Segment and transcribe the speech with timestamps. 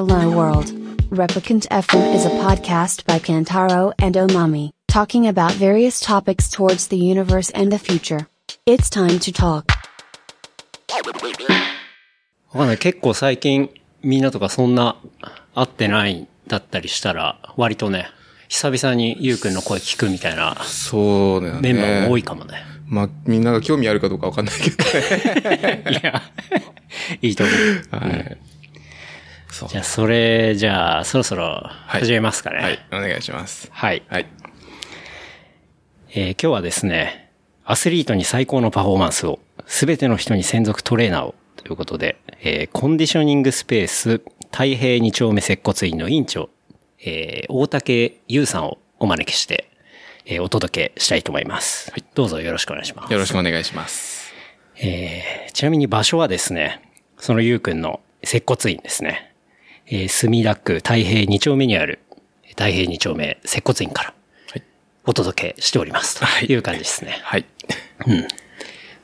[0.00, 0.72] Hello World.
[1.10, 6.96] Replicant FM is a podcast by Kantaro and Omami, talking about various topics towards the
[6.96, 8.26] universe and the future.
[8.64, 9.66] It's time to talk.
[12.50, 12.78] わかんない。
[12.78, 13.68] 結構最近
[14.02, 14.96] みんなとかそんな
[15.54, 18.08] 会ってないだったりしたら、割とね、
[18.48, 21.74] 久々にゆうくんの声聞くみたいなそうだよね。
[21.74, 22.64] メンバーも多いかもね。
[22.86, 25.84] まあ、みんなが興味あるかどうかわかんないけどね。
[25.90, 26.22] いや、
[27.20, 27.56] いいと思う。
[27.94, 28.38] はい。
[29.68, 32.58] じゃあ、それ、じゃあ、そろそろ始めますかね。
[32.58, 33.68] はい、お願いします。
[33.72, 34.02] はい。
[34.08, 34.26] はい。
[36.12, 37.30] えー今日はですね、
[37.64, 44.18] アスリートに最高のパフォーマンスを、すべての人に専属トレーナーを、ということで、えーコンディショニングスペース、
[44.52, 46.48] 太平二丁目接骨院の院長、
[47.04, 49.70] えー大竹優さんをお招きして、
[50.26, 51.90] えーお届けしたいと思います。
[51.90, 52.04] はい。
[52.14, 53.12] どうぞよろしくお願いします。
[53.12, 54.32] よろしくお願いします。
[54.76, 56.80] えーちなみに場所はですね、
[57.18, 59.29] そのゆうくんの接骨院ですね。
[59.90, 61.98] えー墨田区太平二丁目にある
[62.50, 64.14] 太平二丁目接骨院から
[64.52, 64.62] はい。
[65.04, 67.18] お届けしておりますという感じですね。
[67.22, 67.44] はい。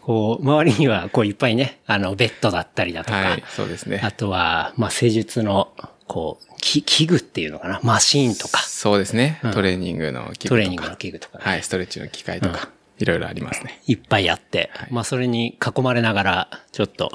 [0.07, 4.13] こう、周りにはこういっぱいね、あの、ベッドだったりだとか、はい、そうですねあ。
[4.13, 5.73] とは、まあ、施術の、
[6.07, 9.41] こう、き器具っていうのかな、マシーンとか、そうですね。
[9.53, 10.49] トレーニングの器具とか。
[10.51, 13.81] トレーニングの器具とかね、はい、ストレッチの機械とか、いろいろありますね。
[13.89, 17.11] いっぱいあって、まあそれに囲まれながら、ちょっと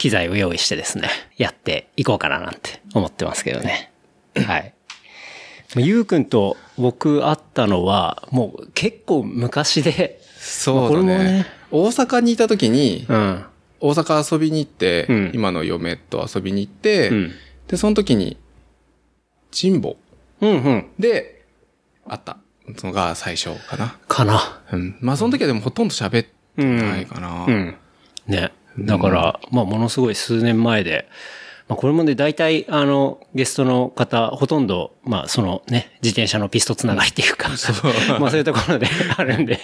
[0.00, 3.92] 機材を用意してですね、やっていこうかななんて思ってますけどね。
[4.34, 4.72] はい。
[5.76, 11.46] ゆうくんと僕会ったのは、もう結構昔で、そうだねね。
[11.70, 13.44] 大阪にいた時に、うん。
[13.80, 17.32] 大阪遊びに行って、うん今の嫁と遊びに行って、うん
[17.68, 18.38] で、その時に、
[19.52, 19.98] 神保
[20.40, 20.86] うんうん。
[20.98, 21.44] で、
[22.08, 22.38] 会った
[22.82, 23.98] のが最初かな。
[24.08, 24.62] かな。
[24.72, 24.96] うん。
[25.02, 27.44] まあ、その時はでもほとんど喋ってないかな。
[27.44, 27.76] うん。
[28.26, 28.52] ね。
[28.86, 31.08] だから、まあ、ものすごい数年前で、
[31.70, 37.48] まあ、これもね、大体、あの、ゲストの方、ほとんど、まあ、そのね、自転車のピストつながりっていうか、
[38.18, 39.60] まあ、そういうところで あるんで、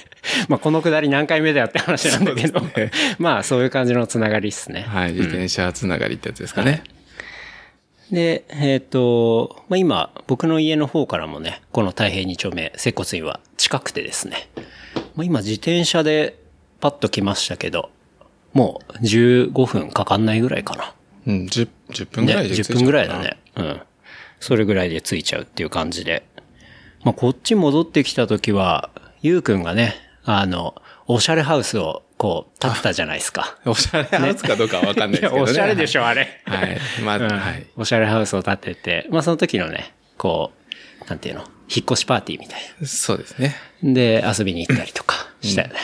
[0.48, 2.60] まあ、このくだり何回目だよって話なんだけど、
[3.18, 4.82] まあ、そういう感じのつながりっすね。
[4.82, 6.84] はい、自転車つながりってやつですかね。
[8.12, 14.48] で、えっ、と、まあ、今、僕の家の方からもね、この太平二丁目、接骨院は近くてですね、
[15.16, 16.38] まあ、今自転車で
[16.78, 17.90] パッと来ましたけど、
[18.56, 20.94] もう15分かかんないぐらいかな。
[21.26, 23.36] うん、10, 10分ぐらいで着いちゃう10分ぐらいだね。
[23.54, 23.80] うん。
[24.40, 26.26] それぐらいで着いちゃうっていう感じで。
[27.04, 28.90] まあ、こっち戻ってきた時は、
[29.20, 30.74] ゆうくんがね、あの、
[31.06, 33.58] おしゃれハウスを、こう、建てたじゃないですか。
[33.66, 35.42] おしゃれハウスかどうかはわかんないですけどね。
[35.42, 36.40] おしゃれでしょ、あれ。
[36.46, 36.78] はい。
[37.04, 37.66] まあ、うんはい。
[37.76, 40.52] おしゃれハウスを建てて、まあその時のね、こ
[41.04, 43.54] う、なんていうの、引っ越しパーティーみたいそうですね。
[43.82, 43.92] な。
[43.92, 45.74] で、遊びに行ったりとかしたよね。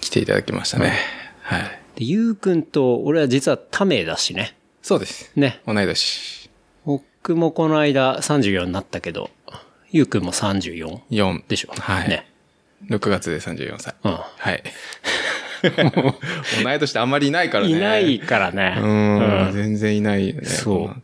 [0.00, 1.21] 来ていただきましたね。
[1.42, 1.62] はい。
[1.96, 4.56] で、ゆうくんと、俺は実は他名だしね。
[4.82, 5.30] そうです。
[5.36, 5.60] ね。
[5.66, 6.50] 同い年。
[6.84, 9.30] 僕もこの間34になったけど、
[9.90, 11.00] ゆうくんも 34?
[11.10, 11.42] 4。
[11.46, 11.72] でしょ。
[11.78, 12.08] はい。
[12.08, 12.26] ね。
[12.88, 13.94] 6月で34歳。
[14.02, 14.62] うんはい。
[16.64, 17.70] 同い年ってあんまりいないからね。
[17.70, 18.76] いないからね。
[18.80, 18.86] う
[19.50, 19.52] ん。
[19.52, 20.44] 全然いないよね。
[20.44, 21.02] そう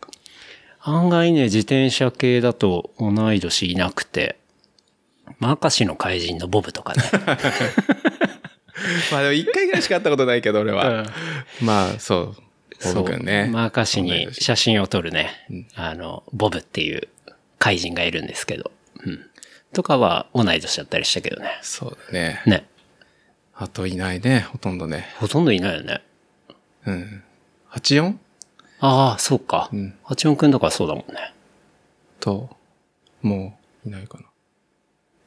[0.81, 4.39] 案外ね、自転車系だと同い年いなくて、
[5.39, 7.03] マカシの怪人のボブとかね。
[9.13, 11.05] まあでも一回ぐらいしか会ったことないけど、俺は。
[11.61, 12.95] まあ、そう。
[12.95, 13.49] ボブ君ね。
[13.51, 15.31] マーカシに同い年写真を撮るね、
[15.75, 17.09] あの、ボブっていう
[17.59, 18.71] 怪人がいるんですけど、
[19.05, 19.27] うん。
[19.73, 21.59] とかは同い年だったりしたけどね。
[21.63, 22.43] そうだね。
[22.47, 22.67] ね。
[23.55, 25.09] あといないね、ほとんどね。
[25.17, 26.03] ほとんどいないよね。
[26.87, 27.23] うん。
[27.73, 28.15] 84?
[28.81, 29.69] ああ、そうか。
[29.73, 31.33] ん八音くんとかそうだもんね。
[32.21, 32.57] と、
[33.23, 34.19] もう、いないか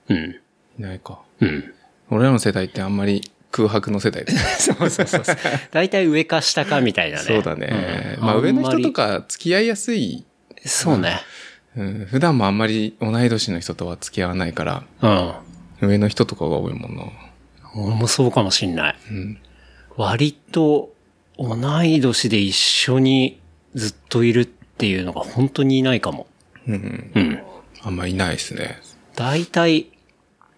[0.08, 0.30] うん。
[0.30, 0.36] な。
[0.36, 0.42] い
[0.78, 1.20] ないか。
[1.42, 1.74] うん。
[2.10, 4.26] 俺らの世代ってあんまり空白の世代。
[4.58, 5.38] そうそうそうそう。
[5.72, 7.24] 大体上か下かみたいなね。
[7.24, 8.16] そうだね。
[8.18, 8.92] うんまあ上の人と。
[8.92, 10.00] か付き合いやすい。
[10.00, 10.26] り
[10.66, 11.20] そうね。
[11.76, 14.84] うん、普段もあんまり同い年の人とは付き合わないから、
[15.82, 15.88] うん。
[15.90, 17.04] 上の人とかが多いもんな。
[17.76, 18.96] 俺もそうかもしんない。
[19.10, 19.38] うん。
[19.96, 20.94] 割と
[21.38, 23.40] 同い年で一緒に
[23.74, 26.28] ずっといるっていうのが本当にいないかも。
[26.68, 27.12] うん。
[27.16, 27.40] うん。
[27.84, 28.80] あんまいないですね。
[29.16, 29.88] 大体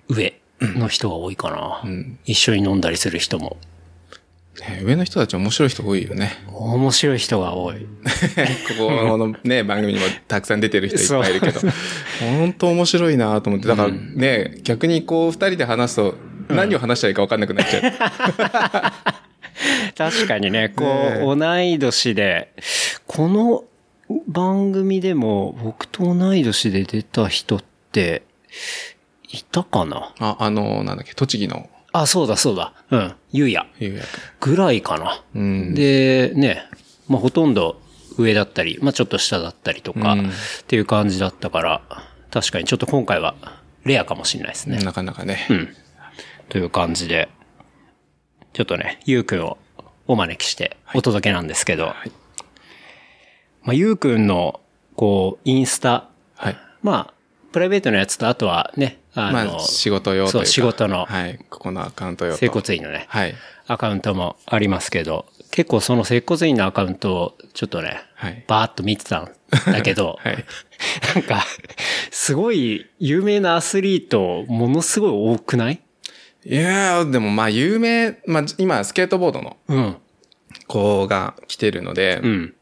[0.07, 0.34] 上
[0.75, 1.51] の人が多いか
[1.83, 1.89] な。
[1.89, 3.57] ん一緒に飲んだりする人も。
[4.62, 6.33] ね上の人たち面白い人多いよね。
[6.54, 7.86] 面白い人が多い。
[8.77, 11.60] ここのね、番組にもたくさん出てる人いっぱいいるけど、
[12.19, 16.15] 本当面白いなと思って、だからね、逆にこう二人で話すと、
[16.50, 19.13] 何を話したらいいか分かんなくなっちゃう。
[19.98, 22.54] 確かにね、こねう、同い年で、
[23.07, 23.63] この
[24.27, 28.24] 番組でも僕と同い年で出た人って、
[29.33, 30.13] いたかな？
[30.19, 32.74] あ、あの、なんだっけ、栃木のあ、そうだそうだ。
[32.91, 33.13] うん。
[33.31, 33.65] ゆうや。
[33.80, 34.03] ゆうや
[34.39, 35.24] ぐらいかな。
[35.35, 35.74] うん。
[35.74, 36.63] で、ね、
[37.07, 37.81] まあ、ほとんど
[38.18, 40.31] 上だったり、まあちょっと下だったりとか、うんっ
[40.68, 41.81] ていう感じだったから、
[42.31, 43.35] 確かにちょっと今回は
[43.83, 44.77] レアかもしれないですね。
[44.77, 45.47] なかなかね。
[45.50, 45.75] うん。
[46.50, 47.30] という感じで、
[48.53, 49.57] ちょっとね、ゆうくんを
[50.07, 51.94] お招きしてお届けなんですけど、
[53.63, 54.59] まあ、ゆうくんの、
[54.95, 56.57] こう、インスタ、はい。
[56.81, 57.13] まあ、
[57.51, 60.38] プライベートのやつと、あとはね、あの、まあ、仕事用というか。
[60.39, 61.39] そう仕事のはい。
[61.50, 62.38] ここのアカウント用と。
[62.39, 63.36] 整骨院のね、はい。
[63.68, 69.31] アカウントもありますけど、結構その接骨院のアカウントをちょっとね、はいバーッと見てたん
[69.65, 70.45] だけど、 はい。
[71.15, 71.45] なんか、
[72.12, 75.81] すごい有名なアスリート、ものすごい多くない？
[76.45, 79.95] いやー、でもまあ、有名、まあ、今、スケートボードのうん。
[80.68, 82.54] 子が来てるので、うん。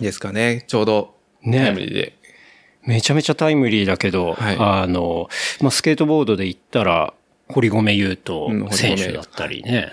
[0.00, 0.64] ですかね。
[0.66, 2.18] ちょうど、ねタイムリーで。
[2.84, 5.28] めちゃめちゃタイムリーだけど、はいあの、
[5.60, 7.14] まあ、スケートボードで言ったら、
[7.48, 9.92] 堀米雄斗選手だったりね。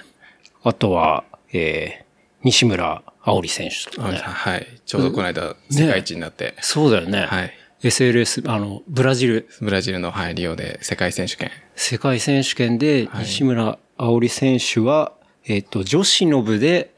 [0.63, 2.05] あとは、えー、
[2.43, 4.17] 西村葵選手とかね。
[4.17, 4.67] はい。
[4.85, 7.25] ちょうどこの間、世界一になって、そうだよね。
[7.25, 7.53] はい。
[7.83, 11.51] SLS、あの、ブラジルブラジルの、はい、リオで世界選手権。
[11.75, 15.13] 世界選手権で、西村葵選手は、
[15.45, 16.91] えっ、と、女子の部で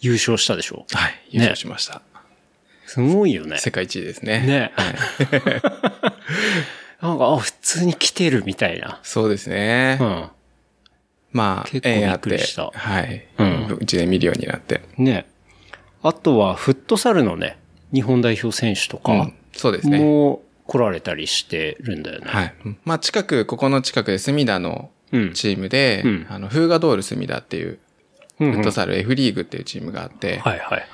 [0.00, 1.14] 優勝したでしょはい。
[1.30, 2.02] 優勝しました。
[2.92, 3.56] すごいよね。
[3.56, 4.40] 世界一位ですね。
[4.40, 4.94] ねはい。
[7.00, 9.00] なんか、あ、普通に来てるみたいな。
[9.02, 9.96] そうですね。
[9.98, 10.28] うん。
[11.32, 13.26] まあ、結構びっくりしたはい。
[13.38, 14.82] うんうちで見るようになって。
[14.98, 15.24] ね。
[16.02, 17.56] あとは、フットサルのね、
[17.94, 19.98] 日本代表選手とかうん、そうですね。
[19.98, 22.26] も来られたりしてるんだよね。
[22.26, 22.54] はい。
[22.84, 25.32] まあ、近く、ここの近くで隅田のうん。
[25.32, 27.78] チームで、うんあの、フーガドール隅田っていう、
[28.36, 30.86] フフットサル F リーグっていうチームがあって、はいはい。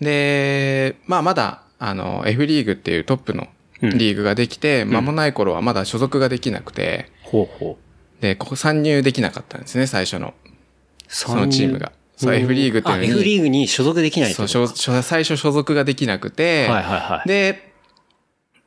[0.00, 3.48] で、まあ、まだ、あの、F リーグっていうトップの
[3.80, 8.22] リーグができて、間もない頃はまだ所属ができなくて、ほうほう。
[8.22, 10.34] で、ここ参入できなかったんですね、最初の。
[11.08, 14.68] そのチームがそう F リーグっていうのにあ、F リーグに所属できないそう、
[15.02, 17.28] 最初所属ができなくて、はいはいはい。
[17.28, 17.72] で、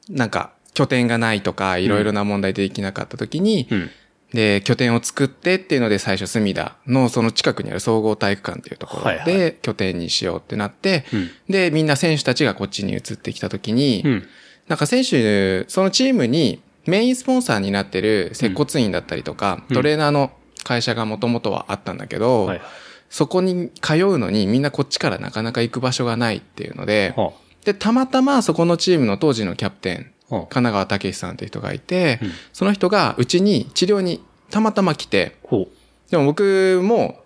[0.09, 3.89] なんか、拠点がないとか、いろいろな問題でできなかった時に、うん。
[4.33, 11.29] で、拠点を作ってっていうので最初隅田のその近くにある総合体育館っていうところはいはで拠点にしようってなって、うん。
[11.49, 14.27] で、みんな選手たちがこっちに移ってきた時に、うん。
[14.67, 19.75] なんか選手、そのチームにメインスポンサーになってる接骨院だったりとか、うん。
[19.75, 20.31] トレーナーの
[20.63, 22.61] 会社がもともとはあったんだけど、はい。
[23.09, 27.31] そこに通うのにみんなこっちからなかなか行く場所がないっていうので、は
[27.65, 32.31] で、たまたまそこのチームの当時のキャプテン、あ、はあ、神奈川武さんっていう人がいて、うん。
[32.53, 35.67] その人がうちに治療にたまたま来て、ほ
[36.09, 37.23] でも僕も、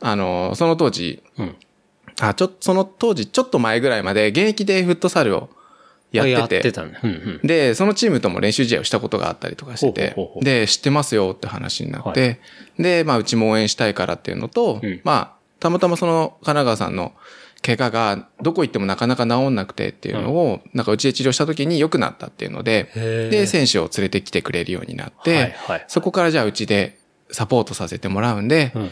[0.00, 1.22] あの、その当時。
[2.20, 5.50] あ、ちょ、その当時ちょっと前ぐらいまで現役でフットサルを
[6.12, 6.98] やってて、てたね。
[7.02, 7.46] うんうん。
[7.46, 10.44] で、そのチームとも練習試合をしたことがあったりとかしててほうほうほう。
[10.44, 12.40] で、知ってますよって話になって、
[12.76, 15.00] はで、まあ、うちも応援したいからっていうのと、うん。
[15.04, 17.12] まあ、たまたまその神奈川さんの
[17.62, 22.90] 怪我がどこ行ってもなかなか治んなくてっていうのを、なんかうちで治療した時に良くなったっていうので、
[23.30, 25.54] で、選手を連れてきてくれるようになって、
[25.86, 26.98] そこからじゃあうちで
[27.30, 28.90] サポートさせてもらうんで、うん。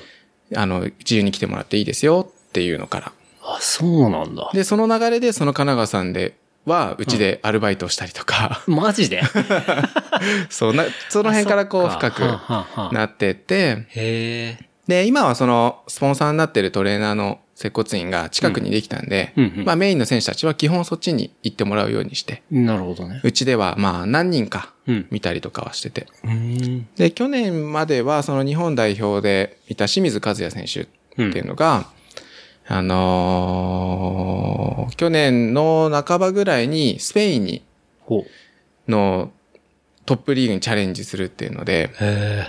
[0.57, 3.13] あの、自由に来てもらっていいですよっていうのから。
[3.43, 4.51] あ、そうなんだ。
[4.53, 6.37] で、その流れでその神奈川さんで
[6.67, 9.23] は、うちでアルバイトをしたりとか、マジで？
[10.51, 12.21] そうな、その辺からこう深く
[12.93, 14.71] なってって、へえ。
[14.89, 23.21] で、今はその、スポンサーになってるトレーナーの接骨院が近くにできたんで、うんうんうんまあメインの選手たちは基本そっちに行ってもらうようにして、なるほどね。
[23.23, 26.07] うちではまあ何人かうん見たりとかはしてて。
[26.25, 26.89] うん。
[26.97, 31.87] で、去年まではその日本代表でいた清水和也選手っていうのが、
[32.67, 37.63] あのー去年の半ばぐらいにスペインに、
[38.01, 38.91] ほう。
[38.91, 39.31] の
[40.07, 42.47] トップリーグにチャレンジするっていうので、へ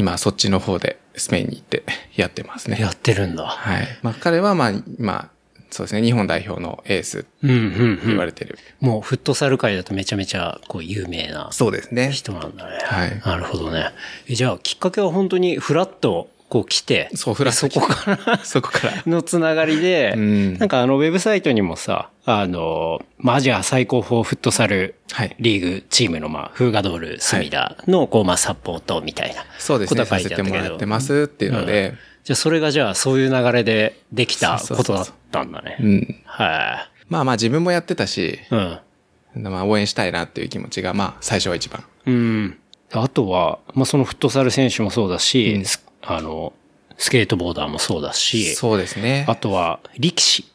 [0.00, 1.84] 今そっちの方でスペインに行って
[2.16, 2.74] やってますえ。
[2.74, 2.80] ね。
[2.80, 3.44] やってるんだ。
[3.44, 3.86] はい。
[4.00, 5.30] まあ彼はまあ、まあ、
[5.70, 8.06] そうですね、日本代表のエースってうんうんうん。
[8.06, 8.58] 言われてる。
[8.80, 12.12] もうフットサル界だとめちゃめちゃこう有名なそうですね。
[12.12, 12.78] 人なんだね。
[12.82, 13.90] はいなるほどね。
[14.26, 19.02] えじゃあきっかけは本当にフラッとこう来て、そうフラそこから そこから。
[19.06, 25.36] のつながりで、うんなんかあのウェブサイトにもさ、あの、まあアジア最高峰フットサルはい。
[25.38, 29.44] リーグチームのまあ、フーガドール隅田のこうまあサポートみたいな。
[29.60, 30.00] そうですね。
[30.00, 35.76] ていてあったけどもらってますっていうので、じゃあそれがじゃあそういう流れでできたそうそうそうことだったんだね。
[35.80, 36.16] うん。
[36.24, 38.38] はまあまあ自分もやってたし、い。
[38.50, 39.42] うん。
[39.44, 41.84] まあ応援したいなっていう気持ちが、まあ最初は一番。
[42.06, 42.56] うん。
[42.92, 46.52] あとは、まあ、そのフットサル選手もそうだし、スあの、
[46.96, 49.24] スケートボーダーもそうだし、そうですね。
[49.28, 50.42] あとは力士。
[50.42, 50.48] こ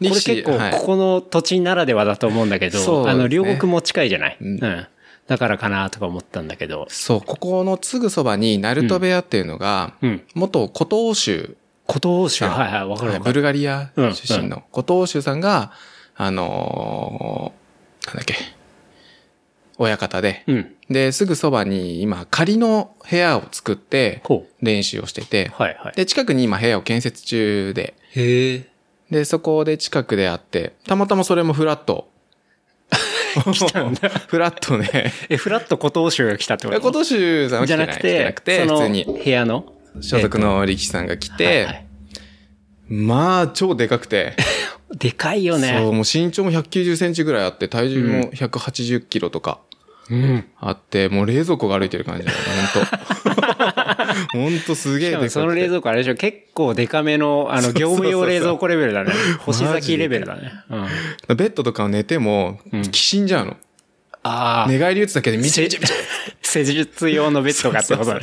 [0.00, 0.72] れ結構、はい。
[0.72, 3.20] ここの土地ならではだと思うんだけど、そうですね。
[3.20, 4.54] あの、両国も近いじゃない、ううん。
[4.56, 4.86] ん、
[5.26, 10.22] だからかなとか思ったんだけど、そう、ここのすぐそばに、ナルト部屋っていうのが、うん。
[10.34, 11.56] 元古東州。
[11.86, 12.44] 古東欧州。
[12.44, 13.18] はいはい、わかるわ。
[13.18, 14.62] ブルガリア出身の。
[14.72, 15.72] 古東欧州さんが、
[16.16, 18.34] あのーなんだっけ、
[19.82, 20.74] 親方で、うん。
[20.90, 24.22] で、すぐそばに今仮の部屋を作って。
[24.60, 25.96] 練習をしてて、はいはい。
[25.96, 28.66] で、近くに今部屋を建設中で、へえ。
[29.10, 32.10] で、そこで近くであって、たまたまそれもフラット。
[34.28, 35.12] フラットね。
[35.30, 36.80] え、フラット古東州が来たってこと？
[36.80, 39.72] 今年さんは来じゃてないくて、なくて、その普通に部屋の？
[40.02, 41.86] 所属の力士さんが来はいてはい、
[42.88, 44.36] まあ、超でかくて、
[44.98, 45.76] でかいよね。
[45.78, 49.69] そう、もう身長も190センチぐらいあって、体重も180キロとかうん。
[50.58, 52.36] あって、もう冷蔵庫が歩いてる感じだよ、
[52.74, 55.30] 本当本当すげえしかもで。
[55.30, 59.12] その冷蔵庫あれでしょ結構デカめの、あの、業務用冷蔵庫レベルだね。
[59.40, 60.52] 星崎レベルだね。
[61.28, 61.36] うん。
[61.36, 63.56] ベッドとかを寝ても、きしんじゃうの。
[64.22, 64.70] ああ。
[64.70, 65.92] 寝返り打つだけでみちせみちみち。
[66.50, 68.20] 施術用のベッドがってことね。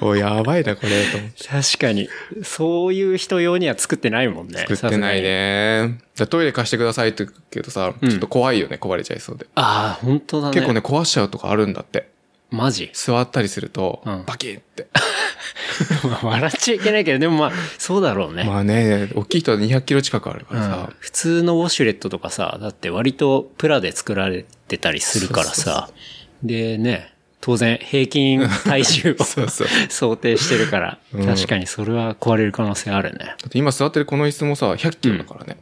[0.00, 1.48] おい、やばいな、これ、と思って。
[1.48, 2.08] 確かに。
[2.42, 4.60] そういう人用には作ってないもんね。
[4.68, 5.98] 作ってないね。
[6.16, 9.46] だトイレ貸してくださいって言うけどさ、ちょっと怖いよね、壊れちゃいそうで。
[9.54, 10.54] ああ、本当だね。
[10.54, 12.08] 結構ね、壊しちゃうとかあるんだって。
[12.50, 12.90] マジ？
[12.92, 14.88] 座ったりするとうん、バキッって。
[16.22, 18.44] 笑っちゃいけないけど、でもまあ、そうだろうね。
[18.44, 20.92] まあね、大きい人は200キロ近くあるからうんさ。
[20.98, 25.90] 普通のウォシュレットとかさ、だって割とプラで作られてたりするからそうそうさ。
[26.42, 33.18] でね、当然平均体重を そうそう想定してるから、うん確かにそれは壊れる可能性あるね。
[33.18, 35.56] だって今座ってるこの椅子もさ、100キロだからね。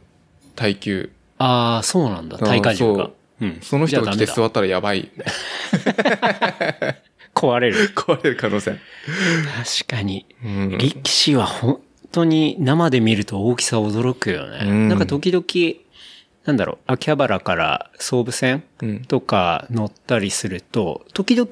[0.55, 1.09] 耐久。
[1.37, 2.37] ああ、そうなんだ。
[2.37, 3.45] 体荷重がそう。
[3.45, 3.57] うん。
[3.61, 5.25] その人が来て座ったらやばいよね。
[6.81, 6.95] だ
[7.33, 7.91] 壊れる。
[7.95, 8.71] 壊れる可能性。
[8.71, 10.25] 確かに。
[10.43, 11.79] うん力士は本
[12.11, 14.59] 当に生で見ると大きさ驚くよね。
[14.63, 15.43] うんなんか時々、
[16.45, 21.47] なんだろう、秋葉原から総武線うんとか乗ったりすると、時々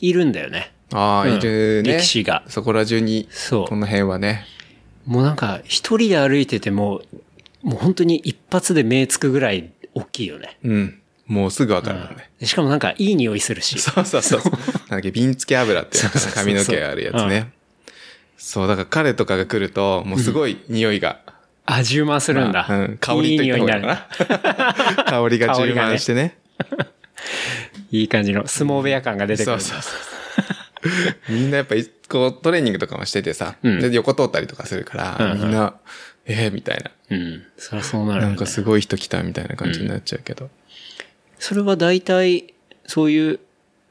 [0.00, 0.72] いるんだよね。
[0.92, 1.92] ああ、うんいるね。
[1.94, 4.44] 力士がそこら中に、そうこの辺はね。
[5.06, 7.02] もうなんか一人で歩いてても、
[7.62, 10.58] もう本当に一発で目つくぐらい大きいよね。
[10.62, 11.00] うん。
[11.26, 12.30] もうすぐわかるもんね。
[12.38, 13.78] でしかもなんかいい匂いするし。
[13.80, 14.40] そうそうそう。
[14.42, 14.50] なん
[14.88, 15.98] だっけ、瓶付け油って
[16.34, 17.52] 髪の毛あるやつね。
[18.36, 21.32] そう、だから彼とかが来ると、もうすごい匂いが、あ、
[21.82, 22.66] 充満するんだ。
[22.68, 24.06] うん、香りといいのかな。
[25.06, 26.38] 香りが充満してね。
[27.90, 29.60] いい感じの相撲部屋感が出てくるだ。
[29.60, 31.32] そうんそうそう。
[31.32, 35.74] みんなやっぱり、こう、トレーニングとかもしててさ、うんで横通ったりとかするから、うんうんみんな、
[36.26, 36.90] ええみたいな。
[37.10, 37.42] うん。
[37.56, 38.28] そりゃそうなるよね。
[38.28, 40.50] なんかすごい人来たみたいな感じになっちゃうけど。
[41.38, 42.54] それは大体、
[42.86, 43.40] そういう、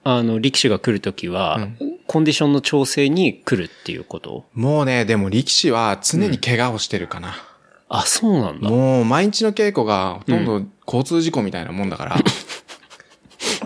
[0.04, 1.68] あの、力士が来るときは、
[2.08, 4.46] コンディションの調整に来るっていうこと？
[4.54, 7.36] もうね、でも力士は常に怪我をしてるかな。
[8.00, 8.70] あ、そうなんだ。
[8.70, 12.18] もう毎日の稽古がほとんど交通事故みたいなもんだから。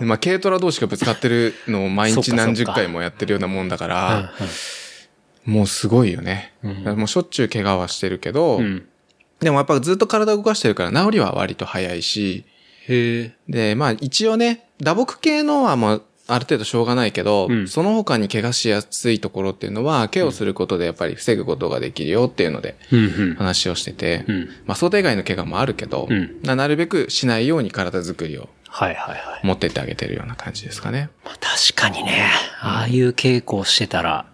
[0.00, 4.32] まあ軽トラ同士がぶつかってるのを毎日何十回もやってるようなもんだかうんら、
[5.44, 6.52] もうすごいよね。
[6.62, 8.86] うんもうしょっちゅう怪我はしてるけど、うん。
[9.40, 12.44] でもやっぱずっと体動かしてるから治りは割と早いし。
[13.48, 16.00] で、まあ一応ね、打撲系のはまあ
[16.32, 23.34] ある程度しょうがないけど、うんその他に怪我しやすいところっていうのは、ケアをすることでやっぱり防ぐことができるよっていうのでうんうん。
[23.34, 24.48] 話をしてて、うん。
[24.66, 29.46] まあ想定外の怪我もあるけど、うんななるべくしないように体作りをはいはいはい。
[29.46, 31.10] 持ってってあげてるような感じですかね。
[31.24, 32.24] まあ、確かにね、
[32.60, 34.26] ああいう稽古をしてたら、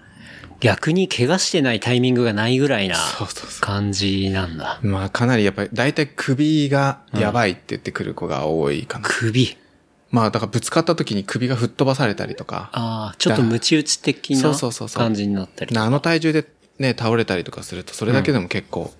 [0.60, 4.78] 逆に怪我してないタイミングがないぐらいなそうそうそ感じなんだ。
[4.82, 9.08] まあかなりやっぱり大体首がやばいって言ってくる子が多いかな。
[9.08, 9.56] 首。
[10.16, 14.54] まあだからぶつかった時に首が吹っ飛ばされたりとか、ああ、ちょっとムチ打ち的な
[14.94, 15.74] 感じになったり。
[15.74, 18.94] なあの体重でね、倒れたりとかするとそれだけでも結構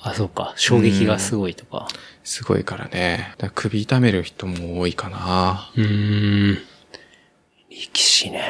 [0.00, 0.54] あ、そうか。
[0.56, 1.88] 衝撃がすごいとか。
[2.24, 3.34] すごいからね。
[3.36, 5.70] ら首痛める人も多いかな。
[5.76, 6.58] うーん。
[7.68, 8.42] 力士ね。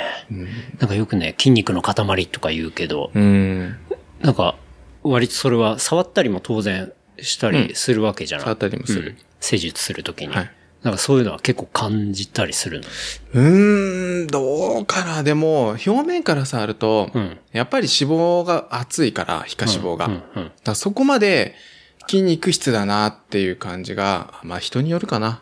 [0.78, 3.76] なんかよくね、筋肉の塊とか言うけど、うん。
[4.20, 4.54] なんか、
[5.02, 10.50] 割とそれは触ったりも当然したりするわけじゃない、触ったりもするうん施術するときに、はい
[10.82, 12.86] なんかそういうのは結構感じたりするの？
[13.34, 15.22] うーん、どうかな。
[15.22, 20.06] でも、表面から触ると、うんやっぱり脂肪が厚いから、皮下脂肪が。
[20.06, 21.54] うんうんうんらそこまで
[22.08, 25.40] 筋肉質だなっていう感じが、まあ人によるかな。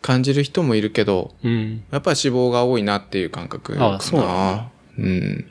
[0.00, 1.84] 感じる人もいるけど、うん。
[1.90, 3.94] やっぱり脂肪が多いなっていう感覚かな。
[3.94, 5.50] あそうなうん。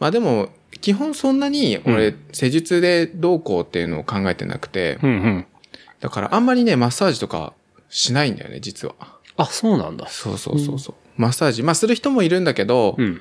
[0.00, 0.50] まあでも、
[0.80, 5.46] 基本そんなに俺、施術でどうこうっていうのを考えてなくて、うんうん。
[6.00, 7.52] だからあんまりね、マッサージとか
[7.88, 8.94] しないんだよね、実は。
[9.36, 10.06] あ、そうなんだ。
[10.08, 10.94] そうそうそうそう。
[11.16, 13.20] マッサージ、まあする人もいるんだけど、うん。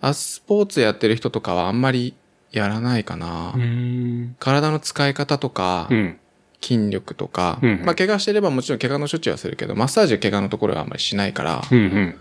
[0.00, 2.14] あスポーツやってる人とかはあんまり
[2.52, 3.52] やらないかな。
[3.54, 4.36] うん。
[4.38, 6.18] 体の使い方とか、うん。
[6.62, 12.14] 筋力とか、うんまあ怪我してればもちろん怪我の処置はするけど、マッサージは怪我のところはあんまりしないから、うんうん。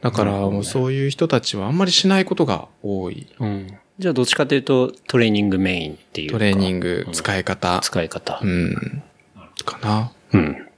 [0.00, 3.26] だからもうそういう人たちはあんまりしないことが多い。
[3.40, 3.78] うん。
[3.98, 6.32] じゃあどっちかというとトレーニングメインっていうか。
[6.34, 7.80] トレーニング、使い方。
[7.80, 8.40] 使い方。
[8.42, 9.02] うん。
[9.64, 10.12] かな。
[10.32, 10.68] うん。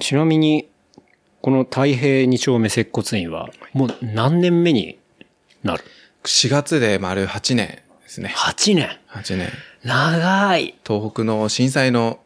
[0.00, 0.68] ちなみに、
[1.40, 4.98] この太平二丁目接骨院は、もう何年目に
[5.62, 5.84] なる
[6.24, 8.34] ？4月で丸8年ですね。
[8.36, 8.90] ?8 年。
[9.08, 9.48] 8年。
[9.82, 10.74] 長い。
[10.86, 12.20] 東北の震災の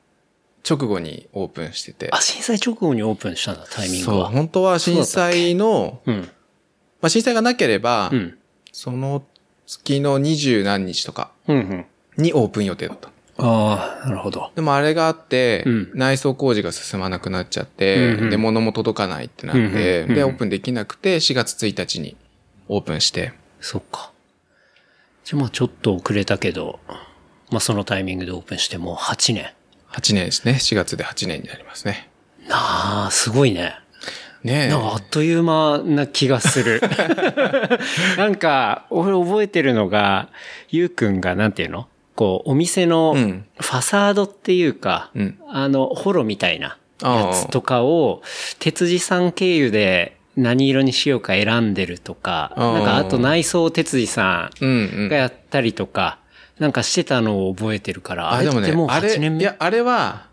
[0.68, 2.08] 直後にオープンしてて。
[2.12, 4.30] あ、震災直後にオープンしたんだ、タイミングそう、は。
[4.30, 6.20] 本当は震災の、うん。
[6.22, 8.38] まあ震災がなければ、うん。
[8.72, 9.22] その
[9.70, 11.30] 月の二十何日とか。
[12.16, 13.10] にオープン予定だった。
[13.38, 14.50] ああ、なるほど。
[14.56, 22.16] でもあれがあって、うん内装工事が進まなくなっちゃって、うんうんで、物も届かないってなって、うんうんうんで、オープンできなくて、4月1日に
[22.68, 24.10] オープンして、そっか。
[25.24, 26.80] じゃあまあちょっと遅れたけど、
[27.50, 29.52] まあそのタイミングでオープンしてもう8年。
[29.92, 30.52] 8年ですね。
[30.54, 32.10] 4月で8年になりますね。
[32.48, 33.79] なあ、すごいね。
[34.42, 34.68] ねえ。
[34.68, 36.80] なんかあっという間な気がする。
[38.16, 40.28] なんか、俺覚えてるのが、
[40.70, 41.88] ゆうくんがなんていうの？
[42.16, 48.22] こう、お店のうんファサードっていうか、うんあの、ホロみたいなやつとかを、
[48.58, 55.16] 鉄地さん経由で何色にしようか選んでるとか、なんかあと内装鉄地さうんうんんが。
[55.16, 56.18] やったりとか、
[56.58, 59.42] なんかしてたのを覚えてるから、あ、でもねもう、あれ、8年目？
[59.42, 60.26] いや、あれは、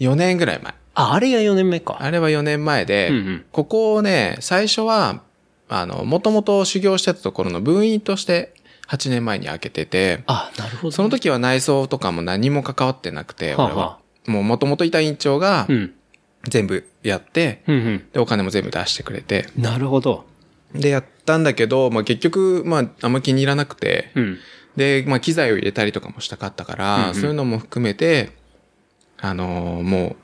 [0.00, 0.74] 4年ぐらい前。
[0.94, 1.96] あ、あれが4年目か。
[2.00, 5.20] あれは4年前で、うんうんここをね、最初は、
[5.68, 8.54] あの、もともと修行してたところの分院として
[8.88, 10.90] 8年前に開けてて、あ、なるほど。
[10.92, 13.98] その時は内装とかも何も関わってなくて、はあ俺はは。
[14.26, 15.94] もう元々いた院長がうん。
[16.46, 18.04] 全部やって、うんうん。
[18.12, 20.26] で、お金も全部出してくれて、なるほど。
[20.74, 24.38] で、やったんだけど、まあ結局、まああんま気に入らなくて、うん。
[24.76, 28.32] で、まあ機材を入れたりとかもしたかったから、うんうんそういうのも含めて、
[29.18, 30.16] あのーもう、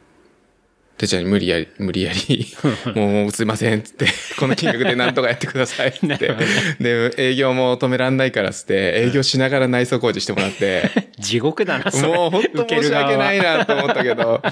[1.00, 2.46] てっちゃんに無理やり、無理やり、
[2.94, 4.06] も うもうすいませんっつって、
[4.38, 6.34] この金額でなんとかやってくださいって。
[6.78, 8.74] で、営業も止めらんないからっつって、
[9.06, 12.12] 営業しながら内装工事してもらって、 地獄だな、それ。
[12.12, 13.58] もう本当申し訳ないな。
[13.58, 14.42] なと思ったけど、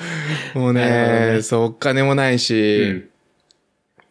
[0.55, 3.05] もうね、ねそう、お金もないし、うん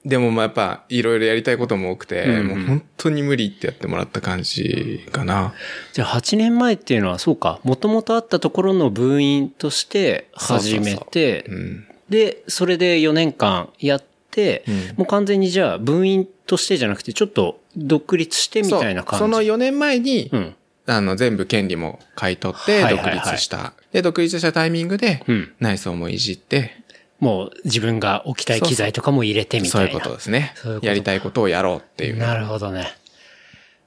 [0.06, 5.54] でもまあやっぱいろいろやりたいことも多くて、うんうんもう本当に無理ってやってもらった感じかな。
[5.92, 11.87] じゃあ8年前っていうのはそうか、もともとあったところの分院として始めて、うん。
[12.10, 19.24] で、それで4年間やって、うんもう完全にじゃあ分院としてじゃなくて、ちょっと独立してみたいな感じ。
[19.24, 20.56] その4年前に、うん。
[20.86, 23.74] あの、全部権利も買い取って独はいはいはい立した。
[23.92, 26.84] で、独立したタイミングでうん、内装もいじって、
[27.20, 29.92] もう自分が置きたい機材とかも入れてみたいな。
[29.92, 30.80] そういうことですねそういう。
[30.84, 32.18] やりたいことをやろうっていう。
[32.18, 32.96] なるほどね。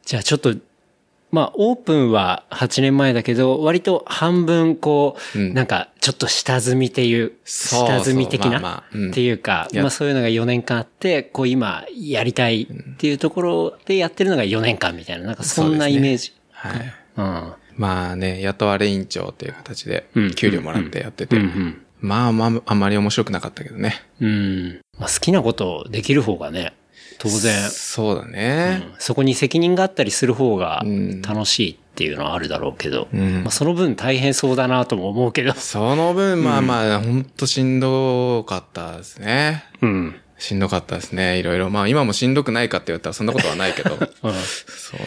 [0.05, 0.55] じゃあちょっと、
[1.31, 16.33] まあ、オープンは8年前だけど、割と半分こう、うんなんかちょっと下積みっていう、そう下積み的な、まあまあうんっていうか、やまあそういうのが4年間あって、こう今やりたいっていうところでやってるのが4年間みたいな、なんかそんなイメージ。
[16.53, 16.95] はい。
[17.17, 17.53] うん。
[17.77, 21.47] まあね、雇われ委員長っていう形でうん、給料もらってやっててうんう。
[21.47, 21.83] ん。
[22.01, 24.03] まあまあ、あんまり面白くなかったけどね。
[24.21, 24.81] うん。
[24.99, 26.75] まあ好きなことできる方がね、
[27.21, 28.83] 当然、そうだね。
[28.99, 35.53] そこに責任があったりする方がうん楽しいっていうのはあるだろうけど、うんまあその分大変そうだなとも思うけど。
[35.53, 39.65] その分、まあまあ、ほんとしんどかったですね。
[39.83, 40.15] うん。
[40.39, 41.39] しんどかったですね。
[41.39, 41.69] いろいろ。
[41.69, 43.91] まあ今もしんどくないかって言ったらそんなことはないけど。
[44.01, 44.01] うん。
[44.01, 45.01] そう。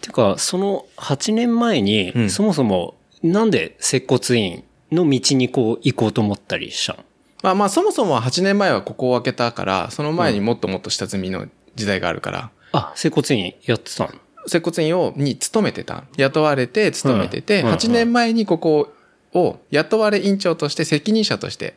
[0.00, 4.62] てか、その8年前に、うんそもそもなんで接骨院
[4.92, 7.00] の道にこう行こうと思ったりしたの？
[7.46, 14.10] まあまあそもそも8年前はここを開けたから、その前にもっともっと下積みの時代があるから、あ、接骨院やってたの？
[14.48, 16.02] 接骨院を、に勤めてた。
[16.16, 17.68] 雇われて勤めてて、うん。
[17.68, 17.74] うん。
[17.74, 18.92] 8年前にここ
[19.32, 21.76] を雇われ院長として責任者として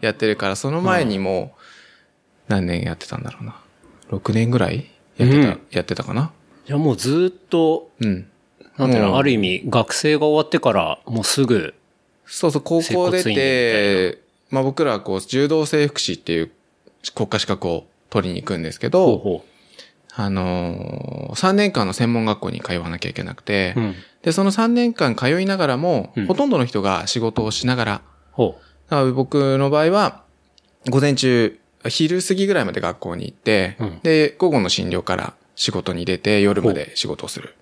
[0.00, 1.54] やってるから、その前にも
[2.46, 3.60] 何年やってたんだろうな。
[4.10, 5.60] 6年ぐらいやってた、うん。
[5.72, 6.30] やってたかな。
[6.66, 8.28] じゃあもうずーっと、うん。
[8.76, 11.74] なんていうの、ある意味学生が終わってからもうすぐ、
[12.26, 14.20] そうそう、高校出て、
[14.50, 16.50] まあ僕らはこう、柔道整復師っていう
[17.14, 19.44] 国家資格を取りに行くんですけど、ほ
[20.12, 23.80] あのー、3年間の専門学校に通わなきゃいけなくて、う。
[23.80, 23.94] うん。
[24.22, 28.56] で、その3年間通いながらも、うんほとんどの人が仕事をしながら、ほ
[28.88, 30.24] だから僕の場合は、
[30.88, 31.58] 午前中、
[31.88, 37.54] 昼過ぎぐらいまで学校に行って、うんで、午後の診療から仕事に出て、夜まで仕事をする。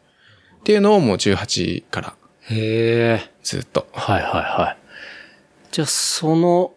[0.61, 2.14] っていうのをもう18から
[2.51, 2.55] う。
[2.55, 3.31] へえ。
[3.42, 3.87] ずっと。
[3.92, 4.79] はいはいはい。
[5.70, 6.72] じゃあその、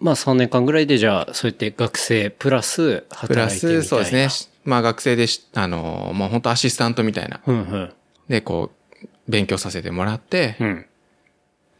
[0.00, 3.82] まあ3年間ぐらいでじゃあそうやって学生プラスプラ働いてみたいな。
[3.82, 4.28] ス、そうですね。
[4.64, 7.40] まあ学生でし、あのー、もう本当アシスタントみたいな。
[7.46, 7.92] うんうん。
[8.28, 10.86] で、こう、勉強させてもらってう、ん。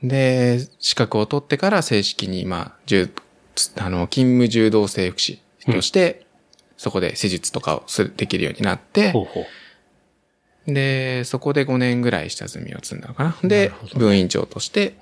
[0.03, 3.11] で、資格を取ってから正式に、まあ、柔、
[3.77, 6.27] あの、勤務柔道整復師として、
[6.77, 9.41] そこで施術とかをする、できるようになってほ、うほ
[10.69, 10.73] う。
[10.73, 13.37] で、そこで5年ぐらい下積みを積んだのかな。
[13.43, 14.95] で、分院長として。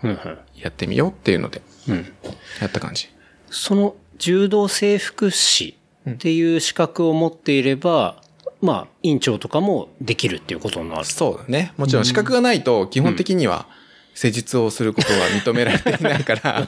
[0.57, 2.12] やってみようっていうので、うん。
[2.61, 3.09] やった感じ。
[3.51, 5.77] その柔道整復師
[6.09, 8.23] っていう資格を持っていれば、
[8.61, 11.05] まあ、院長とかもできるっていうことになる。
[11.05, 11.73] そうだね。
[11.77, 13.66] もちろん資格がないと、基本的には
[14.14, 16.66] 施術をすることは認められていないから、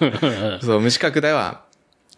[0.60, 1.64] そう、無資格では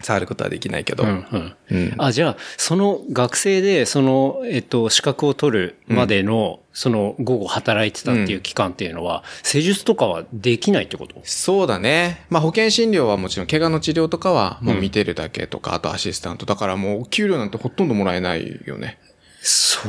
[0.01, 1.57] 触ることはできないけど、うんうん。
[1.71, 11.21] うんあ、じゃあ、その学生で、その、えっと、資格を取るまでの、その、午後働いてたっていう期間っていうのは、施術とかはできないってこと？
[11.25, 12.25] そうだね。
[12.31, 16.47] まあ保険診療はもちろん怪我の治療とかはもう見てるだけとか、あとアシスタント。
[16.47, 18.99] だからもう給料なんてほとんどもらえないよね。
[19.41, 19.81] そ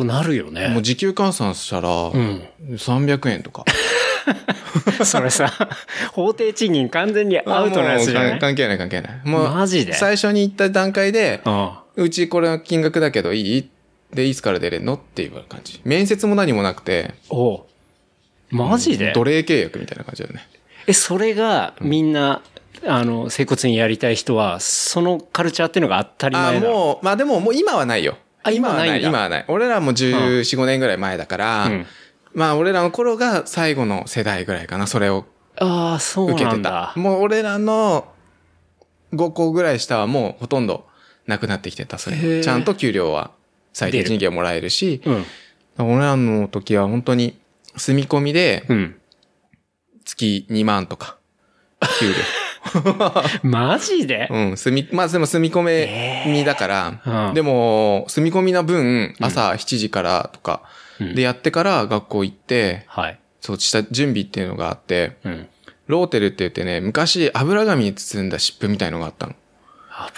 [0.00, 0.68] うなるよね。
[0.68, 3.64] もう時給換算したら、ん300円とか。
[5.04, 5.52] それさ、
[6.12, 8.38] 法定賃金完全にアウトなやつじゃない？
[8.38, 9.20] 関係ない関係ない。
[9.24, 9.92] もう、マジで？
[9.92, 13.68] 最初に行った段階で、あうちこれの金額だけどいい？
[14.12, 14.94] で、いつから出れんの？
[14.94, 15.80] って言われる感じ。
[15.84, 17.62] 面接も何もなくて、おう
[18.50, 19.12] マジで？
[19.12, 20.48] 奴隷契約みたいな感じだよね。
[20.86, 22.42] え、それがみんな、
[22.86, 26.68] あの、整骨院やりたい人は、そのカルチャーっていうのが当たりあ前だ。
[26.68, 28.18] もう、まあでももう今はないよ。
[28.46, 29.02] あ今はない。
[29.02, 29.44] 今はない。
[29.48, 31.86] 俺らも14、5年ぐらい前だから、うん
[32.34, 35.24] まあ俺らの頃が最後の世代ぐらいかな、それを
[35.58, 37.00] ああ、そう受けてなんだた。。
[37.00, 38.12] もう俺らの
[39.14, 40.86] 5個ぐらい下はもうほとんど
[41.26, 42.42] なくなってきてた、それ。
[42.42, 43.30] ちゃんと給料は
[43.72, 45.24] 最低賃金はもらえるし、うん。
[45.78, 47.38] 俺らの時は本当に
[47.76, 48.96] 住み込みでうん。
[50.04, 51.16] 月2万とか、
[51.98, 52.14] 給料。
[53.42, 54.28] マジで？
[54.30, 60.62] うん、住み、まあでも住み込めみだから、うんでも、住み込みな分、朝7時からとか、
[61.00, 63.18] うんでやってから学校行って、はい。
[63.40, 65.48] そうした準備っていうのがあって、うん。
[65.86, 69.34] ローテルって言ってね、昔油紙に包んだ湿布みたいのがあったの。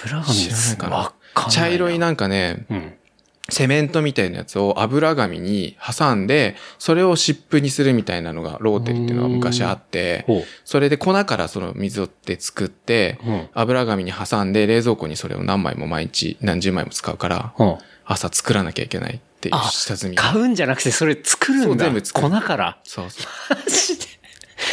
[0.00, 1.52] 油紙知らないかなわかんない。
[1.52, 2.94] 茶色いなんかね、うん。
[3.50, 10.26] セメントみたいなやつを油紙に挟んで、それを湿布にするみたいなのがローテルっていうのが昔あって
[10.64, 17.78] それで粉からその水をって作ってうん、油紙に挟んで冷蔵庫にそれを何枚も毎日何十枚も使うから、うん。
[18.04, 20.22] 朝作らなきゃいけないっていうあ下積みが。
[20.22, 21.84] 買うんじゃなくて、それ作るんだ。
[21.84, 22.78] 全部作る粉から。
[22.84, 24.17] そうそ マジで。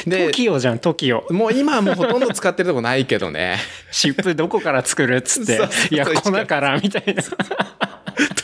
[0.05, 0.09] う。
[0.09, 1.33] で、TOKIO じゃん、TOKIO。
[1.33, 3.57] もう今はもうほとんど使ってるとこないけどね。
[3.91, 5.59] 湿布どこから作るっつって。
[5.91, 7.23] いや、粉から、みたいな。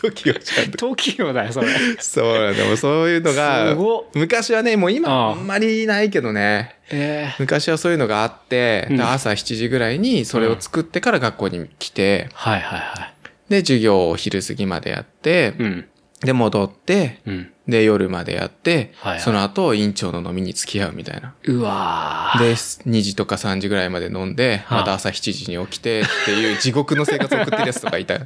[0.01, 0.77] 時をちゃんと。
[0.87, 1.67] TOKIO だよ、それ。
[1.99, 2.65] そうなんだ。
[2.65, 3.75] もうそういうのが
[4.13, 6.75] 昔はね、もう今あんまりないけどね。
[6.93, 13.13] ええ昔はそういうのがあって、朝7時ぐらいにそれを作ってから学校に来て、はいはいはい。
[13.49, 15.85] で、授業を昼過ぎまでやって、うん。
[16.21, 17.50] で、戻って、うん。
[17.67, 21.35] で、夜までやって、はいはいその後、院長の飲みに付き合うみたいな。
[21.43, 28.17] うわーで、2時とか3時ぐらいまで飲んで、はあまた朝7時に起きてっていう地獄の生活を送ってるやつとかいた。
[28.17, 28.25] ブ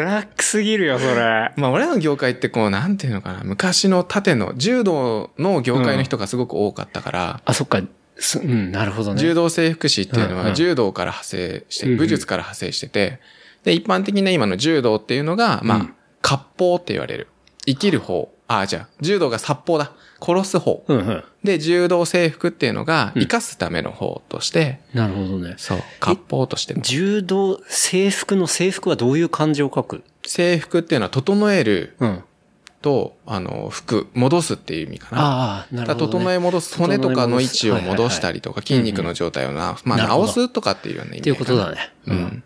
[0.00, 1.52] ラックすぎるよ、それ。
[1.56, 7.82] まあ、俺らの業界ってこう、なんていうのかな、昔の縦の、柔道の業界の人がすごく多かったから、あ、そっか。
[8.16, 9.20] すうん、なるほどね。
[9.20, 13.18] 柔道整復師っていうのうんうんは柔道から派生して、うんうん武術から派生してて、
[13.64, 17.28] で、一般的な今の柔道っていうのが、まあうん、割烹って言われる。
[17.70, 18.32] 生きる方。
[18.48, 19.92] あ、じゃあ、柔道が殺法だ。
[20.20, 20.84] 殺す方。
[20.88, 21.24] うんうん。
[21.44, 25.54] で、柔道整復っていうのが、うん生かすための方として、なるほどね。
[25.56, 26.82] そう、割烹としての。
[26.82, 30.02] 柔道、制服の制服はどういう漢字を書く？
[30.26, 32.24] 制服っていうのは、整えるうん。
[32.82, 35.22] と、あの、服、戻すっていう意味かな。
[35.22, 36.12] ああ、なるほど、ね。
[36.12, 41.92] 整え戻す、骨とかの位置を戻したりとか、筋肉の状態をな、まあ、直すとかっていうような意味っていうことだね。
[42.06, 42.42] うん。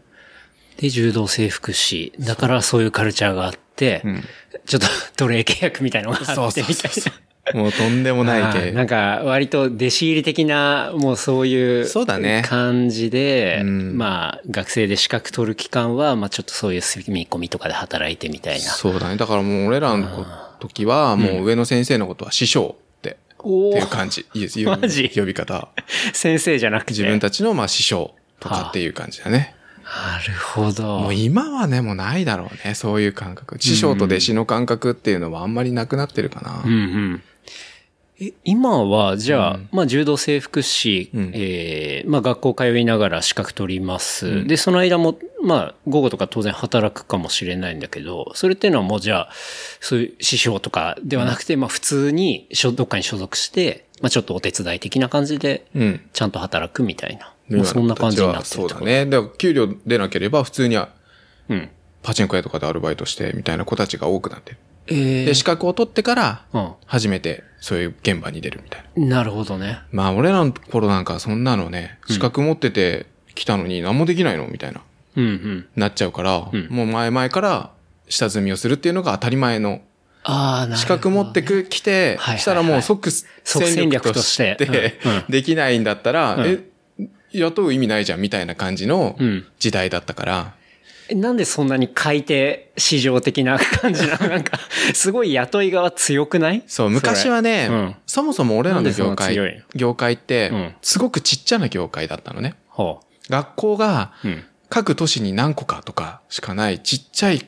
[0.78, 2.12] で、柔道整復師。
[2.18, 4.24] だからそういうカルチャーがあって、うん
[4.66, 7.60] ちょっと奴隷契約みたいのがあそうってみたいそうそうな。
[7.60, 8.72] もうとんでもない系。
[8.72, 18.60] なんか、割と弟子入り的な、もうそういうそうだね感じで、うんまあ、学生で資格取る期間は、まあちょっとそういう住み込みとかで働いてみたいな。
[18.60, 19.16] そうだね。
[19.16, 20.26] だからもう俺らの
[20.60, 24.22] 時は、もう上の先生のことは師匠って、おっていう感じ。
[24.32, 24.64] いいです。
[24.64, 25.10] 呼びマジ？
[25.14, 25.68] 呼び方。
[26.14, 26.92] 先生じゃなくて。
[26.92, 29.54] 自分たちのまあ師匠とかっていう感じだね。
[29.84, 31.00] なるほど。
[31.00, 32.74] もう今はね、もうないだろうね。
[32.74, 33.56] そういう感覚。
[33.60, 36.62] 師匠と弟子の感覚っていうのはあんまりなくなってるかな。
[36.64, 37.22] うんうん。
[38.20, 44.28] え今は、じゃあ、うんまあ、柔道整復師、うんえーまあ、学校通いながら資格取ります。
[44.28, 49.30] うんで、その間も、まあ、午後とか当然働くかもしれないんだけど、それっていうのはもうじゃあ、
[49.80, 56.00] そういう師匠とかではなくて、まあ、普通にどっかに所属して、まあ、ちょっとお手伝い的な感じで、うん。
[56.12, 57.33] ちゃんと働くみたいな。
[57.48, 58.68] もうそんな感じになってるそう。
[58.68, 59.06] だね。
[59.06, 60.90] だから給料出なければ普通には
[61.48, 61.68] うん。
[62.02, 64.58] パチンコ屋とかでアルバイトしてみたいな子たちが多くなってる。
[64.86, 69.06] えーで、資格を取ってから、う初めてそういう現場に出るみたいな。
[69.06, 69.08] ん。
[69.08, 69.80] なるほどね。
[69.90, 74.82] まあ俺らの頃なんかそんなのね、資格持ってて来たのに何もできないのみたいな、
[75.16, 75.66] うんうん。
[75.76, 77.70] なっちゃうから、うんもう前々から
[78.08, 79.80] 下積みをするっていうのが当たり前の
[80.24, 80.76] ああ、なるほど。
[80.76, 84.98] 資格持ってく、来て、はいはいしたらもう即即戦戦略とし力として
[85.30, 86.58] できないんだったら、うんえ、
[87.38, 89.46] 雇う意味ないじゃんみたいな感じのうん。
[89.58, 90.54] 時代だったから、
[91.08, 94.28] えなんでそんなに買い手市場的な感じなの？
[94.28, 94.58] なんか、
[94.94, 96.62] すごい雇い側強くない？
[96.66, 97.96] そう、昔はね、うん。
[98.06, 102.54] そもそも俺らの業界、業界ってうん、すごくちっちゃな業界だったのね。
[102.68, 104.28] ほ学校がう。
[104.28, 104.44] うん。
[104.70, 107.46] 各都市に何個かとかしかないちっちゃい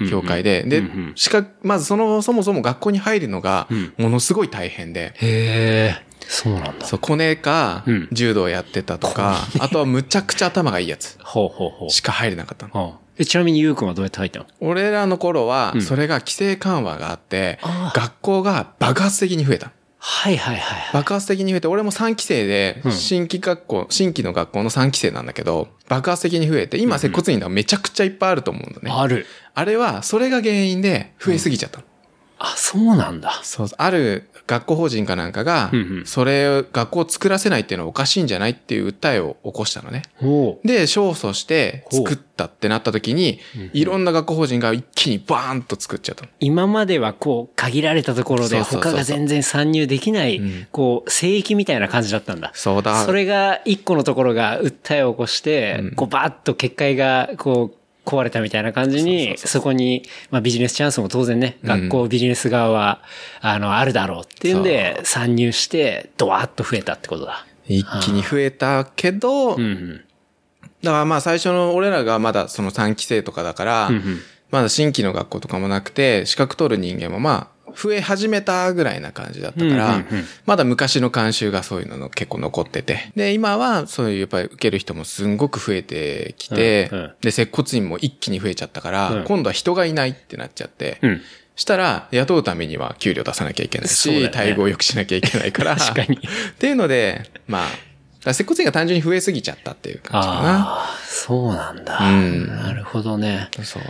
[0.00, 6.86] 業界で、でうんうん、しか、まずその、そもそも学校に入るのがうん、ものすごい大変で、へえ、そうなんだ。
[6.86, 11.90] そう、コネかうん、柔道やってたとか、あとはむちゃくちゃ頭がいいやつほうほうほう。
[11.90, 12.72] しか入れなかったの。
[12.74, 14.46] はあえちなみにゆうくんはどうやって入ったの？
[14.60, 19.70] 俺らの頃はう、んそれが規制緩和があってあ、ー学校が爆発的に増えた。
[20.06, 20.92] はいはいはいはい。
[20.92, 28.90] 爆発的に増えて、俺も3期生でうん、新規学校、新規の学校の3期生なんだけど、爆発的に増えて、今、接骨院がめちゃくちゃいっぱいあると思うんだね。
[28.92, 29.24] ある。
[29.54, 31.84] あれは、それが原因で増えすぎちゃったの。
[32.38, 33.40] あ、そうなんだ。
[33.44, 35.70] そう、ある学校法人かなんかが
[36.04, 40.02] それを学校を作らせないっていうのはおかしいんじゃないっていう訴えを起こしたのね。
[40.64, 43.40] で、勝訴して作ったってなった時に、
[43.72, 46.30] いろんな学校法人が一気にバーンと作っちゃったの。
[46.40, 52.50] 今まではこう、限られたところで他が全然参入できないうん、こう、聖域みたいな感じだったんだ。
[52.54, 53.04] そうだ。
[53.04, 61.68] それが一個のところが訴えを起こして、うんこうバーッと結界がこう壊れたみたいな感じに、そこに、まあビジネスチャンスも当然ね、うん。
[61.68, 63.02] 学校ビジネス側は、
[63.40, 67.46] あの、あるだろうっていうんで、参入して、ドワーッと増えたってことだ。
[67.66, 70.04] 一気に増えたけど、うんうん。
[70.82, 74.20] だからまあ最初の俺らがまだその3期生とかだから、うんうん。
[74.50, 80.04] まだ新規の学校とかもなくて、資格取る人間もまあ、増え始めたぐらいな感じだったから、
[80.46, 83.10] まだ昔の慣習がそういうのの結構残ってて。
[83.16, 91.20] で、今はそういうやっぱり受ける人もすんごく増えてきて、うんうんで、接骨院も一気に増えちゃったから、うん今度は人がいないってなっちゃって、うん。
[91.56, 95.76] したら、雇うためには給料出さなきゃいけないし、待遇を良くしなきゃいけないから。
[95.76, 97.66] 確かにっていうので、ま
[98.24, 100.40] あ、接骨院が単純に増えすぎちゃったっていう感じかな。
[100.40, 101.98] ああ、そうなんだ。
[102.00, 103.48] うんなるほどね。
[103.62, 103.82] そう。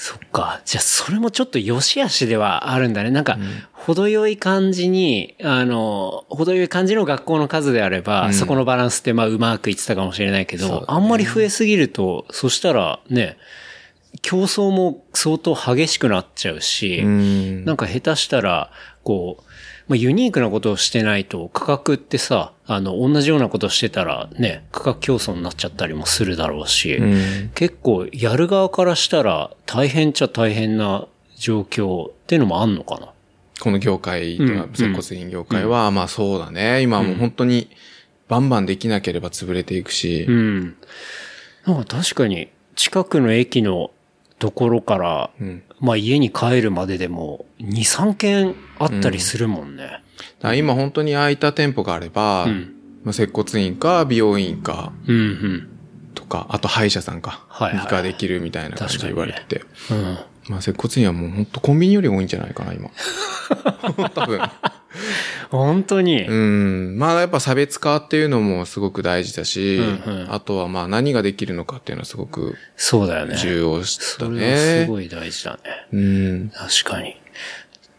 [0.00, 0.60] そっか。
[0.64, 3.10] じゃあ、それもちょっと良し悪しではあるんだね。
[3.10, 3.36] なんか、
[3.72, 13.38] 程よい感じに、あの、程よい感じの学校の数であれば、うんそこのバランスってまあうまくいってたかもしれないけど、ねあんまり増えすぎると、そしたらね、
[14.22, 17.64] 競争も相当激しくなっちゃうし、うん。
[17.64, 18.70] なんか下手したら、
[19.02, 19.42] こう、
[19.88, 31.06] まあ、ユニークなことをしてないと価格ってさ、あの、同じようなことしてたらね、価格競争になっちゃったりもするだろうし、うん結構やる側からしたら大変っちゃ大変な
[31.38, 33.08] 状況っていうのもあんのかな？
[33.60, 36.82] この業界とかうん、接骨院業界は、まあそうだね。
[36.82, 37.70] 今はもう本当に、
[38.28, 40.76] バンバンできなければ潰れていくしう、ん。
[41.64, 43.90] なんか確かに近くの駅の
[44.38, 45.62] ところから、うん。
[45.80, 50.02] まあ家に帰るまででも2、3件あったりするもんね。
[50.40, 55.68] だ今本当に空いた店舗があれば、うんまあ、接骨院か美容院かうん、うん、
[56.14, 59.62] とか、あと歯医者さんか、はいはいができるみたいな感じで言われてて。
[59.90, 60.18] うん。
[60.48, 62.90] まあ接骨院はもう本当コンビニより多いんじゃないかな、今。
[64.10, 64.40] 多分。
[65.50, 66.24] 本当に？
[66.26, 66.98] うん。
[66.98, 73.36] まあやっぱ差別化っていうのもすごく大事だし、うんうんあとはまあ何ができるのかっていうのはすごくそうだよね。
[73.36, 74.84] 重要だそれはね。
[74.84, 75.58] すごい大事だね。
[75.92, 76.50] うん。
[76.50, 77.20] 確かに。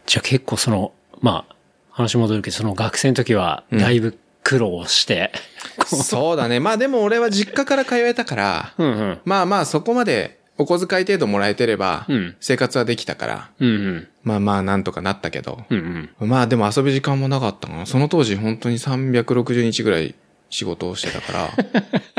[0.06, 1.54] じゃあ結構その、まあ、
[2.00, 5.32] 話戻るけど、その学生の時はだいぶ苦労して、
[5.86, 6.60] そうだね。
[6.60, 9.18] まあでも俺は実家から通えたから、うんうん。
[9.24, 14.08] まあまあそこまでお小遣い程度もらえてればうん、生活はできたから、うんうん。
[14.22, 16.28] まあまあなんとかなったけど、うんうん。
[16.28, 17.86] まあでも遊ぶ時間もなかったかな。
[17.86, 20.14] その当時本当に360日ぐらい
[20.50, 21.50] 仕事をしてたから、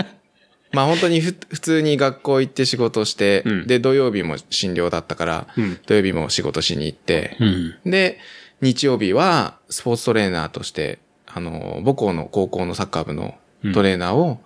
[0.73, 7.91] まあ本当にふ普通に学校行って仕事して、うんで土曜日も診療だったから、うん土曜日も仕事しに行って、うん。
[7.91, 8.19] で、
[8.61, 13.35] 日曜日はスポーツトレーナーとして、あの、母校の高校のサッカー部の
[13.73, 14.39] トレーナーを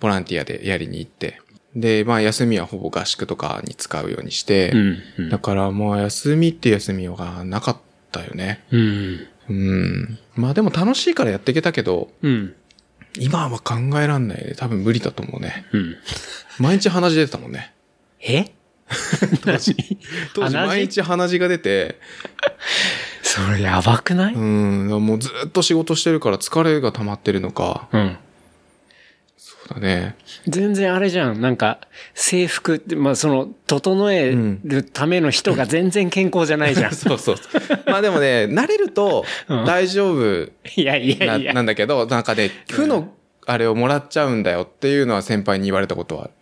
[0.00, 1.40] ボランティアでやりに行って、
[1.74, 5.28] で、まあ休みはほぼ合宿とかに使うようにして、うんうん。
[5.30, 7.76] だからもう休みって休みがなかっ
[8.10, 8.64] たよね。
[8.70, 9.26] うん。
[9.48, 10.18] うん。
[10.34, 12.54] まあでも楽しいからやっていけたけど、うん。
[13.18, 14.54] 今は考えらんないね。
[14.56, 15.66] 多分無理だと思うね。
[15.72, 15.96] うん。
[16.58, 17.72] 毎日鼻血出てたもんね。
[18.20, 18.46] え？
[19.44, 19.76] 当時。
[20.34, 21.98] 当時毎日鼻血が出て、
[23.32, 24.34] それやばくない？
[24.34, 27.88] うん、もうずっと仕事してるから疲れが溜まってるのか。
[27.92, 28.16] うん。
[29.38, 30.16] そうだね。
[30.46, 31.40] 全然あれじゃん。
[31.40, 31.80] なんか、
[32.14, 36.92] 制服って、まあその、整えるための人が全然健康じゃないじゃん。
[36.94, 37.36] そうそう。
[37.86, 41.54] まあでもね、慣れるとうん大丈夫いやいやないや。
[41.54, 43.14] なんだけど、なんかね、負の
[43.46, 46.32] あれをもらっちゃうんだよっていうのは先輩に言われたことはある。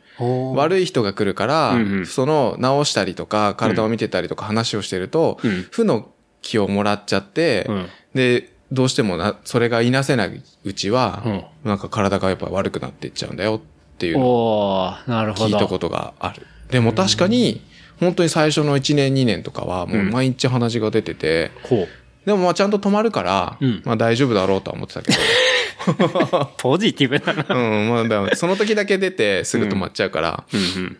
[0.55, 6.09] 悪い人が来るから、うんうんその治したりとか、体を見てたりとか話をしてると、うん負の
[6.43, 15.45] 気をもらっちゃって、うんで、どうしてもな、それがいなせないうちは、うんなんか体がやっぱ悪くなっていっちゃうんだよっていうのをおーなるほど。
[15.47, 16.47] 聞いたことがある。
[16.71, 17.61] でも確かに、
[17.99, 21.89] 本当に最初の1年2年とかはもう毎日鼻血が出てて、ほう。
[22.25, 27.45] でもまあちゃんと止まるから、うんまあ大丈夫だろうとは思ってたけど、 ポジティブだな。
[27.55, 30.99] うん、まあその時だけ出てすぐ止まっちゃうから、うんうん。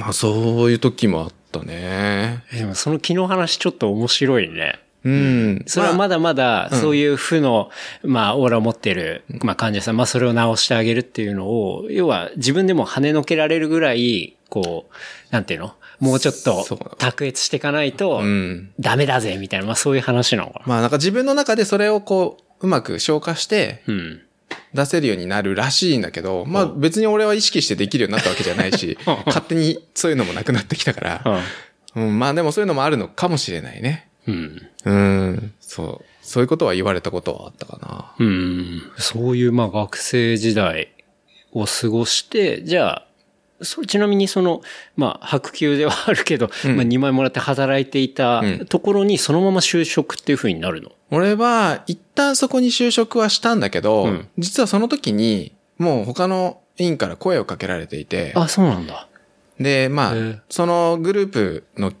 [0.00, 2.44] まあそういう時もあったね。
[2.52, 4.80] でもその昨日話ちょっと面白いね。
[5.04, 5.62] うん。
[5.66, 7.70] それはまだまだ、そういう負の、
[8.02, 15.74] まあ、オーラを持ってる、まあ、患者さん、まあ、それを治してあげるっていうのを、要は、自自分でも跳ねのけられるぐらい、こう、なんていうの？
[16.00, 16.64] もうちょっと、
[16.98, 18.72] 卓越していかないとう、ん。
[18.80, 20.64] ダメだぜ、みたいな、まあ、そういう話なのかな。
[20.66, 24.20] まあなんか自分の中でそれをこう、うまく消化してうん。
[24.74, 31.42] 出せるようになるらしいんだけど、まあ別に俺は意識してできるようになったわけじゃないし、勝手にそういうのもなくなってきたから、
[31.94, 34.08] うん、まあでもそういうのもあるのかもしれないね。
[34.26, 34.68] うん。
[34.84, 36.04] うん、そう。
[36.22, 38.14] そういうことは言われたことはあったかな。
[38.18, 38.82] うん。
[38.98, 40.92] そういう、まあ、学生時代
[41.52, 43.07] を過ごして、じゃあ、
[43.62, 44.62] それちなみにその、
[44.96, 50.90] まあ、白球ではあるけど、うんまあ、2枚もらって働いていたうんところにそのまま就職っていう風になるの？
[51.10, 59.08] 俺は一旦そこに就職はしたんだけど、うん実はその時にもう他の委員から声をかけられていて、あ、そうなんだ。
[59.58, 60.14] で、まあ
[60.48, 61.92] そのグループの、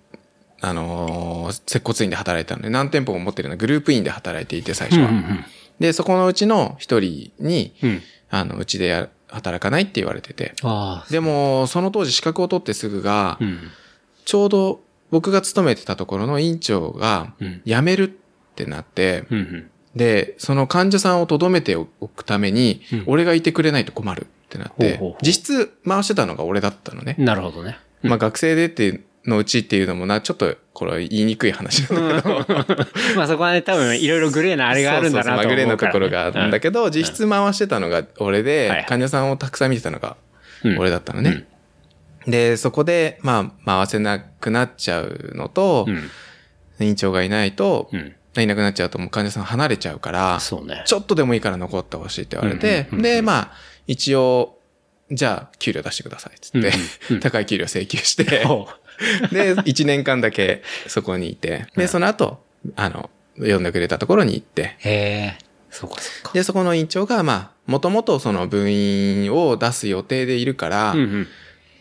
[0.60, 5.10] あのー接骨院で働いてたので、何店舗も持ってるようなグループ員で働いていて、最初は。
[5.80, 7.90] で、そこのうちの一人に、うん。
[7.90, 8.02] うん。
[8.30, 10.54] あの、うちでや働かないって言われてて。
[11.10, 13.58] でも、その当時資格を取ってすぐが、うん。
[14.24, 18.12] ちょうど僕が勤めてたところの院長がうん辞めるっ
[18.54, 19.70] てなって、うん。
[19.94, 27.16] で、その患者さんを留めておくためにうん、俺がいてくれないと困るってなってほうほうほう、実質回してたのが俺だったのね。
[27.18, 27.78] なるほどね。
[28.02, 32.46] まあ学生でってのうちっていうのもな、ちょっとこれは言いにくい話なんだけど。
[33.16, 35.52] まあそこはね、多分いろいろグレーなあれがあるんだなと思うから、ね。
[35.52, 40.16] そうそうそうまあグレーのところがあるんだけど、実質回してたのが俺で患者さんをたくさん見てたのが
[40.64, 41.46] うん俺だったのね。
[42.26, 46.10] で、そこで、まあ、回せなくなっちゃうのとう、ん。
[46.80, 48.14] 院長がいないとう、ん。
[48.40, 50.82] いなくなっちゃうともう患者さん離れちゃうから、ね。
[50.84, 53.52] ちょっとでもいいから残ってほしいって言われてうんうんうんう、んで、まあ、
[53.86, 54.58] 一応、
[55.10, 56.72] じゃあ、給料出してくださいっつっうんうんう
[57.08, 58.68] て、ん 高い給料請求して、ほ
[59.32, 62.42] で、1年間だけそこにいて、で、その後、
[62.76, 65.38] あの、呼んでくれたところに行って、うへえ。
[65.70, 66.32] そうかそうか。
[66.32, 71.28] で、そこの院長が、まあ、もともとその部員を出す予定でいるから、うんうん。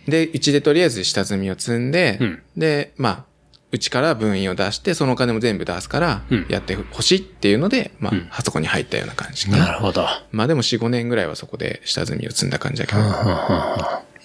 [0.08, 3.26] で、うちでとりあえず下積みを積んで、うんで、まあ、
[3.72, 9.58] うちから分員を出して、そのお金も全部出すからうん、やってほしいっていうので、まあうん、あそこに入ったような感じかな。
[9.58, 10.08] なるほど。
[10.32, 13.02] まあでも4、5年ぐらいはそこで下積みを積んだ感じだけど。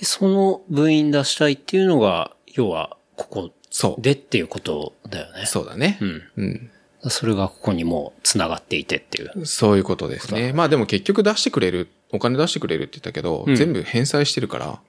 [0.04, 3.50] その部員出したいっていうのが、要は、ここ。
[3.98, 5.46] でっていうことだよね。
[5.46, 6.04] そうだねう。
[6.04, 6.22] ん。
[6.36, 6.70] うん。
[7.08, 9.46] それがここにもう繋がっていてっていう。
[9.46, 10.52] そういうことですね。
[10.52, 14.80] まあでも結局出してくれる、お金出してくれるって言ったけど、うん全部返済してるから、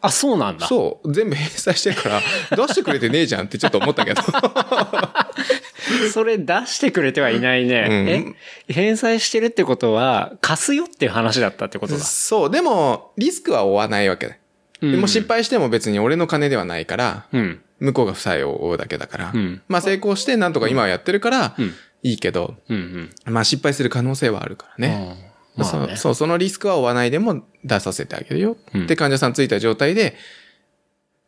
[0.00, 0.66] あ、そうなんだ。
[0.66, 2.20] そう、全部返済してるから、
[2.56, 4.22] 出してくれてねえじゃんってちょっと思ったけど。
[6.12, 8.34] それ出してくれてはいないね。
[8.68, 8.72] え？
[8.72, 12.00] 返済してるってことは、貸すよっていう話だったってことだ。
[12.00, 14.38] そう、でも、リスクは負わないわけ
[14.80, 14.90] で。
[14.92, 17.60] でも失敗しても別に俺の金ではないから、うん。
[17.80, 19.32] 向こうが負債を負うだけだから。
[19.34, 23.32] うんまあ成功してなんとか今はやってるからうん、いいけど、うんうん。
[23.32, 25.16] まあ失敗する可能性はあるからね。
[25.22, 28.56] うんまあねそうそう、そのリスクは負わないでも出させてあげるよ。
[28.74, 30.16] うんで、患者さんついた状態で、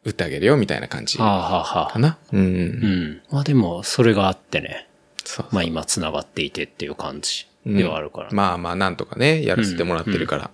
[0.04, 2.18] 打ってあげるよみたいな感じかはあ、はあはあ、な。
[2.32, 2.40] うん。
[2.40, 3.22] うん。
[3.30, 4.88] まあでも、それがあってね。
[5.24, 5.46] そう。
[5.50, 8.30] まあ今繋がっていてっていう感じではあるから。
[8.32, 10.50] まあまあ、なんとかね、やらせてもらってるから。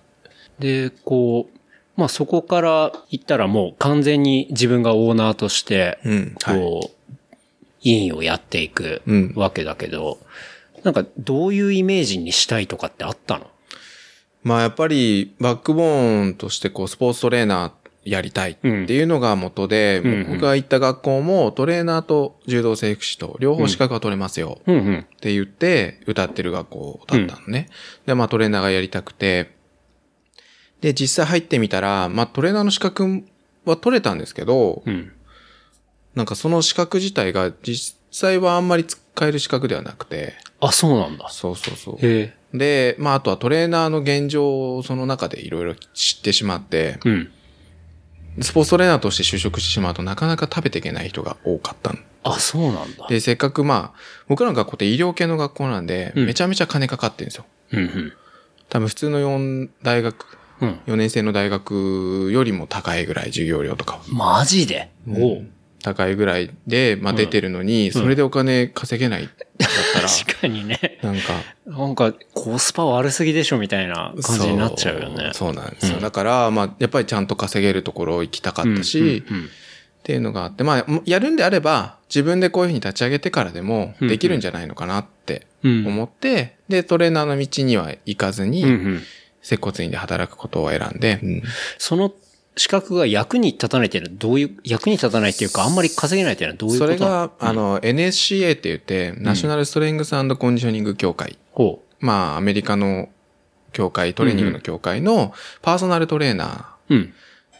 [0.59, 1.56] で、こう、
[1.97, 5.97] まあそこから言ったらもう完全に自分がオーナーとして。
[6.45, 7.13] こう、
[7.83, 10.17] 委員をやっていくうんわけだけど、
[10.83, 13.47] なんかどういうイメージにしたいとかってあったの？
[14.43, 24.59] まあやっぱり、バックボーンとしてこう、スポーツトレーナーやりたいっていうのが元で、僕が行った学校もトレーナーと柔道整復師と両方資格が取れますよ。
[24.61, 24.65] っ
[25.19, 27.69] て言って歌ってる学校だったのね。
[28.05, 29.55] で、まあトレーナーがやりたくて、
[30.81, 33.23] で、実際入ってみたら、まあトレーナーの資格
[33.65, 35.11] は取れたんですけど、うん。
[36.15, 41.29] なんかその資格自体が実際はあんまり使える資格ではなくて、あ、そうなんだ。
[41.29, 42.57] そうそうそう。
[42.57, 47.31] で、まああとはトレーナーの現状をその中でいろいろ知ってしまって、うん。
[48.41, 51.99] スポーツトレーナーとして就職してしまうとなかなか食べていけない人が多かったの。
[52.23, 53.07] あ、そうなんだ。
[53.07, 57.45] で、せっかくまあ、僕らの学校って医療系の学校なんで、うんめちゃめちゃ金かかってるんですよ。
[57.71, 58.13] うんうん。
[58.69, 60.79] 多分普通の4大学うん。
[60.87, 63.93] 4年生の大学よりも高いぐらい授業料とか。
[63.93, 64.01] は。
[64.11, 64.89] マジで？
[65.07, 65.45] おう。
[65.83, 69.33] 高いぐらいで、まあ出てるのに、それでお金稼げないだっ
[69.93, 70.99] たら、確かにね。
[71.01, 71.21] なんか、
[71.65, 75.29] なんか、コスパ悪すぎでしょみたいな感じになっちゃうよね。
[75.33, 75.53] そう。
[75.53, 75.99] なんですよ。
[75.99, 85.87] だから、まあ、やっぱりちゃんと稼げるところ行きたかったし、っていうのがあって、まあ、やるんであれば、自分でこういうふうに立ち上げてからでも、できるんじゃないのかなってうん。
[85.87, 88.65] 思って、で、トレーナーの道には行かずに、
[89.47, 91.43] 接骨院で働くことを選んで、うん
[91.77, 92.13] その
[92.57, 101.37] 資格が役に立たないっていうのはどういう、役に立たないっていうか、あんまり稼げないっていうのはどういうことそれが、あの、NSCA って言って、ナショナルストレングスコンディショニング協会。
[101.51, 103.09] ほまあ、アメリカの
[103.73, 106.95] 協会、トレーニングの協会のパーソナルトレーナー、う。
[106.95, 107.13] うん。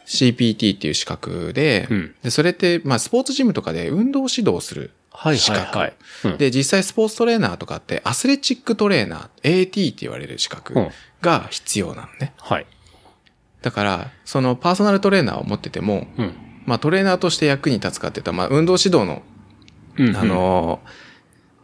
[0.04, 5.78] CPT っていう資格で、うんで、それって、まあ、スポーツジムとかで運動指導をするはい資格。
[5.78, 5.94] はいはい。
[6.24, 10.88] うん、で、実際スポーツトレーナーとかって、アスレチックトレーナー、AT って言われる資格うん
[11.20, 12.32] が必要なのね。
[12.38, 12.66] はい。
[13.62, 16.34] だから、そのパーソナルトレーナーを持ってても、うん。
[16.66, 19.22] まあ、トレーナーとして役に立つかって言ったら、まあ、運動指導の、
[19.96, 21.08] うんあ、のー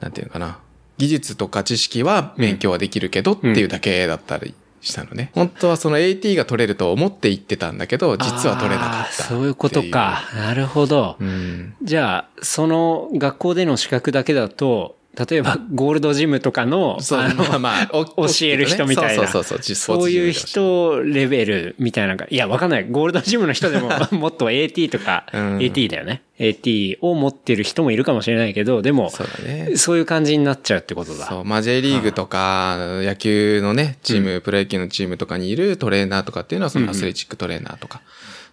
[0.05, 0.59] なんていうのかな、
[0.99, 5.31] 技術とか知識は勉強はできるけどっていうだけだったりしたのね。
[5.35, 10.23] 本当はその AT が取れると思って行ってたんだけど、実は取れなかったそういうことか。
[10.35, 11.17] なるほど。
[11.19, 11.75] うん。
[11.83, 18.05] じゃあ、その学校での資格だけだと、例えばゴールドジムとかの、そう、あのまあ 教
[18.43, 19.29] える人みたいな。
[19.29, 22.87] そうそうそうそう、そういう人レベルみたいなのが、いや、わかんない。
[22.91, 26.23] ゴールドジムの人でも、もっと AT とか、うん AT だよね。
[26.39, 29.77] AT を持ってる人もいるかもしれないけど、でも、そうだね。
[29.77, 31.27] そういう感じになっちゃうってことだ。
[31.27, 38.01] そう、まあ J リーグとか、野球のね、チーム、プロ野球のチームとかにいるトレーナーとかっていうのはそのアスレチックトレーナーとか。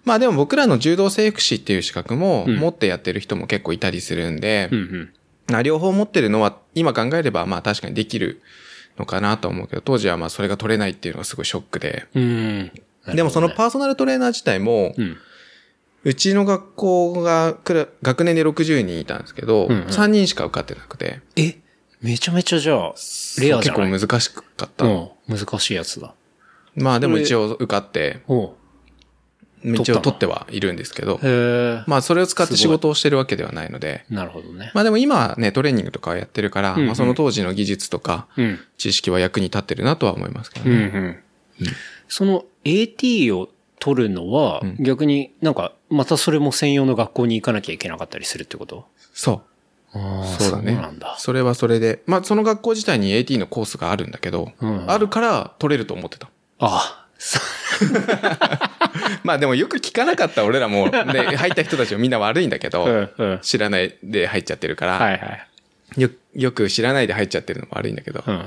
[0.03, 4.69] まあでも僕らの柔道整復師っていう資格も持ってやってる人も結構いたりするんで、
[5.51, 5.57] うんうん。
[5.57, 8.41] まあ両方持ってるのは今考えればまあ確かにできる
[8.97, 12.07] のかなと思うけど、当時はまあそれが取れないっていうのがすごいショックで。
[12.15, 12.71] うん。
[13.15, 14.93] でもそのパーソナルトレーナー自体も、
[16.03, 17.55] うちの学校が
[18.01, 21.57] 学年で60人いたんですけど、うんうん3人しか受かってなくて、え
[22.01, 22.93] めちゃめちゃじゃあ、
[23.39, 23.99] レアじ結構ゃない？
[23.99, 24.85] 難しかった。
[24.85, 25.09] うん。
[25.27, 26.13] 難しいやつだ。
[26.75, 28.53] まあでも一応受かって、お
[29.63, 31.19] 一応取ってはいるんですけど。
[31.87, 34.71] まあそれを使って仕事をしてるわけではないので、なるほどね。
[34.73, 38.59] まあでも今はね、トレーニングとかをやってるから、んうんまあその当時の技術とかうん。
[38.77, 40.87] 知識は役に立ってるなとは思いますけどうんうね。
[40.87, 41.23] ん。
[42.07, 43.49] その AT を
[43.79, 48.85] 取るのは、逆になんか、またそれも専用の学校に行かなきゃいけなかったりするってこと？
[49.13, 49.41] そ
[49.93, 49.97] う。
[49.97, 50.73] ああそうだね。
[50.73, 51.15] そうなんだ。
[51.17, 56.27] それはそれで、まあその学校自体に AT のコースがあるんだけど、うんあるから取れると思ってた。
[56.59, 57.00] ああ、そ
[59.23, 61.03] まあでもよく聞かなかった俺らも、ね、
[61.37, 63.39] 入った人たちもみんな悪いんだけど、うんうん。
[63.41, 65.17] 知らないで入っちゃってるから、はいは
[65.97, 66.01] い。
[66.01, 68.45] よ、よく知らないで入っちゃってるのも悪いんだけど、うんうん。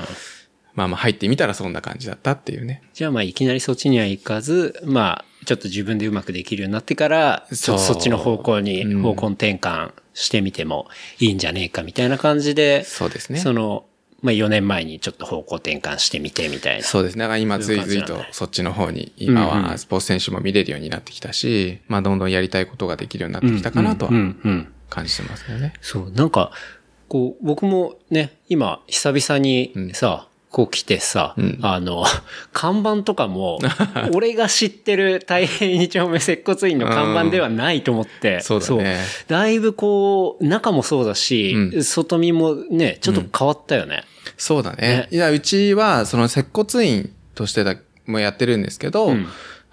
[0.75, 2.83] まあまあ入ってみたらそんな感じだったっていうね。
[2.93, 10.89] じゃあまあいきなりそっちには行かず、まあちょっと自分でうまくできるようになってから、ちょっとそっちの方向にうん方向転換してみても
[11.21, 13.39] いいんじゃねえかみたいな感じで、そうですね。
[13.39, 13.85] その、
[14.25, 16.83] まあ4年前にちょっと方向転換してみてみたいな。
[16.83, 17.21] そうですね。
[17.21, 19.65] だから今ずいずいとそっちの方に、今うんうん。
[19.65, 24.69] はスポーツ選手も見れるようになってきたし、まあどんどんやりたいことができるようになってきたかなとはうんうんうん。
[24.89, 25.75] 感じてますよね。
[25.83, 26.53] そう、なんか、
[27.09, 31.59] こう、僕もね、今、久々にさ、こう来てさ、ん。
[31.63, 32.05] あの、
[32.53, 33.59] 看板とかも、
[34.15, 39.01] 俺が知ってる大変二丁目接骨院の看板ではないと思って、そうだね。
[39.27, 44.05] だいぶこう、中もそうだし、う外見もね、ちょっと変わったよね。
[44.37, 45.09] そうだねね。
[45.11, 47.77] いや、うちはその接骨院としてだ
[48.07, 49.27] もやってるんですけど、うん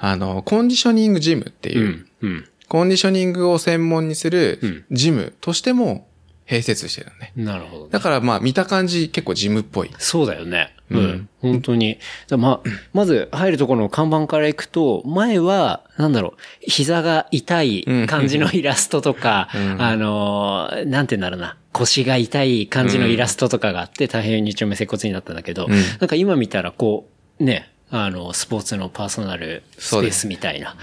[0.04, 2.30] あの、コンディショニングジムっていう、うん。
[2.30, 2.48] うん。
[2.68, 6.08] コンディショニングを専門にすうんるジムとしても
[6.48, 7.34] 併設してるのね。
[7.36, 7.92] なるほど、ね。
[7.92, 9.92] だからまあ見た感じ結構ジムっぽい。
[10.00, 10.76] そうだよね。
[11.00, 11.02] う。
[11.02, 11.06] うん。
[11.06, 11.98] ん本当に。
[12.28, 19.82] だまあ、まず入るところの看板から行くと、前は、なんだろう、膝が痛い感じのイラストとか、ん。
[19.82, 25.72] あのー、なんて言うんだろうな、腰が痛い感じのイラストとかがあって、大変二丁目接骨になったんだけど、ん。
[25.72, 30.78] なんか今見たらこう、ね、あの、スポーツのパーソナルスペースみたいな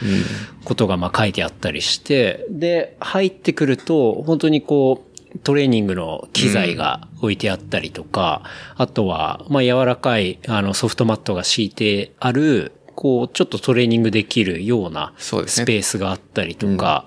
[0.64, 5.07] ことがまあ書いてあったりして、で、入ってくると、本当にこう、
[5.42, 8.42] トレーニングの機材が置いてあったりとか、
[8.76, 15.30] あとは、まあ柔らかい、あの、ソフトマットが敷いてある、こう、ちょっとトレーニングできるようなス
[15.64, 17.06] ペースがあったりとか、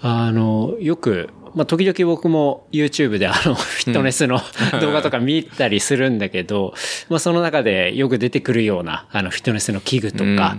[0.00, 4.40] あの、よく、まあ、時々僕も YouTube であの、フィットネスの
[4.80, 6.74] 動画とか見たりするんだけど、
[7.08, 10.56] まあ、その中でよく出てくるような、あの、フィットネスの器具とか、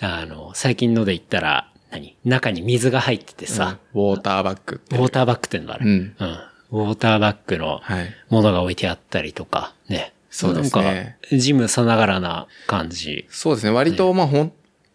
[0.00, 2.16] あの、最近ので言ったら、何？
[2.24, 5.86] 中に水が入っててさ、ウォーターバッグウォーターバッグっていうのがある。
[5.86, 6.16] うん。
[6.72, 8.14] ウォーターバッグのはい。
[8.28, 10.12] ものが置いてあったりとか、ね。
[10.30, 10.82] そうですね。
[10.84, 13.26] なんか、ジムさながらな感じ。
[13.28, 13.72] そうですね。
[13.72, 14.52] 割と、まあ、ほん、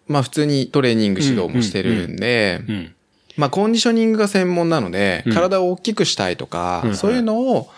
[0.08, 2.96] まあ普通にトレーニング指導もしてるんで、うん。
[3.36, 5.34] まあコンディショニングが専門なので、うん。
[5.34, 6.96] 体を大きくしたいとか、うん。
[6.96, 7.70] そういうのを、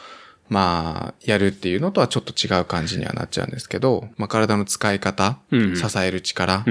[0.50, 6.64] まあ、やるっていうのとはちょっと違う感じにはなっちゃうんですけど、まあ体の使い方、うん支える力。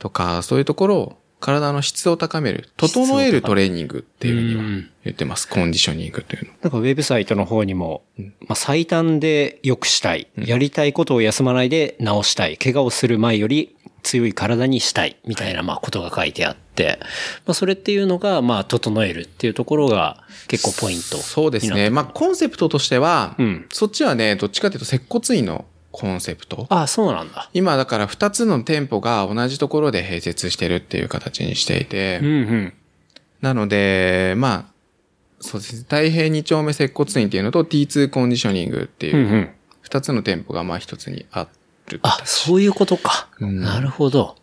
[0.00, 5.48] とか、そういうところを体の質を高める、整えるトレーニングっていうふうにはうん言ってます。
[5.48, 6.52] コンディショニングというの。
[6.62, 10.28] なんかウェブサイトの方にも、まあ、最短で良くしたい。
[10.36, 12.56] やりたいことを休まないで治したい。
[12.56, 15.16] 怪我をする前より強い体にしたい。
[15.26, 17.00] みたいな、まあ、ことが書いてあって、
[17.44, 21.16] まあ、それっていうのが、まあ、整えるっていうところが結構ポイント。
[21.16, 21.90] そうですね。
[21.90, 26.66] まあコンセプトとしては、うんそっちはね、どっちかというと接骨院のコンセプト。
[26.70, 27.48] ああ、そうなんだ。
[27.52, 32.72] 今だから2つの店舗が同じところで併設してるっていう形にしていて、うんうん。
[33.42, 34.72] なので、まあ、
[35.40, 35.80] そうですね。
[35.82, 39.50] 太平二丁目接骨院っていうのと T2 コンディショニングっていうう、んうん。
[39.82, 41.46] 二つの店舗がまあ一つにあ
[41.88, 42.28] るあ、形。
[42.28, 43.28] そういうことか。
[43.40, 44.36] うんなるほど。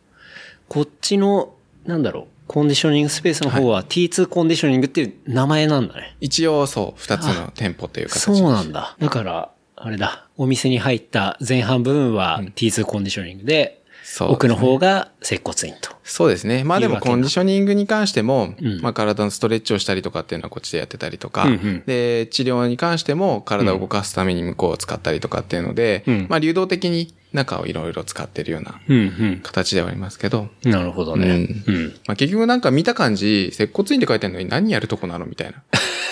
[0.67, 1.53] こっちの、
[1.85, 6.15] なんだろう、コンディショニングスペースの方は T2 コンディショニングっていう名前なんだね。
[6.19, 8.19] 一応そう、二つの店舗っていう形。
[8.19, 8.95] そうなんだ。
[8.99, 9.49] だから、
[9.81, 10.27] あれだ。
[10.37, 13.79] お店に入った前半部分は T2 コンディショニングで、ね
[14.21, 15.91] 奥の方が接骨院と。
[16.03, 16.63] そうですね。
[16.63, 30.71] まあでもコンディショニングに関しても、うんまあ体のストレッチをしたりとかっていうのはこっちでやってたりとか、うんうんで、治療に関しても体を動かすために向こうを使ったりとかっていうので、うんまあ流動的に中をいろいろ使ってるようなうん形ではありますけど、うん。
[30.71, 31.27] なるほどね。
[31.67, 31.87] うんうん。
[32.07, 35.61] まあ結局なんか見た感じ、接骨院って書いてあるのに何やるとこなのみたいな。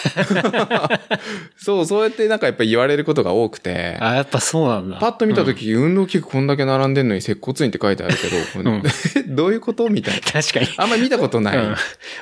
[1.58, 4.98] そう、そうやってなんかやっぱ言われることが多くて、あ、やっぱそうなんだ。
[4.98, 8.84] パッと見たとき、運動器具こんだけ並んでんのに接骨院って書いてあるけど、ん
[9.36, 10.22] どういうことみたいな。
[10.42, 10.68] 確かに。
[10.78, 11.58] あんまり見たことない。
[11.58, 11.76] うん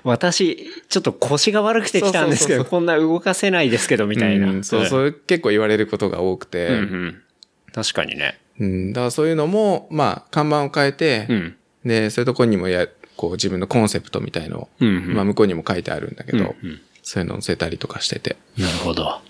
[0.03, 4.49] 私、ちょっと腰が悪くてきたんですけど、こんな動かせないですけど、みたいな。
[4.49, 7.21] うんそう、うそう結構言われることが多くて、うんうん。
[7.73, 8.37] 確かにね。
[8.59, 11.55] うんだからそういうのも、まあ、看板を変えて、うん。
[11.85, 18.35] で、そういうところにもや、こう自分のコンセプトみたいのを、うんうんまあ向こうにも書いてあるんだけど、うんうんそういうのを載せたりとかしてて。
[18.57, 19.21] なるほど。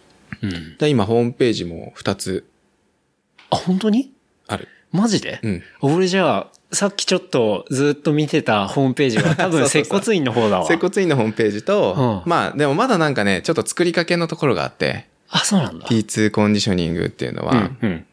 [0.42, 0.78] うん。
[0.78, 2.46] で今ホームページも2つ
[3.50, 4.14] あ、本当に？
[4.48, 4.70] ある。
[4.94, 5.42] マジで？
[5.44, 5.64] うん。
[5.82, 10.66] 俺じゃあ、さっきちょっとずっと見てたホームページは 多分接骨院の方だわ。
[10.66, 15.86] 接骨院のホームページと、うんまあでもまだなんかね、ちょっと作りかけのところがあって、あ、そうなんだ。
[15.88, 18.06] T2 コンディショニングっていうのは、うんうん。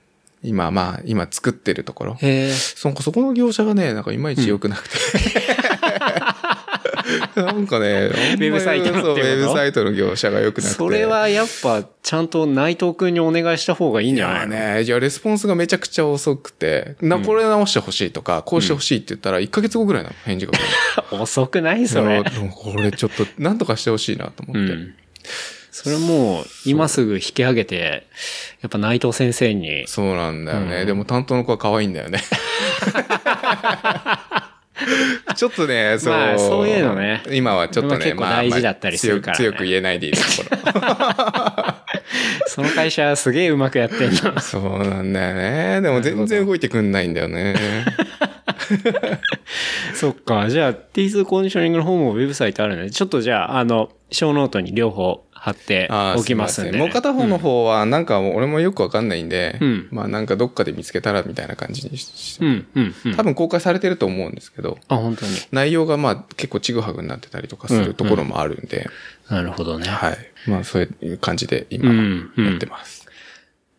[0.42, 2.14] 今まあ、今作ってるところ。
[2.14, 2.52] へえ。
[2.52, 4.96] そこ、そこの業者がね、なんかいまいち良くなくて。
[7.36, 10.76] なんかね、 ウェブサイトのウェブサイトの業者が良くなくて。
[10.76, 14.54] それはやっぱ、ちゃんと内藤くんにお願いした方がいいんいじゃないの？
[14.56, 20.52] やね、じゃあレスポンスがめちゃくちゃ遅くて、な、これ直してほしいとか、こうしてほしいって言ったら1ヶ月後ぐらいなの、返事が。
[21.12, 21.86] 遅くない？
[21.88, 24.72] それこれちょっと、なんとかしてほしいなと思って。
[24.72, 24.94] うん。
[25.74, 28.06] それもう、今すぐ引き上げて、
[28.60, 30.80] やっぱ内藤先生に、そうなんだよね。
[30.82, 32.20] うんでも担当の子は可愛いんだよね。
[35.36, 36.14] ちょっとね、そう。
[36.14, 40.26] まあそういうのね今はちょっとね、まあ大事だったりするからね強く強く言えないでいいとこ
[42.46, 44.40] その会社すげえうまくやってんなろ。。
[44.40, 45.80] そうなんだよね。
[45.80, 47.54] でも全然動いてくんないんだよね。
[49.94, 50.48] そっか。
[50.50, 63.16] じゃあ、T2 コンディショニングの方もウェブサイトあるので、ちょっとじゃあ、あの、小ノートに両方貼っておきますんで、いませもう片方の方は、なんか俺もよくわかんないんで、うんまあなんかどっかで見つけたらみたいな感じにしうん、うん、うん。
[63.16, 65.32] 多分公開されてると思うんですけど、あ、本当に。
[65.50, 68.88] 内容がまあ結構ちぐはぐになってたりとかするところもあるんで、
[69.28, 69.88] なるほどね。
[69.88, 70.16] はい。
[70.46, 73.08] まあそういう感じで今うんうんやってます。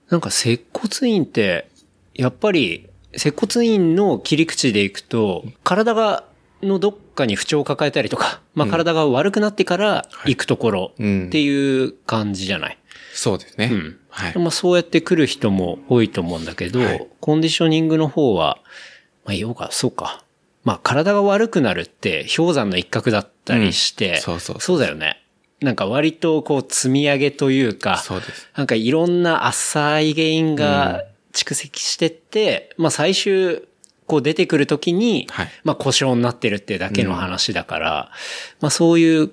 [0.10, 1.70] なんか接骨院って、
[2.14, 6.26] やっぱり、接骨院の切り口でいくと、体が、
[6.64, 12.78] のどっかに不調を抱えたりとか、まあ体が悪くなってから行くところうんっていう感じじゃない？
[13.14, 13.70] そうですね。
[13.72, 14.38] うんはい。
[14.38, 18.60] まあそうやって来る人も多いと思うんだけど、はいコンディショニングの方は、
[19.26, 20.24] まあ、要は、そうか。
[20.64, 25.20] まあ体が悪くなるって氷山の一角だったりして、うんそうそうそうだよね。
[25.62, 28.50] なんか割とこう積み上げというか、そうです。
[28.56, 33.64] なんかいろんな浅い原因が蓄積してって、まあ最終、
[34.14, 38.12] こう出てくるときに、はいまあ故障になってるってだけの話だから、
[38.62, 39.32] まあそういう、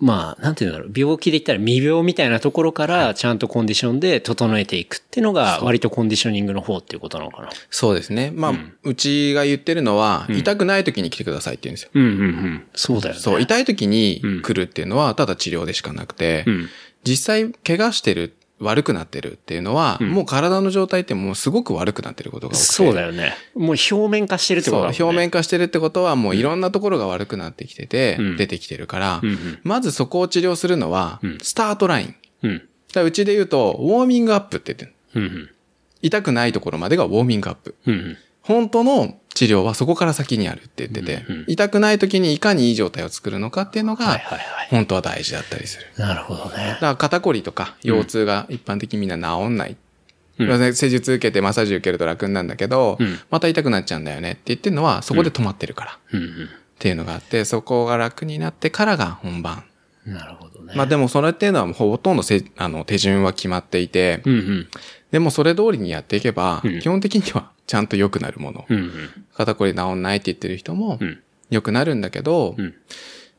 [0.00, 7.50] まあなんていうんだろう、病気で言ったら未病みたいなところからちゃんとコンディションで整えていくっていうのが割とコンディショニングの方っていうことなのかな。
[7.70, 8.32] そうですね。
[8.34, 8.52] まあ、
[8.82, 11.90] うちが言ってるのは、痛くない時に来てくださいって言うんですよ。
[11.94, 12.66] うんうんうん。
[12.74, 13.20] そうだよね。
[13.20, 16.68] そう、痛い時にうん来るっていうのは、ただ治療でしかなくて、うん。
[17.04, 22.72] 実際、怪我してる、悪くなってるっていうのは、んもう体の状態ってもうすごく悪くなってることが多くて。
[22.72, 23.34] そうだよね。
[23.54, 24.94] もう表面化してるってことだね。
[24.94, 32.14] そう、表面化してるってことは、もういろんなところが悪くなってきてて、うん出てきてるから、うんうんまずそこを治療するのは、うんスタートライン。
[32.42, 32.62] うん。
[32.94, 34.94] らうちで言うと、ウォーミングアップって言ってる。
[35.14, 35.50] うんうん。
[36.02, 37.74] 痛くないところまでがウォーミングアップ。
[37.86, 38.18] うんうん。
[38.46, 44.68] 本当の治療はそこから先にあるって言ってて、うんうん痛くない時にいかにいい状態を作るのかっていうのが、はいはいはい。
[44.70, 45.86] 本当は大事だったりする。
[45.96, 46.74] なるほどねだ。
[46.80, 49.76] から肩こりとか腰痛が一般的にみんな治んない。
[50.38, 59.64] うん施術受けてマッサージ受けると楽になるんだけど、うんまた痛くなっちゃうんだよねって言ってるのはそこで止まってるから、うんっていうのがあって、そこが楽になってからが本番。
[60.06, 60.14] うん。
[60.14, 60.74] なるほどね。
[60.76, 64.68] まあでもそれっていうのはほとんどせあの手順は決まっていて、うんうん。
[65.10, 68.64] でもそれ通りにやっていけば、うん基本的にはちゃんと良くなるもの。
[68.68, 68.90] うんうん。
[69.34, 71.18] 肩こり治んないって言ってる人もうん
[71.50, 72.74] 良くなるんだけど、うん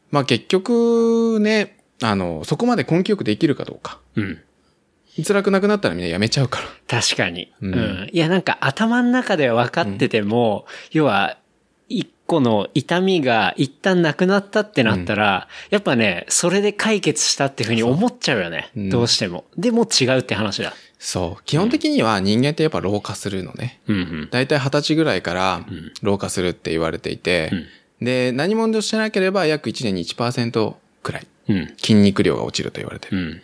[0.10, 4.00] まあ結局ね、あの、そこまで根気よくできるかどうか。
[4.16, 4.42] うん。
[5.26, 6.68] 辛くなくなったらみんなやめちゃうから。
[7.02, 7.52] 確かに。
[7.62, 7.68] う。
[7.68, 11.38] うんんいや、なんか頭の中では分かってても、要は、
[11.90, 18.70] 一個の痛みが一旦なくなったってなったら、やっぱね、それで解決したっていうふうに思っちゃうよね。
[18.76, 19.46] うんどうしても。
[19.58, 20.74] でも違うって話だ。
[21.08, 21.44] そう。
[21.46, 23.80] 基本的には人間ってやっぱ老化するのね。
[23.88, 24.30] うんうん。
[24.30, 27.50] だいたい二十歳ぐらいからん老化するって言われていて、
[28.02, 31.68] で、何もしてなければ約1年に1%くらいうん。
[31.78, 33.18] 筋肉量が落ちると言われてる。
[33.18, 33.42] うん。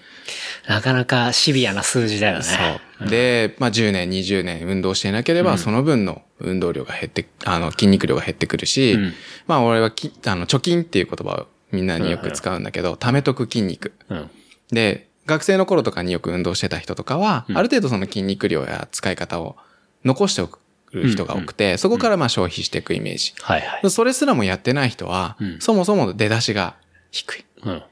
[0.68, 2.44] なかなかシビアな数字だよね。
[2.44, 3.10] そう。
[3.10, 9.14] で、まあ10年、20年運動していなければ、その分の運動量が減って、あの、筋肉量が減ってくるし、うん
[9.48, 13.94] まあ俺はき、あの、貯金っていう言葉をみんなによく使うんだけど、貯めとく筋肉。
[14.10, 14.30] うん。
[14.70, 19.56] で、学生の頃とかによく運動してた人とかは、うんある程度その筋肉量や使い方を
[20.04, 20.60] 残しておく
[20.92, 23.34] 人が多くて、そこからまあ消費していくイメージ。
[23.42, 23.90] はいはい。
[23.90, 26.76] それすらもやってない人は、うんそもそも出だしが
[27.12, 27.46] 低い。
[27.64, 27.84] うん。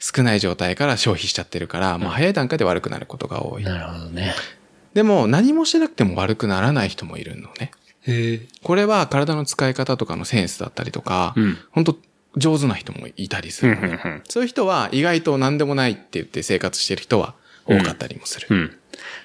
[0.00, 3.64] 少ない状態から消費しちゃってるから、もう早い段階で悪くなることが多い。
[3.64, 4.34] なるほどね。
[4.94, 7.72] でも何もしてなくても悪くならない人もいるのね。
[8.62, 11.96] これは体の使い方とかのセンスだったりとか、うん本当
[12.38, 17.34] 上手な人もいたりするのね、うんうんうんそういう人は意外と何でもないって言って生活してる人は
[17.66, 18.46] 多かったりもする。
[18.50, 18.78] うん。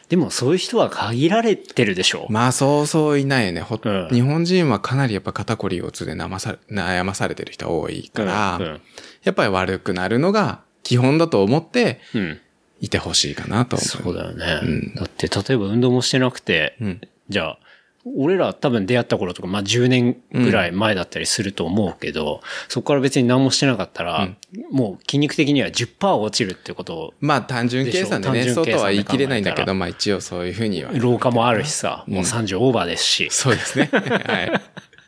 [0.10, 3.62] でもそういう人は限られてるでしょまあそうそういないよね。
[3.62, 8.82] ほうん日本人はかなりやっぱ肩こり腰痛で悩まされてる人多いから、うん。
[9.24, 12.40] やっぱり悪くなるのが基本だと思ってうん。
[12.82, 13.88] いてほしいかなと思う。
[13.88, 14.60] そうだよね。
[14.62, 17.60] うんだって、例えば運動もしてなくて、うんじゃあ、
[18.06, 24.30] 俺ら多分出会った頃とか、まあ10年ぐらい前だったりすると思うけど、そこから別に何もしてなかったら、
[24.72, 30.92] もう筋肉的には10%落ちるってことを、まあ単純計算でね、そうとは言い切れないんだけど、まあ一応そういうふうには。
[30.94, 33.90] 老化もあるしさ、もう30オーバーですし、そうですね。
[33.92, 34.62] はい。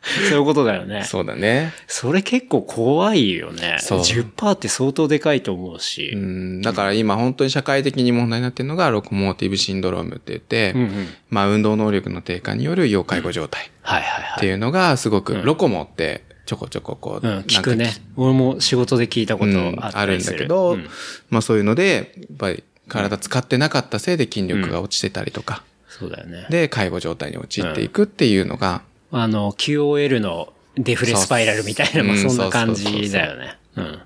[0.28, 1.02] そういうことだよね。
[1.04, 1.72] そうだね。
[1.88, 3.78] それ結構怖いよね。
[3.80, 6.12] そう10%って相当でかいと思うし。
[6.14, 14.38] うん、だから今本当に社会的に問題になってるのがロコモーティブシンドロームって言って、うんうんまあ運動能力の低下による要介護状態はいはいはい。
[14.38, 17.92] っていうのがすごく、ロコモってちょこちょここう、うん、聞くね。
[18.16, 20.22] 俺も仕事で聞いたことうんあっあるん。
[20.22, 20.88] だけど、うん
[21.30, 26.46] まあそういうので、やっぱり体使ってなかったせいで筋力が落ちてたりとか、そうだよね。
[26.50, 33.58] で介護状態に陥っていくっていうのが、あの、QOL のデフレスパイラルみたいな、まあそんうんな感じだよね。
[33.76, 33.98] うん。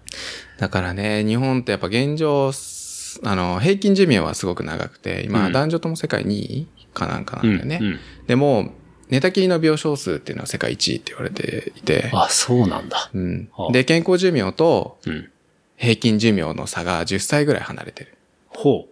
[0.58, 2.52] だからね、日本ってやっぱ現状、
[3.24, 7.78] あの、平均寿命はすごく長くて、今、うん男女とも世界2位かなんかなんだよね。
[7.80, 8.72] うんうんでも、
[9.08, 13.10] 寝たきりの病床数っていうのは世界1位って言われていて、あ、そうなんだ。
[13.12, 15.30] うんはあで、健康寿命とうん。
[15.76, 18.16] 平均寿命の差が10歳ぐらい離れてる。
[18.48, 18.90] ほう。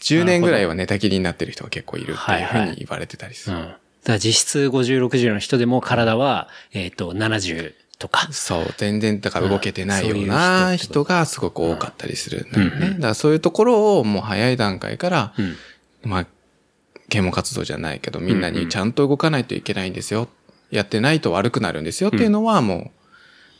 [0.00, 3.56] 10年ぐらいは寝たきりになってる人が結構いるっていうふはいはいうに言われてたりする。
[3.56, 3.74] うん。
[4.08, 8.26] だから実質50、60の人でも体は、えっ、と、70とか。
[8.32, 12.72] そう、全然、だから動けてないよううんな人がすごく多かったりするんだよね。
[12.74, 15.56] うんうんだからそういうところをもう早い段階から、うん。
[16.10, 16.26] まあ、
[17.10, 20.28] 啓蒙活動じゃないけど、みんなにちゃんと動かないといけないんですよ。
[20.70, 22.90] やってないと悪くなるんですよっていうのはも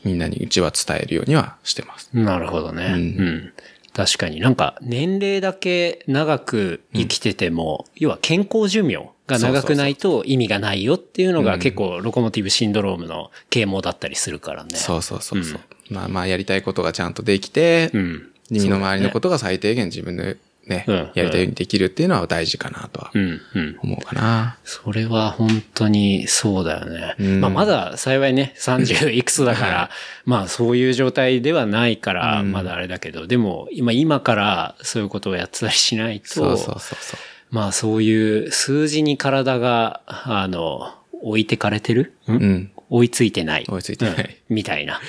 [0.03, 2.09] う、みんなにうちは伝えるようにはしてます。
[2.13, 2.85] なるほどね。
[2.85, 3.53] ううんん。
[3.93, 14.75] 確かになんか年齢だけ長く生きてても、要は健康寿命が長くないと意味がないよっていうのが結構ロコモティブシンドロームの啓蒙だったりするからね。
[14.75, 15.59] そうそうそうそう。
[15.89, 18.31] まあまあ、やりたいことがちゃんとできて、うん。
[18.51, 20.37] 身の回りのことが最低限自分で
[20.69, 23.41] ね、うんやりたいようにできるっていうのは大事かなとはうん。
[23.55, 23.77] うん。
[23.81, 24.57] 思うかな。
[24.63, 27.15] それは本当にそうだよね。
[27.19, 29.89] うんまあまだ幸いね、30いくつだから、
[30.25, 37.19] まあそういう状態ではないから、うんまだあれだけど、でも今、今からそういうことをやってたりしないと、そうそうそうそう。
[37.51, 42.71] まあそういう数字に体が、あの、置いてかれてる、んうん。
[42.89, 43.65] 追いついてない。
[43.67, 44.15] 追いついてない
[44.49, 44.99] うんみたいな。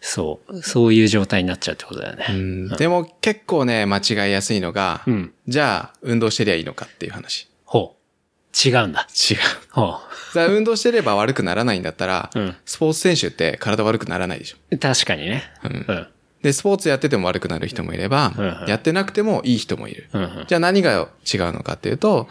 [0.00, 0.62] そう。
[0.62, 2.26] そういう状態になっちゃうってことだよね。
[2.30, 7.48] うんでも結構ね、間違いやすいのが、うんじゃあ、運動してりゃいいのかっていう話。
[7.64, 8.68] ほう。
[8.68, 9.06] 違うんだ。
[9.30, 9.36] 違う。
[9.70, 9.98] ほ
[10.32, 14.56] さあ運動してれば悪くならないんだったら、うんスポーツ選手って体悪くならないでしょ。
[14.70, 14.78] う。
[14.78, 15.44] 確かにね。
[15.64, 16.06] うんうん。
[16.42, 18.32] で、スポーツやってても悪くなる人もいれば、
[18.66, 20.08] やってなくてもいい人もいる。
[20.48, 22.28] じゃあ何が違うのかっていうと、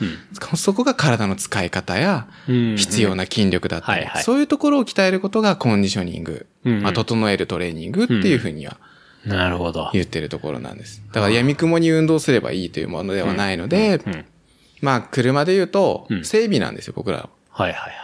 [0.55, 8.77] そこが体の使い方やうん必要な筋力だったり、そういうところを鍛えることがコンディショニング、まあ、整えるトレーニングっていうふうには
[9.25, 9.89] なるほど。
[9.93, 11.03] 言ってるところなんです。
[11.11, 14.25] だから闇雲に運動すればいいというものではないので、うん。
[14.81, 17.29] まあ車で言うとうん整備なんですよ、僕らは。
[17.51, 17.99] はいはいはい。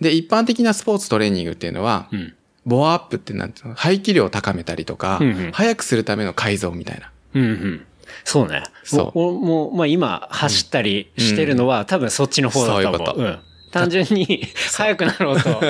[0.00, 2.34] で、一般的なスポーツトレーニングっていうのは、うん。
[2.66, 3.74] ボアアップってなんていうの？
[3.74, 7.10] 排気量を高めたりとか、うんうん速くするための改造みたいな。
[7.34, 7.86] うんうん。
[8.24, 8.62] そうね。
[8.84, 12.82] そうもう、まあ今、走ったりしてるのは、多分そっちの方だと思う。
[12.82, 13.40] そういうことん。
[13.76, 15.60] 単純に 速くなろうと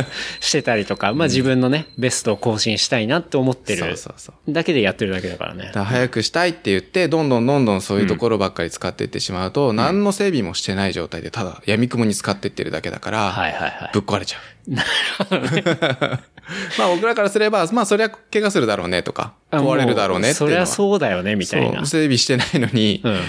[0.40, 4.52] してたりとか、まあ自分のね、ベストを更新したいなって思ってるそうそうそう。
[4.52, 14.46] だけでやってるだけだからねら早くしたいって言って、どんどんどんどんそういうところばっかり使っていってしまうと、何の整備もしてない状態で、ただ闇雲に使っていってるだけだから、はいはいはいぶっ壊れちゃう。
[16.78, 21.78] まあ僕らからすれば、まあそりゃ怪我するだろうねとか、あ壊れるだろうねってそりゃそうだよね、みたいな。
[21.78, 23.20] そう整備してないのに、うん。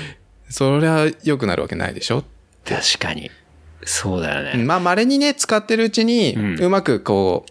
[0.50, 2.24] そりゃ良くなるわけないでしょ？
[2.66, 3.30] 確かに。
[3.84, 4.64] そうだよね。
[4.64, 7.46] まあ稀にね、使ってるうちに、うんうまくこ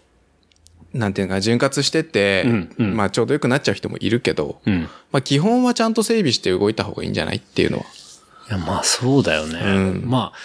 [0.93, 4.73] う、なんていうのか、潤滑してって、うんうんまあちょうど良くなっちゃう人もいるけど、うん。
[4.83, 7.37] いまあ基本はちゃんと整備して動いた方がいいんじゃない？
[7.37, 7.85] っていうのは。
[8.49, 9.59] や、まあそうだよね。
[9.61, 10.37] うんまあ、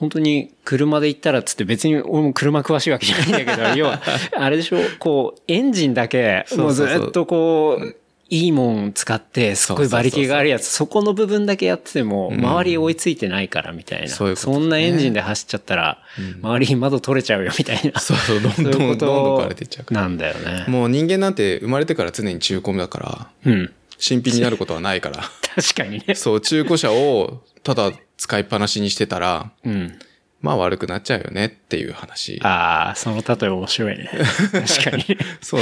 [0.00, 4.00] 本当に車で行ったらっつって別に俺も車詳しいわけじゃないんだけど、 要は、
[4.34, 7.96] あれでしょ、こう、エンジンだけ、もうずっとこう、
[8.30, 14.08] いいもん使って、すっごい馬力があるやつ、そこの部分だけやってても、周り追いついてないからみたいな。
[14.08, 15.98] そういうことねそんなエンジンで走っちゃったら、
[16.42, 18.00] 周りに窓取れちゃうよみたいな。
[18.00, 20.00] そうそう、どんどんどんどん壊れていっちゃうから。
[20.00, 20.64] なんだよね。
[20.68, 23.72] もう人間なんて生まれてから常に中古だから、うん。
[23.98, 25.24] 新品になることはないから。
[25.54, 26.14] 確かにね。
[26.14, 29.98] そう、中古車をただ使いっぱなしにしてたら、うん。
[30.42, 32.38] まあ悪くなっちゃうよねっていう話。
[32.42, 34.10] ああ、その例え面白いね。
[34.52, 35.18] 確かに。
[35.40, 35.60] そう。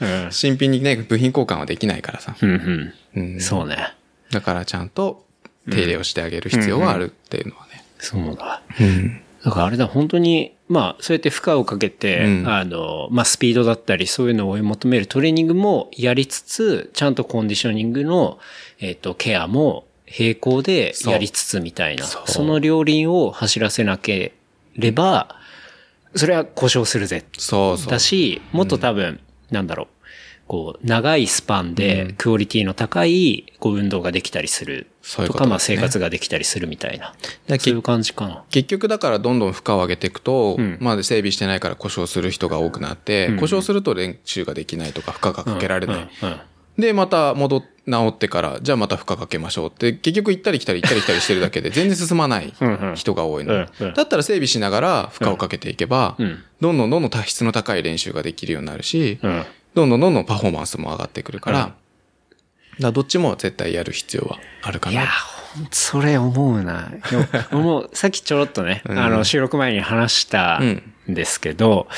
[0.00, 0.32] うん。
[0.32, 2.34] 新品にね、部品交換はできないからさ。
[2.40, 3.40] うんううんん。
[3.40, 3.92] そうね。
[4.30, 5.26] だからちゃんと
[5.70, 7.84] 手入れをしてあげる必要はあるっていうのはね。
[7.98, 8.62] そうだ。
[8.80, 9.20] うん。
[9.44, 18.38] だからあれだ、本当に、まあ、そうやって負荷をかけて、うんあの、まあ、スピードだったり、そういうのを追い求めるトレーニングもやりつつ、ちゃんとコンディショニングの、
[18.80, 19.84] えっ、と、ケアも
[20.16, 24.34] 並行でやりつつみたいな、そそうの両輪を走らせなけ
[24.76, 25.36] れば、
[26.14, 27.24] それは故障するぜ。
[27.36, 27.90] そうそう。
[27.90, 29.86] だし、もっと多分、なんだろう、
[30.46, 34.86] こう、長いスパンでクオリティの高い、こう、運動ができたりする。
[35.02, 37.14] そういうとか、まあ、生活ができたりするみたいな。
[37.46, 38.44] だそういう感じかな。
[38.50, 40.78] 結局だからどんどん負荷を上げていくと、ん。
[40.80, 46.08] まあ整備してないから故障する人が多くなって、故障すると練習ができないとか負荷がかけられない。
[46.78, 52.52] で、また戻っ、治ってから、じゃあまた負荷かけましょうって、結局行ったり来たり行ったり来たりしてるだけで全然進まない
[52.94, 53.54] 人が多いの。
[53.54, 59.44] うんうんだったら整備しながら負荷をかけていけば、うんどんどんどんどん多質の高い練習ができるようになるし、うん。
[59.74, 61.74] どんどんどんどんパフォーマンスも上がってくるから、
[62.80, 65.06] うどっちも絶対やる必要はあるかいや、な。
[65.54, 66.90] ほんとそれ思うな。
[67.10, 71.88] でも俺もさっきちょろっとね、あの、収録前に話したんですけど、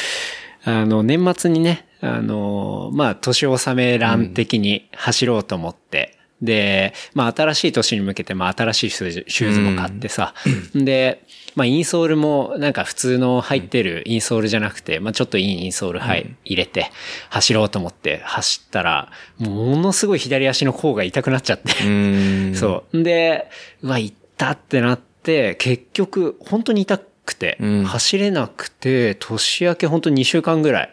[0.65, 10.35] あの、年末にね、あの、まあ、年納め欄的に走ろうと思って、で、まあ、新しい年に向けて、まあ、新しいシューズシューズも買ってさ、
[10.75, 11.25] で、
[11.55, 16.91] まあ、インソールも、なんか普通の入ってるインソールじゃなくて、まあ、ちょっといいインソール入入れて、
[17.29, 22.55] 走ろうと思って走ったら、ものすごい左足の甲が痛くなっちゃって、うーん。
[22.57, 23.03] そう。
[23.03, 23.51] で、
[23.83, 30.93] うわ、行ったってなって、結局、本当に痛くて、うん走れなくて、年明け本当に2週間ぐらい。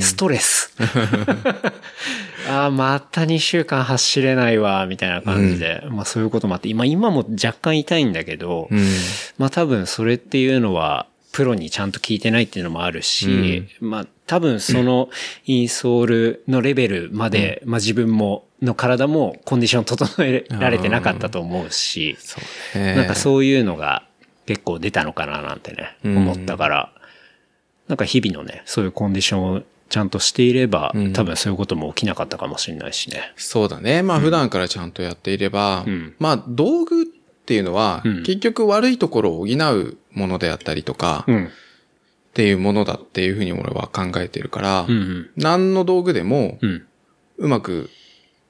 [0.00, 0.74] ストレス。
[2.48, 5.82] ああ、また2週間走れないわ、みたいな感じで。
[5.88, 8.86] まあそういうこともあって、今、今も若干痛いんだけど、うん。
[9.38, 15.08] まあ多分それっていうのは、プロにちゃんと聞いてないっていうのもあるし、まあ多分その
[15.46, 22.40] インソールのレベルまで、まあ自分も、の体もコンディション整えられてなかったと思うし、そ
[22.76, 22.94] うね。
[22.94, 24.06] なんかそういうのが
[24.46, 26.92] 結構出たのかななんてね、うん思ったから、
[27.88, 33.32] なんか日々のね、そういうコンディションをちゃんとしていれば、うん多分そういうことも起きなかったかもしれないしね。
[33.36, 34.02] そうだね。
[34.02, 37.06] まあ普段からちゃんとやっていれば、んまあ道具っ
[37.46, 41.44] ていうのは、うん結局悪いところを補うものであったりとか、うん。
[41.46, 41.50] っ
[42.34, 45.30] ていうものだっていうふうに俺は考えてるから、うんうん。
[45.36, 46.58] 何の道具でも
[47.38, 47.90] うまく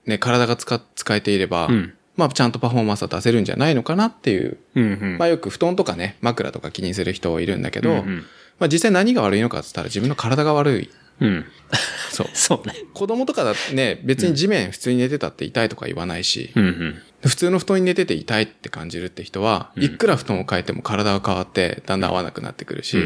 [0.06, 4.58] ね、体が使使えていれば、うんまあちゃんとパフォーマンスは出せるんじゃないのかなっていう。
[4.74, 5.18] うんうん。
[5.18, 8.22] まあよく布団とかね、枕とか気にする人いるんだけど、うんうんま
[8.60, 10.90] まあ実際何が悪いのかって言ったら自分の体が悪い。
[11.20, 11.44] うん。
[12.10, 12.26] そう。
[12.32, 12.74] そうね。
[12.92, 17.02] 子供とかだってね、別に地面普通に寝てたって痛いとか言わないし、うんうん。
[17.28, 22.98] 普通の布団に寝てて痛いって感じるって人は、いくら布団を変えても体が変わってだんだん合わなくなってくるし、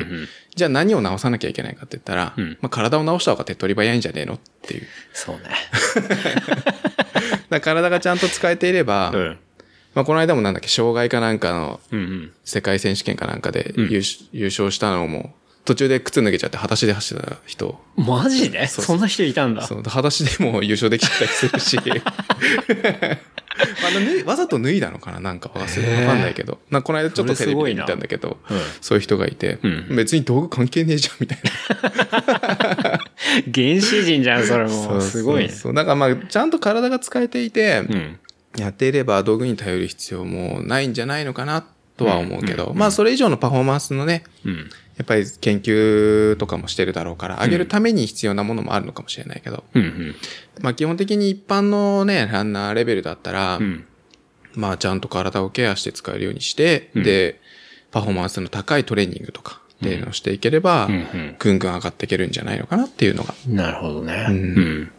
[0.55, 4.87] じゃあ何を直さなきゃいけないかって言ったら、うんまあ体を直した方が手っ取り早いんじゃねえのっていう。
[5.13, 5.43] そうね。
[7.51, 9.39] だ体がちゃんと使えていれば、うん。
[9.95, 11.81] まあこの間もなんだっけ、障害かなんかの。
[12.45, 14.03] 世界選手権かなんかでうん優,、
[14.33, 17.81] 優勝したのも、途中で靴脱げちゃって裸足で走ってた人。
[17.97, 18.67] マジで？
[18.67, 19.67] そんな人いたんだ。
[19.67, 21.79] そう、裸足でも優勝できたりするし。
[23.87, 26.59] あのわざと脱いだのかななんか忘れわかんないけど。
[26.71, 33.01] なこの間ちょっとテレビで見たんだけど、うんそういう人がいて、うん別に道具関係ねえじゃんみたいな。
[33.55, 35.01] 原始人じゃん、それも。
[35.01, 35.49] すごいね。
[35.49, 38.19] そうそうだからまあ、ちゃんと体が使えていて、うん。
[38.57, 41.65] やっていれば道具に頼る必要もないんじゃないのかな
[41.99, 44.71] とは思うけど、まあそれ以上のパフォーマンスのね、うん。
[44.97, 49.65] やっぱり研究とかもしてるだろうから、上げるために必要なものもあるのかもしれないけど。
[50.61, 53.85] まあ基本的に一般のね、ランナーレベルだったら、うん。
[54.55, 57.41] まあちゃんと体をケアして使えるようにして、うんで、
[57.91, 60.89] パフォーマンスの高いトレーニングとかっていうのをしていければ、
[61.39, 63.35] ぐんぐん上がっていけるんじゃないのかなっていうのが。
[63.47, 64.27] なるほどね。
[64.29, 64.39] ううん
[64.83, 64.93] ん。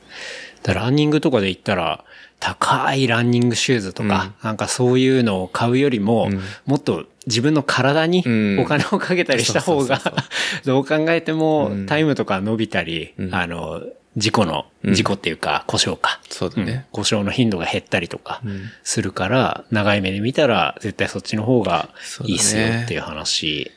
[0.64, 2.04] だランニングとかで言ったら、
[2.40, 6.42] 高いランニングシューズとか、なんかそういうのを買うよりも、うん。
[6.66, 8.60] もっと自分の体にうん。
[8.60, 10.02] お金をかけたりした方が
[10.66, 11.86] どう考えてもうん。
[11.86, 13.36] タイムとか伸びたり、うん。
[13.36, 13.82] あの、
[14.16, 14.94] 事故の、うん。
[14.94, 16.20] 事故っていうか故障か。
[16.30, 16.86] そうだね。
[16.92, 18.70] 故障の頻度が減ったりとかうん。
[18.84, 21.90] するから、長い目で見たら絶対そっちの方が
[22.26, 23.72] いいっすよっていう話。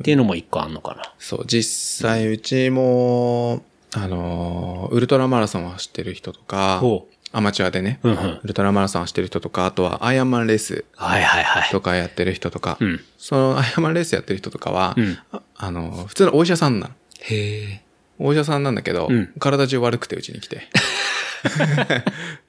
[0.00, 1.12] っていうのも一個あんのかな。
[1.18, 8.40] そう、実際うちも、あのー、ウルトラマラソンを走ってる人とかほ、アマチュアでね、うんうんウ。
[8.44, 11.70] ルトラマラソンを走ってる人とか、あとはアイアンマンレースはいはいはい。
[11.70, 13.00] とかやってる人とか、うん。
[13.18, 16.94] そのアイアンマンレースやってる人とかは、うんああの、普通のお医者さんなの。
[17.20, 17.82] へえ。
[18.18, 20.68] お医者さんなんだけど、うん体中悪くてうちに来て。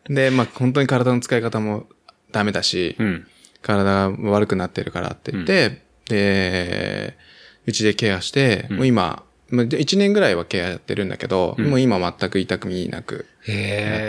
[0.10, 1.88] で、まあ本当に体の使い方も
[2.32, 3.28] ダメだし、うん。
[3.62, 7.18] 体が悪くなってるからって言って、で、
[7.66, 13.56] うちでケアして、うんもう今、まあで1年ぐらいはケアやってるんだけど、うんもう今全く痛みなくなっ。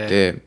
[0.09, 0.43] て、うん。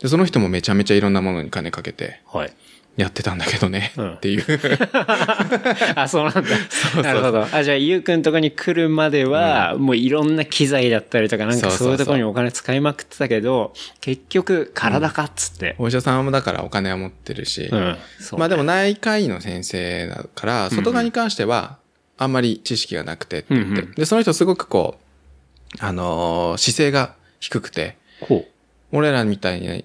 [0.00, 2.52] でその人もめちゃめちゃいろんなものに金かけてはい。
[2.96, 4.14] やってたんだけどね、うん。
[4.14, 4.44] っていう。
[5.94, 7.02] あ、そうなんだ。
[7.02, 7.46] なるほど。
[7.50, 11.86] あ、じゃあ、ゆうくんとかに来るまでは、もういろんな機材だったりとか、なんかそうそうそう。
[11.86, 15.76] そういうところにお金使いまくってたけど、結局、体かっつって。
[15.78, 17.96] お医者さんもだからお金は持ってるし、うん。
[18.18, 21.78] そうまあでも内科医の先生だから、外側に関しては、
[22.18, 28.44] あんまり知識がなくてって言って、うんうんで、その人すごくこう、あのー姿勢が低くて、ほ
[28.92, 29.84] 俺らみたい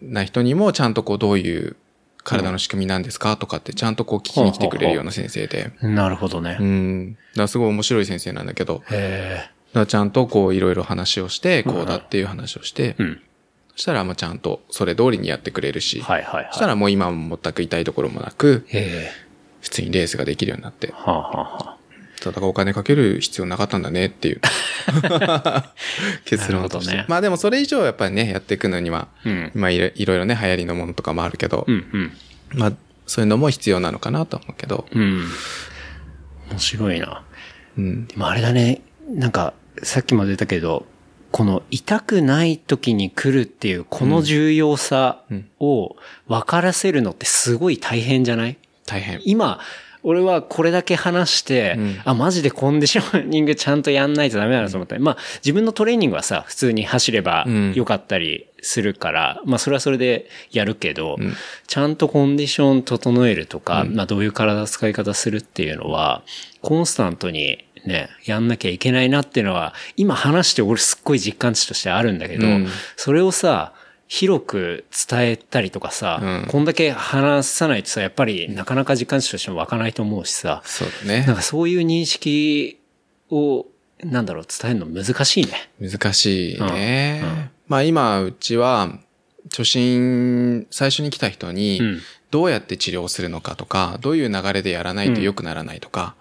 [0.00, 1.76] な人にもちゃんとこうどういう
[2.24, 5.72] 体の仕組みなんですかとかってちゃんとこう聞きに来てくれるような先生で。
[5.82, 5.88] う。
[5.88, 6.56] なるほどね。
[6.58, 7.12] うん。
[7.12, 13.20] だからすごい面白い先生なんだけど、だかへらちゃんとこういろいろ話をして、こうだっていう話をしてえ。、うん。
[13.72, 16.48] そしたらまあちゃんとそれ通りにやってくれるし、はいはいはい。
[16.50, 19.24] そしたらもう今も全く痛いところもなく、へえ。
[19.60, 21.76] 普通にレースができるようになって、はあ、はあはあ、
[22.24, 24.40] そうだお金かける必要なかったんだねっていう
[26.24, 26.94] 結論として。
[26.96, 29.50] ねまあでもそれ以上やっぱりね、やっていくのには、うん。
[29.54, 32.12] まあいろいろね、流行りのものとかもあるけど、うんうん。
[32.54, 32.72] まあ
[33.06, 35.24] そういうのも必要なのかなと思うけど、うん。
[36.50, 37.22] 面白いな。
[37.76, 38.06] うん。
[38.06, 39.52] でもあれだね、なんか、
[39.82, 40.86] さっきも出たけど、
[41.30, 45.22] この痛くない時に来るっていう、この重要さ
[45.60, 45.96] を
[46.28, 48.56] 分からせるのってすごい大変じゃない？
[48.86, 49.20] 大変。
[49.24, 49.60] 今、
[50.04, 52.00] 俺はこれだけ話して、うん。
[52.04, 54.98] あ、マジでコンディショニングちゃんとやんないとダメだなと思った。
[54.98, 57.72] まあ、自分のトレーニングはさ、普通に走ればうん。
[57.74, 61.32] よかったりするから、まあ、それはそれでやるけど、ん。
[61.66, 66.22] ちゃんとコンディション整えるとか、まあ、どういう体使い方するっていうのは、
[66.60, 72.68] コンスタントにね、やんなきゃいけないなっていうのは、今話して俺すっごい実感値としてあるんだけど、うん。
[72.96, 73.72] それをさ、
[74.06, 81.36] 広く伝えたりとかさ、うんこんだけ話さないとさ、やっぱりなかなか実感値としても湧かないと思うしさ、そうだねなん。
[81.36, 82.78] かそういう認識
[83.30, 83.66] を、
[84.02, 85.70] なんだろう、伝えるの難しいね。
[85.80, 87.20] 難しいね。
[87.22, 88.98] うんうんまあ今、うちは、
[89.50, 92.00] 初心、最初に来た人にうん、
[92.30, 96.14] どうやって治療するのかとか、どういう流れでやらないと良くならないとか、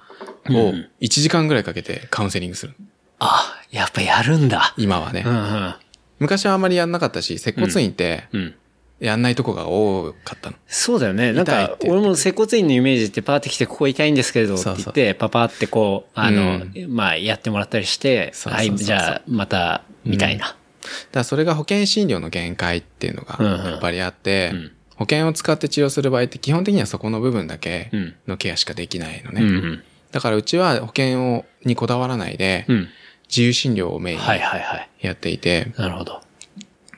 [0.50, 2.76] をうん1時間ぐらいかけてカウンセリングする。
[3.20, 4.74] あ、やっぱやるんだ。
[4.78, 5.30] 今はねう。
[5.30, 5.76] んうん。
[6.24, 8.56] 昔はあんまりやんなかったし、接骨院ってうん。
[9.00, 10.56] やんないとこが多かったの。
[10.66, 11.34] そうだよね。
[11.34, 20.46] なんか俺も接骨院のイメージってパーって来て、ここ痛いんですけど、って言って、パパってこう、あの、うまあ、やってもらったりして、そうそうそうそうはい、じゃあ、また、みたいな。
[20.46, 20.58] だか
[21.14, 29.42] らそれが保険診療の限界っていうのがやっぱりあって、うん保険を使って治療する場合って基本的にはそこの部分だけうんのケアしかできないのうね。
[29.42, 29.84] んうん。
[30.12, 32.88] だからうちは保険をにこだわらないで、うん。
[33.34, 34.90] 自由診療をメインにはいはいはい。
[35.02, 36.22] やっていて、なるほど。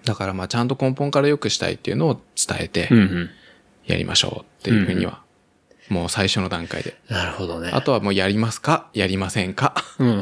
[0.03, 2.89] だからまあちゃんと根本から良くしたいっていうのを伝えて。
[3.85, 5.21] やりましょうっていうふうには、
[5.89, 6.97] もう最初の段階で。
[7.07, 7.69] なるほどね。
[7.71, 8.89] あとはもうやりますか？
[8.95, 9.75] やりませんか？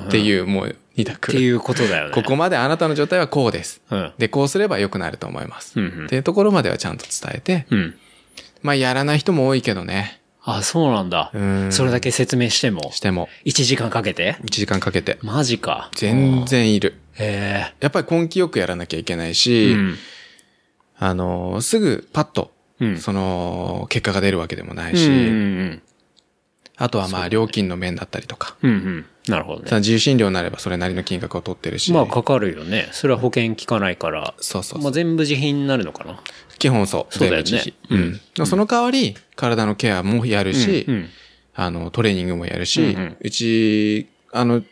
[0.08, 1.32] っていうもう二択。
[1.32, 2.14] っていうことだよね。
[2.14, 3.82] ここまであなたの状態はこうです。
[3.90, 4.14] うん。
[4.18, 5.80] で、こうすれば良くなると思います。
[5.80, 7.96] うんうんっていうところまではちゃんと伝えて、うん。
[8.62, 10.22] まあやらない人も多いけどね。
[10.46, 11.40] あ、そうなんだう。
[11.40, 11.72] ん。
[11.72, 15.18] それだけ説明しても、しても、1時間かけて？1時間かけて。
[15.22, 15.90] マジか。
[15.96, 16.96] 全然いる。
[17.14, 19.34] へやっぱり根気よくやらなきゃいけないえ。
[19.34, 19.96] し、うん。
[20.98, 22.98] あの、すぐパッと、うん。
[22.98, 25.82] その、結果が出るわけでもないうんし、うん
[26.76, 28.58] あとはまあ料金の面だったりとか。
[28.64, 28.72] うん。
[28.72, 29.06] うんうん。
[29.28, 29.70] なるほどね。
[29.70, 31.94] さ自由診療になればそれなりの金額を取ってるし。
[31.94, 32.90] まあかかるよね。
[32.92, 34.34] それは保険効かないから。
[34.40, 36.20] そうそうまあ全部自費になるのかな。
[36.58, 37.14] 基本そう。
[37.14, 38.46] そうだよね全部自費うん。
[38.48, 41.10] その代わり、体のケアもやるし、うん。
[41.56, 44.64] あの、トレーニングもやるし、ううんうんち、あの、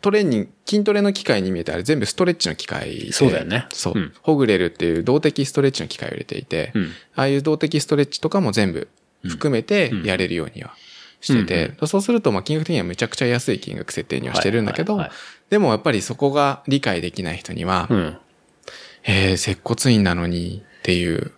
[0.00, 3.12] トレーニング、筋トレの機械に見えてあれ全部ストレッチの機械で。
[3.12, 3.94] そうだよねそう。
[3.96, 6.92] うんホグレルっていう動的ストレッチの機械を入れていて、うん。
[7.16, 8.88] ああいう動的ストレッチとかも全部
[9.26, 10.74] 含めてやれるようには
[11.20, 15.16] してて、そうするとまあ金額的にはめちゃくちゃ安い金額設定にはしてるんだけど、はいはい
[15.50, 18.18] でもやっぱりそこが理解できない人には、うん。
[19.04, 21.32] えー、接骨院なのにっていう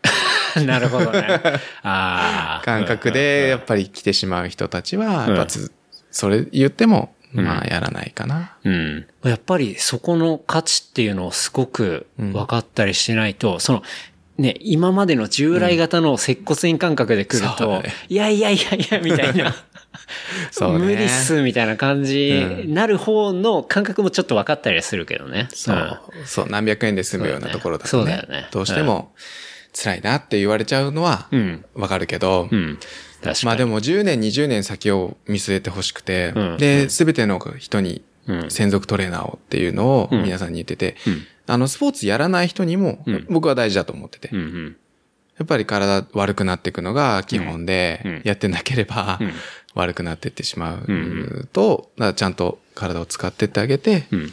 [0.67, 1.41] なるほどね。
[1.83, 2.63] ああ。
[2.65, 5.73] 感覚でやっぱり来てしまう人たちは、やっぱつ、
[6.11, 8.57] それ言っても、まあやらないかな。
[8.65, 9.07] うん。
[9.25, 13.83] やっぱりそこの価値っていうのをすごく分かったりしないと、その、
[14.39, 19.55] ね、今までの従来型の接骨院感覚で来ると、そうだねいやいやいやいや、みたいな。
[20.51, 22.31] そうね無理っす、みたいな感じ
[22.63, 25.49] うになる方の感覚もちょっと分かったりするけどね。
[25.53, 28.03] そう、そう、何百円で済むようなところだとね。
[28.03, 29.13] そうだよねどうしても、
[29.73, 32.59] 辛いなって言われちゃうのはうん。、わかるけど、うん。
[32.59, 32.79] うん。
[33.45, 36.57] まあでも10年、20年先を見据えてほしくて、うん。
[36.59, 38.51] で、すべての人にうん。
[38.51, 40.23] 専属トレーナーをっていうのをうん。
[40.23, 41.27] 皆さんに言ってて、うん。
[41.47, 43.27] あの、スポーツやらない人にもうん。
[43.31, 44.31] 僕は大事だと思ってて。
[44.35, 49.33] やっぱり体悪くなっていくのが基本で、やってなければうん。
[49.75, 54.33] 悪くなっていってしまうと、ちゃんと体を使ってってあげて、うん。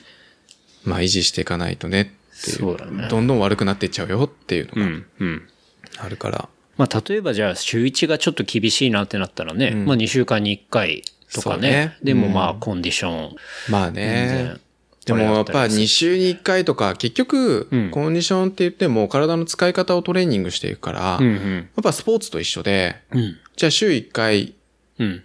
[0.83, 2.57] まあ維持していかないとねっていう。
[2.57, 6.05] そうだねどんどん悪くなっていっちゃうよっていうのが。
[6.05, 6.49] あるから。
[6.77, 11.69] まあ、例えばじゃあ、週1がちょっと厳しいなってなったらね、うんまあ2週間に1回とかね。
[11.69, 13.35] ねでもまあ、うんコンディション。
[13.69, 14.61] まあ全ね然。
[15.07, 21.61] でもやっぱ2週に1回とか、結局うん、コンディションって言っても体の使い方をトレーニングしていくから、や。
[21.61, 23.37] っぱスポーツと一緒で、うん。
[23.55, 24.53] じゃあ週1回うん。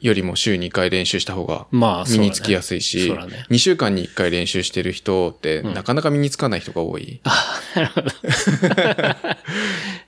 [0.00, 1.66] よりも週2回練習した方が
[2.08, 3.46] 身につきやすいし、そうだね。
[3.50, 7.20] 2週間に1回練習してる人ってんなかなか身につかない人が多い。
[7.24, 8.08] あ、なるほど。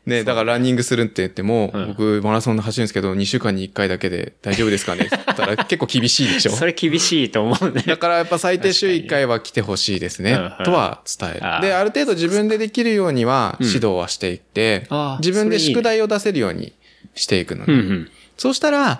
[0.06, 5.06] ね、だからランニングするって言っても、うん僕マラソンで走るんですけど、2週間に1回だけで大丈夫ですかね？
[5.06, 6.52] って言ったら結構厳しいでしょ？
[6.52, 7.82] それ厳しいと思うね。
[7.86, 10.64] だからやっぱ最低週1回は来てほしいですねうんうん。
[10.64, 11.40] とは伝える。
[11.68, 16.72] で、ある程度自分でできるようにはうん指導はしていってあー、自分で宿題を出せるように
[17.14, 17.72] していくのね。
[17.72, 18.10] うんうん。
[18.36, 18.98] そうしたら、うん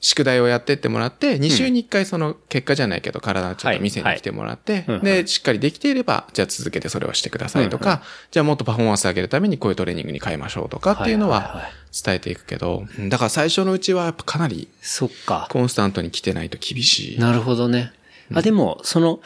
[0.00, 15.48] 宿題をやってってもらって、2週に1回その結果じゃないけど体をちょっと見せに来てもらってで、しっかりできていれば、じゃあ続けてそれをしてくださいとか、じゃあもっとパフォーマンス上げるためにこういうトレーニングに変えましょうとかっていうのは伝えていくけど、うんだから最初のうちはやっぱかなりそっか。
[15.50, 17.18] コンスタントに来てないと厳しい。
[17.18, 17.92] なるほどね。
[18.34, 19.20] あ、でも、その、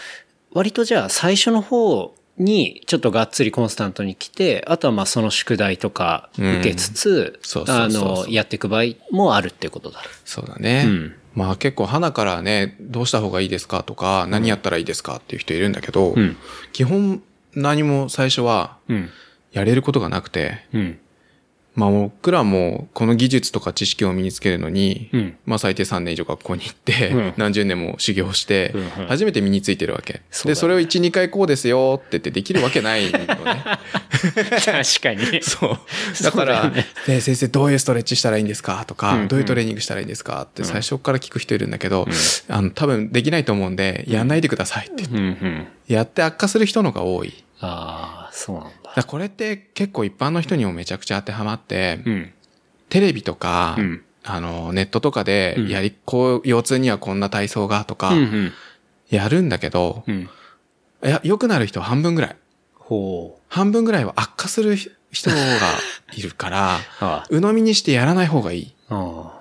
[0.53, 10.01] 割とじゃあ最初の方にちょっとがっつりコンスタントに来て、あとはまあその宿題とか受けつつ、あの、やっていく場合もあるってことだ。
[10.25, 10.85] そうだね。
[10.87, 16.37] うんまあ結構花からね、どうした方がいいですかとか、何やったらいいですかっていう人いるんだけど、うん。
[16.73, 17.23] 基本
[17.55, 19.11] 何も最初はうん。
[19.53, 20.99] やれることがなくて、うん。
[21.77, 30.23] まあ僕らもこの技術とか知識を身につけるのに、うんまあ最低3年以上学校に行って、うん何十年も修行してうんうん、初めて身についてるわけ。
[30.31, 33.27] そうだねで、それを1、2回こうですよって言ってできるわけないのね。
[33.27, 35.43] 確かに。
[35.43, 36.23] そう。
[36.23, 38.85] だから、ねね先生どういうストレッチしたらいいんですか？
[38.87, 40.43] とか、うんうんどういうトレーニングしたらいいんですか？
[40.43, 42.07] って最初から聞く人いるんだけど、
[42.49, 45.05] あの、多分できないと思うんで、やんないでくださいって。
[45.05, 45.67] うんうん。
[45.89, 47.33] やって悪化する人のが多い。
[47.61, 49.05] ああ、そうなんだだ。
[49.05, 52.33] これって結構一般の人にもめちゃくちゃ当てはまって、うん。
[52.89, 58.53] テレビとか、うんあの、ネットとかでうん、やり、こう、腰痛にはこんな体操がとかうん、うん。
[59.09, 60.29] やるんだけど、うん。
[61.03, 62.37] いや、良くなる人は半分ぐらい。
[62.75, 63.43] ほう。
[63.49, 65.37] 半分ぐらいは悪化する人が
[66.13, 68.75] いるから、 ああ鵜呑みにしてやらない方がいい。
[68.89, 69.41] ああ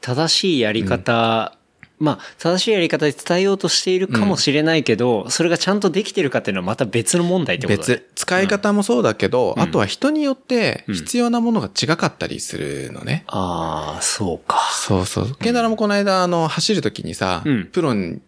[0.00, 1.56] 正しいやり方、
[2.00, 7.94] まあ、正しいやり方で伝えようとしているかもしれないけど、それがちゃんとできてるかっていうのはまた別の問題ってことだ、ね。
[7.94, 8.10] 別。
[8.16, 13.24] 使い方もそうだけど、うんあとは人によってうん必要なものが違かったりするのね。
[13.28, 14.58] ああ、そうか。
[14.72, 15.34] そうそう。
[15.36, 18.20] ケンダラもこの間、あの、走るときにさ、うんプロに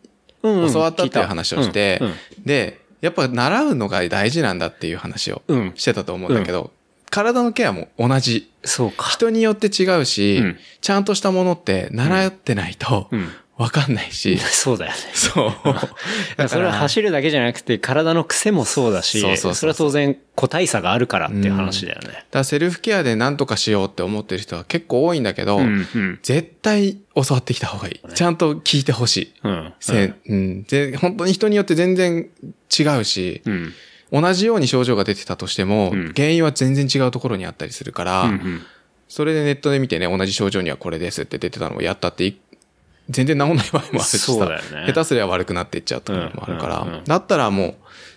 [0.42, 2.14] うんうん教わったっていう話をして、うん
[2.44, 5.58] で、やっぱ習うのが大事なんだっていう話をうん。
[5.58, 6.70] うんしてたと思うんだけど、
[7.10, 8.50] 体のケアも同じ。
[8.64, 9.08] そうか。
[9.08, 13.28] 人によって違うし、うんちゃんとしたものって習ってないとうん。
[13.57, 14.98] わかんないし、 そうだよね。
[15.14, 15.52] そう。
[15.64, 15.88] だか
[16.36, 22.09] らそれは走るだけじゃなくて、体の癖もそうだし、そうそうそれは当然個体差があるからっていう話だよね。
[22.09, 26.18] だからセルフケアで何とかしようって思ってる人は結構多いんだけど、うん、うん。
[26.22, 28.14] 絶対教わってきた方がいい。
[28.14, 29.32] ちゃんと聞いてほしい。
[29.42, 29.72] うん。
[29.80, 32.28] せうんで本当に人によって全然
[32.78, 33.72] 違うし、うん。
[34.12, 38.62] 同じように症状が出てたとしても、うん原因は全然違うところにあったりするから、うんうん。
[39.09, 42.38] それでネットで見てね、同じ症状にはこれですって出てたのをやったってい、
[43.09, 47.74] 全然治んない場合もあるしさ、そうだよね下手すりゃ悪くなっていっちゃうところもあるから、うんうんうんだったらもう、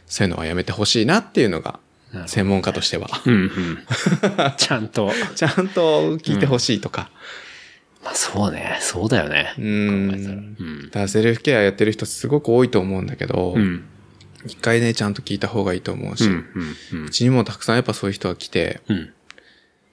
[0.08, 1.80] そういうのはやめてほしいなっていうのが、
[2.26, 3.08] 専門家としては。
[3.26, 3.78] うんうん。
[4.58, 5.12] ちゃんと。
[5.36, 7.12] ちゃんと聞いてほしいとか。
[8.04, 8.78] まあそうね。
[8.82, 9.54] そうだよね。
[9.58, 9.62] う。
[9.62, 9.66] ん。
[9.66, 10.92] うんだ。
[10.92, 13.84] からセルフケアやってる人すごく多いと思うんだけど、うん。
[14.46, 16.46] 一回ね、ちゃんと聞いた方がいいと思うし、う。
[16.94, 19.14] うんちにもたくさんやっぱそういう人が来て、うん。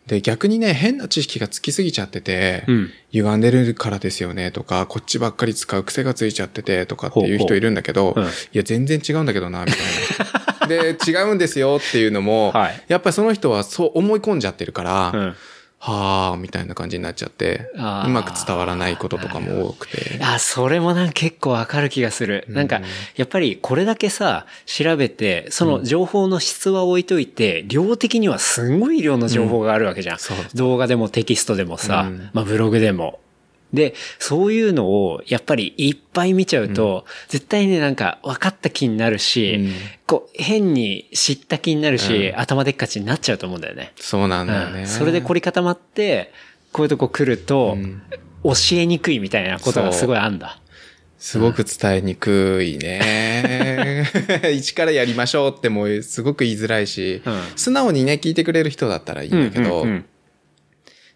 [0.07, 2.91] で、逆にね、変な知識がつきすぎちゃってて、うん。
[3.11, 9.81] 歪んでるからですよねとか、こっちばっかり使う癖がついちゃっててとかっていう人いるんだけど、ほうほううんいや、全然違うんだけどな、みたい
[10.61, 10.67] な。
[10.69, 15.37] で、違うんですよっていうのも、はいやっぱりその人はそう思い込んじゃってるから、うん。
[15.79, 20.19] はあみたいな感じになっちゃって、うまく伝わらないこととかも多くて。
[20.23, 22.45] あ、それもなんか結構わかる気がする。
[22.49, 22.81] なんか、
[23.15, 30.19] やっぱりこれだけさ、調べて、その情報の質は置いといて、量的にはすんごい量の情報があるわけじゃん。
[30.55, 33.21] 動画でもテキストでもさ、うんまあブログでも。
[33.77, 39.73] で、そういうのをやっぱりいっぱい見ちゃうと、絶対ね、なんか分かった気になるし、うん
[40.07, 43.93] こう、変に知った気になるし、うん頭でっかちになっちゃうと思うんだよね。
[43.97, 44.81] そうなんだよね。
[44.81, 46.33] うんそれで凝り固まって、
[46.73, 48.03] こういうとこ来ると、うん
[48.45, 50.61] 教えにくいみたいなことがすごいあんだ。
[51.19, 54.07] すごく伝えにくいね。
[54.55, 60.05] 一からやりましょうってもうすごく言いづらいし、うん素直にね、聞いてくれる人だったらいいんだけど、うんうんうん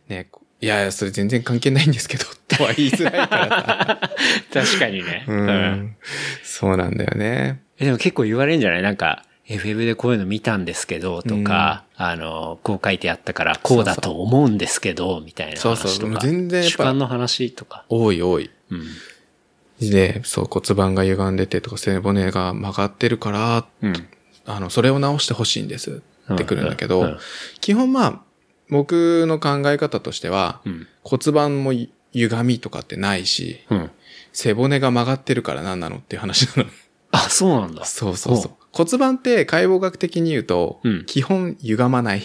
[0.08, 0.28] ね、
[0.60, 4.10] いやいや、それ全然関係ないんですけど、とは言いづらいからさ。
[4.52, 5.24] 確かにね。
[5.26, 5.96] ううんん。
[6.42, 7.62] そうなんだよね。
[7.78, 8.82] えでも結構言われるんじゃない？
[8.82, 15.76] なんか、FF でこういうの見たんですけど、とか、あの、こう書いてあったから、こうだと思うんですけど、みたいな話とか。
[15.76, 17.84] そうそう全然主観の話とか。
[17.88, 18.50] 多い多い。
[18.70, 19.90] うん。
[19.90, 24.06] で、そう骨盤が歪んでてとか背骨が曲がってるから、うん。
[24.46, 26.02] あの、それを直してほしいんです
[26.32, 27.18] ってくるんだけど、うんうん
[27.60, 28.20] 基本まあ、
[28.70, 30.86] 僕の考え方としては、うん。
[31.02, 33.90] 骨盤も歪みとかってないし、うん。
[34.32, 36.70] 背骨が曲がってるから何なのっていう話なの。
[37.12, 37.84] あ、そうなんだ。
[37.84, 38.52] そうそうそう。
[38.72, 42.22] 骨盤って解剖学的に言うと、うん基本歪まない。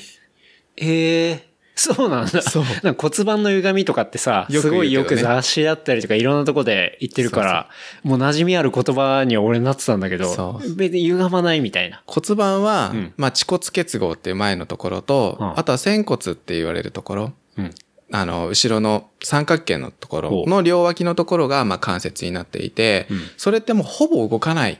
[0.77, 2.41] ええ そうなんだ。
[2.41, 7.69] そうなんか骨盤の歪みとかってさ、よくすごいよく雑誌だったりとかいろんなとこで言ってるから、
[8.03, 12.01] もう馴染みある言葉には俺なってたんだけど、そう別に歪まないみたいな。
[12.07, 17.71] 骨盤は、うんまあ、恥骨結合っていう前のところと、うんあとは仙骨って言われるところ、うん。
[18.11, 24.79] あの、後ろの三角形のところの両脇のところが、まあ、関節になっていて、うんそれってもうほぼ動かない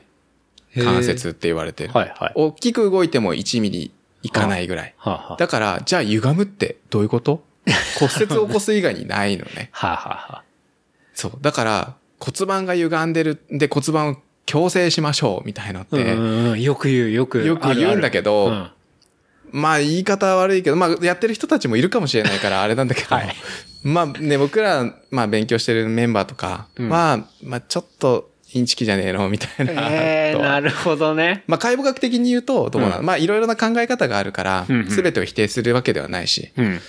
[0.74, 1.92] 関節って言われてる。
[1.92, 2.32] はいはい。
[2.34, 3.90] 大きく動いても1ミリ
[4.26, 4.94] いかないぐらい。
[4.98, 7.42] はあ、はあ、だから、じゃあ歪むってどういうこと？
[7.98, 9.70] 骨折を起こす以外にないのね。
[9.72, 10.42] はあ、はあはあ、
[11.14, 11.32] そう。
[11.40, 14.16] だから、骨盤が歪んでるんで骨盤を
[14.46, 17.44] 矯正しましょうみたいのって、よく言う、よく。
[17.44, 18.70] よく言うんだけどあるある
[19.52, 23.34] まあ言い方は悪いけど、まあやってる人たちもいるかもしれないからあれなんだけど、はい
[23.82, 29.28] まあね、僕ら、まあ勉強してるメンバーとか、うんまあ、まあちょっとインチキじゃねえの？
[29.28, 29.74] みたいうん。
[29.74, 29.88] な。
[29.90, 31.44] ええ とはなるほどね。
[31.46, 36.80] まあ解剖学的に言うとどうなの、うんまあいろいろな考え方があるからすべてを否定するわけではないし、うん。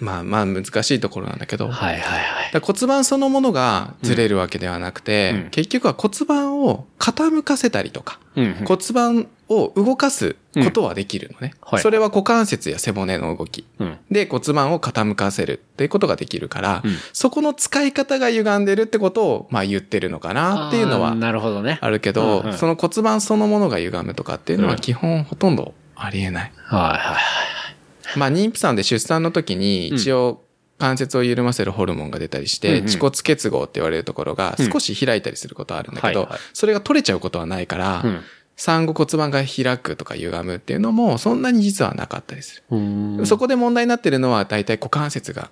[0.00, 2.60] まあまあ難しいところなんだけど、はいはいはい。
[2.60, 11.54] 骨盤そのものがずれるわけではなくて、うん結局は骨盤を傾かせたりとか、うんうん骨盤を動かすことはできるのね。
[11.60, 13.66] はいそれは股関節や背骨の動き。
[13.78, 13.98] うん。
[14.10, 21.78] で骨盤を傾かせるっていうことができるから、うんそこの使い方が歪んでるってことを、まあ言ってるのかなっていうのはなるほどね。
[21.80, 26.52] あるけど、うんうんその骨盤そのものが歪むとかっていうのはうん基本ほとんどありえない。
[26.56, 28.18] はいはいはい。
[28.18, 30.42] まあ妊婦さんで出産の時に一応
[30.78, 38.20] 関節を緩ませるホルモンが出たりして、うんうん恥骨結合って言われるところが少し開いたりすることはあるんだけど、それが取れちゃうことはないから、うん
[38.56, 43.26] 産後骨盤が開くとか歪むっていうのもそんなに実はなかったりする。
[43.26, 45.50] そこで問題になってるのは大体股関節が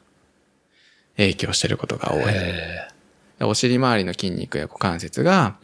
[1.16, 2.22] 影響してることが多い。
[2.26, 2.88] へ
[3.40, 5.56] お尻周りの筋肉や股関節が。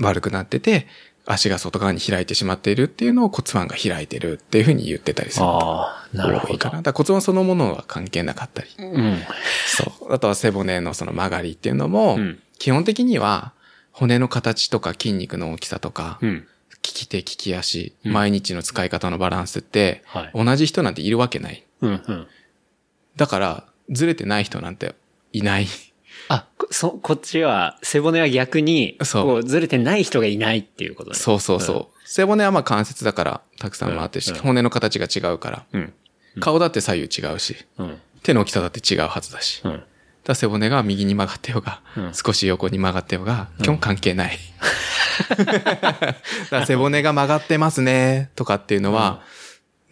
[0.00, 0.86] 悪くなってて、
[1.26, 5.46] 足が外側に開いてしまっているっていうのを骨盤が開いてるっていうふうに言ってたりする。
[5.46, 6.70] ああ、なるほど多いか。
[6.70, 6.82] な。
[6.82, 8.68] だ骨盤そのものは関係なかったり。
[8.78, 9.18] うん。
[9.66, 10.12] そう。
[10.12, 13.52] あとは背骨のその曲がりっていうのも、うん基本的には
[13.90, 16.46] 骨の形とか筋肉の大きさとか、利うん。
[16.92, 20.30] き手利き足、うん毎日の使い方のバランスって、はい。
[20.34, 21.64] 同じ人なんているわけない。
[21.80, 22.26] うんうん。
[23.16, 24.94] だから、ずれてない人なんて
[25.32, 25.66] いない。
[26.28, 31.16] あ、こそ、こっちは、背骨は逆に、そうこう、ずれてない人がいないっていうことね。
[31.16, 32.08] そうそうそう。
[32.08, 35.64] 背骨はまあ関節だから、たくさん回ってるし、うんうん骨の形が違うから。
[35.72, 35.92] うん。
[36.40, 38.00] 顔だって左右違うし、うん。
[38.22, 39.60] 手の大きさだって違うはずだし。
[39.64, 39.82] うん。
[40.24, 44.38] だ背骨が右に曲がってようが、うん少し横に曲がってようが、基本関係ない。
[46.66, 49.22] 背骨が曲がってますね、とかっていうのは、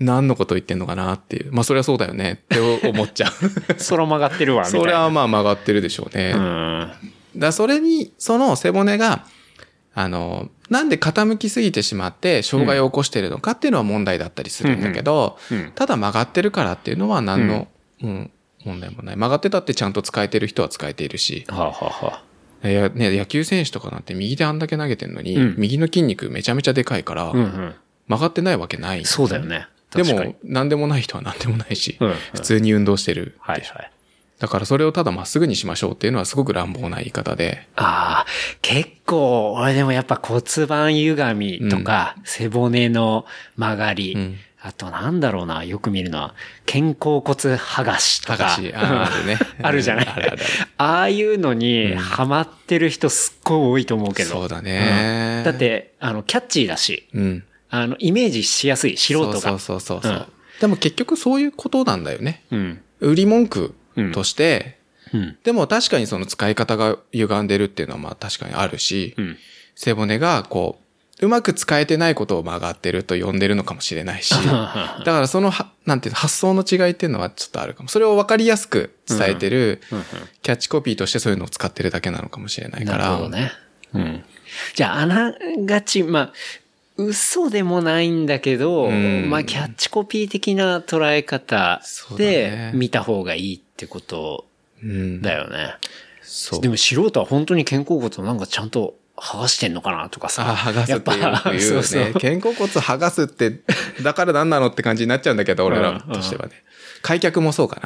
[0.00, 1.52] 何のこと言ってんのかなっていう。
[1.52, 3.32] まあそれはそうだよねって思っちゃう。
[3.78, 4.80] そら曲がってるわ、みたいな。
[4.80, 6.34] それはまあ曲がってるでしょうね。
[6.34, 9.24] うだそれに、その背骨が、
[9.94, 15.72] あの、なんで傾きすぎてしまって障害を起こしているのかっていうのは問題だったりするんだけど、うん。
[15.74, 17.68] ただ曲がってるからっていうのは何の、
[18.02, 18.30] うん、
[18.64, 19.16] 問題もない。
[19.16, 22.22] 曲がってたってちゃんと使えてる人は使えているし、はあ、はあは
[22.62, 27.74] あ、いやね、野球選手とかなんて右であんだけ投げてんのに、うん右の筋肉めちゃめちゃでかいから、うんうん。
[28.08, 29.04] 曲がってないわけない。
[29.04, 29.44] そうだよ。
[29.44, 29.66] ね。
[29.94, 33.36] でも、何でもない人は何でもないし、うんうん普通に運動してる。
[33.40, 33.90] はいはい。
[34.38, 38.26] だからそれをただまっすぐにしましょうっていうのはすごく乱暴な言い方で、ああ、
[38.60, 43.24] 結構、俺でもやっぱ骨盤歪みとか、背骨の
[43.56, 46.34] 曲がり、うんあとなんだろうな、よく見るのは、
[46.66, 48.34] 肩甲骨剥がしとか。
[48.34, 49.38] 剥がし、ああるね。
[49.62, 50.06] あるじゃない？
[50.06, 50.42] あるあるある。
[50.78, 54.30] ああいうのにうんハマってる人すっごい多いと思うけど。
[54.30, 57.44] そうだねうんだって、あの、キャッチーだし、うん。
[57.70, 59.40] あの、イメージしやすい、素人が。
[59.40, 60.12] そうそうそうそう。
[60.12, 60.24] うん
[60.60, 62.44] でも結局そういうことなんだよね。
[62.52, 62.80] うん。
[63.00, 63.74] 売り文句
[64.12, 64.78] として、
[65.12, 65.36] うん。
[65.42, 69.36] でも確かにその使い方が歪んでるっていうのはまあ確かにあるし、うん。
[69.74, 70.81] 背骨がこう、
[71.22, 77.88] うまく使えてないことを曲がってると呼んでるのかもしれないし、 だからそのは、なんていうの、発想の違いっていうのはちょっとあるかも。
[77.88, 80.04] それを分かりやすく伝えてる、うん
[80.42, 83.04] キャッチコピーとしてそういうのを使ってるだけなのかもしれないから。
[83.04, 83.52] なるほどね。
[83.94, 84.24] うん。
[84.74, 85.34] じゃあ、あな
[85.64, 86.32] がち、まあ、
[86.96, 91.80] 嘘でもないんだけど、うんまあ、キャッチコピー的な捉え方
[92.16, 94.46] で見た方がいいってこと
[94.82, 95.22] うん。
[95.22, 95.76] だよね。
[96.22, 96.60] そう。
[96.60, 100.50] でも素人は本当に肩甲骨をなんかちゃんと剥がしてんのかなとかさ。
[100.50, 102.12] あ、剥がすってよく言うよそう。
[102.14, 103.60] 肩甲骨剥がすって、
[104.02, 106.52] だから何なのって感じになっちゃうんだけど、俺らとしてはね。
[107.02, 107.80] 開脚もそうか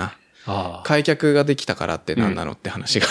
[0.46, 0.82] な。
[0.84, 3.06] 開脚ができたからって何なのって話が、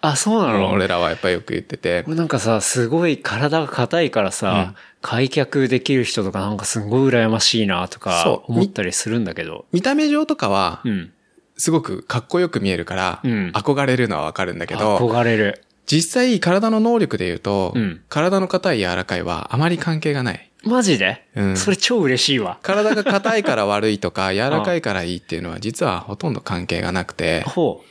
[0.00, 0.70] あ、そうなの？
[0.70, 2.04] 俺らはやっぱりよく言ってて。
[2.06, 9.66] 俺なんかさ、すごい体が硬いからさ、開脚できる人とかなんかすごい羨ましいなとか思ったりするんだけど。
[9.72, 11.12] 見た目上とかはう、ん。
[11.56, 15.64] すごくかっこよく見えるから、うん憧れるのはわかるんだけど、憧れる。
[15.90, 18.00] 実際体の能力で言うと、うん。
[18.08, 20.50] 体の硬い柔らかいはあまり関係がない。
[20.64, 21.56] マジで、うん。
[21.56, 22.58] それ超嬉しいわ。
[22.62, 27.82] 体が硬いから悪いとか、 柔らかいからいいっていうのは実はほとんど関係がなくて、ほ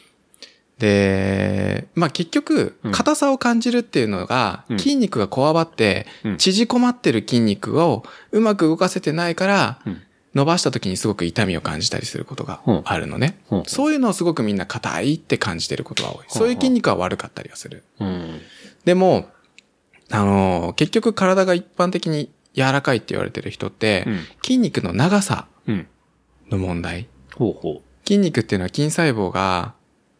[0.77, 4.79] で、まあ結局うん、硬さを感じるっていうのが、うん。
[4.79, 10.01] 筋肉がこわばってうん、縮こまってる筋肉をうまく動かせてないからうん、
[10.37, 13.63] 伸ばした時にすごく痛みを感じたりすることがうんあるのねうん。
[13.65, 16.25] そういうのをすごくみんな硬いって感じてることが多い。
[16.27, 17.83] そういう筋肉は悪かったりはする。
[17.99, 18.05] う。
[18.05, 18.41] うん。
[18.85, 19.29] でも、
[20.11, 25.87] あのー結局体が一般的に柔らかいって言われてる人ってうん、筋肉の長さうん。
[26.51, 27.07] の問題。
[27.35, 29.73] ほうほ筋肉っていうのは筋細胞が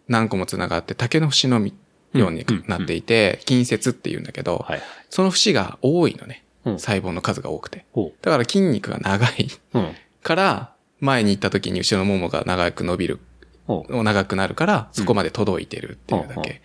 [0.08, 1.74] 何個もつながって竹の節のみ
[2.14, 4.82] ようになっていて、筋節って言うんだけどう。、はい。
[5.12, 6.44] その節が多いのね。
[6.66, 7.86] うん細胞の数が多くて。
[7.94, 9.48] ほだから筋肉が長い。
[10.28, 13.20] から、前に行った時に後ろのももが長く伸びる。
[13.90, 16.62] 長くなるから、そこまで届いてるっていうだうんけ。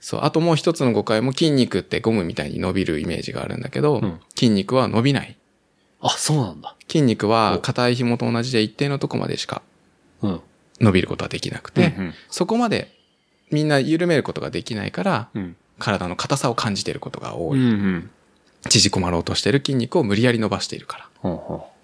[0.00, 0.20] そう。
[0.22, 5.36] あともう一つの誤解も筋肉ってゴムみたいに伸びるイメージがあるんだけど、うん筋肉は伸びない。
[6.00, 6.76] あ、そうなんだ。
[6.88, 9.62] 筋肉は硬い紐と同じで一定のとこまでしか
[10.22, 10.40] うん。
[10.80, 12.94] 伸びることはできなくて、うんそこまで
[13.50, 15.56] みんな緩めることができないから、うん。
[15.80, 17.58] 体の硬さを感じていることが多うん。
[17.58, 17.66] うい。
[17.72, 18.10] ん。
[18.68, 21.08] 縮こまろうとしている筋肉を無理やり伸ばしているから。
[21.20, 21.77] ほうほう。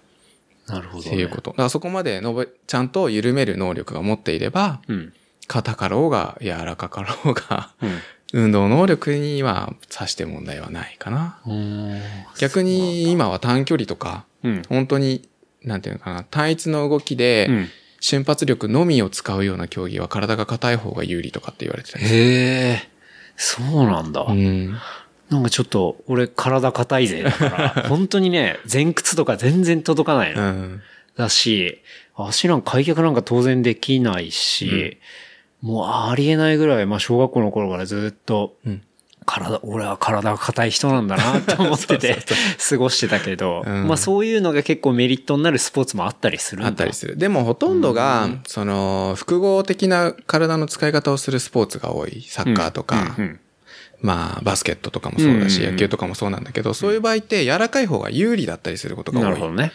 [0.67, 1.09] なるほど、ね。
[1.09, 1.51] っていうこと。
[1.51, 5.13] だからそこまで伸ば、ちゃんと緩める能力が持っていれば、うん。
[5.47, 7.99] 硬かろうが柔らかかろうが、うん。
[8.33, 11.39] 運動能力にはさして問題はないかな。
[12.39, 14.61] 逆に今は短距離とか、うん。
[14.67, 15.29] 本当に、
[15.63, 17.69] なんていうのかな、単一の動きで、うん。
[18.01, 21.97] 瞬発力のみを使うような競技は体が硬い方が有利とかって言われてた。
[21.97, 22.89] へえ。
[23.35, 24.25] そうなんだ。
[24.27, 24.77] うん。
[25.29, 27.23] なんかちょっと、俺体硬いぜ。
[27.23, 30.41] だから、本当にね、前屈とか全然届かないの。
[30.41, 30.81] うん。
[31.17, 31.81] だし、
[32.15, 34.97] 足なんか開脚なんか当然できないし、
[35.61, 38.81] もうありえないぐらい、まあ小学校の頃からずっと、うん
[39.25, 42.17] 体、俺は体が硬い人なんだな って思ってて
[42.69, 47.17] 過ごしてたけど、うんまあそういうのが結構メリットになるスポーツもあったりするんだあったりする。
[47.17, 52.23] でもほとんどが、その、複合的な体の使い方をするスポーツが多い。
[52.27, 53.39] サッカーとか、うんうん
[54.01, 59.25] まあ、バスケットとかもそうだし、うん野球とかもそうなんだけど、そういう場合って柔らかい方が有利だったりすることが多い。
[59.25, 59.71] なるほどね。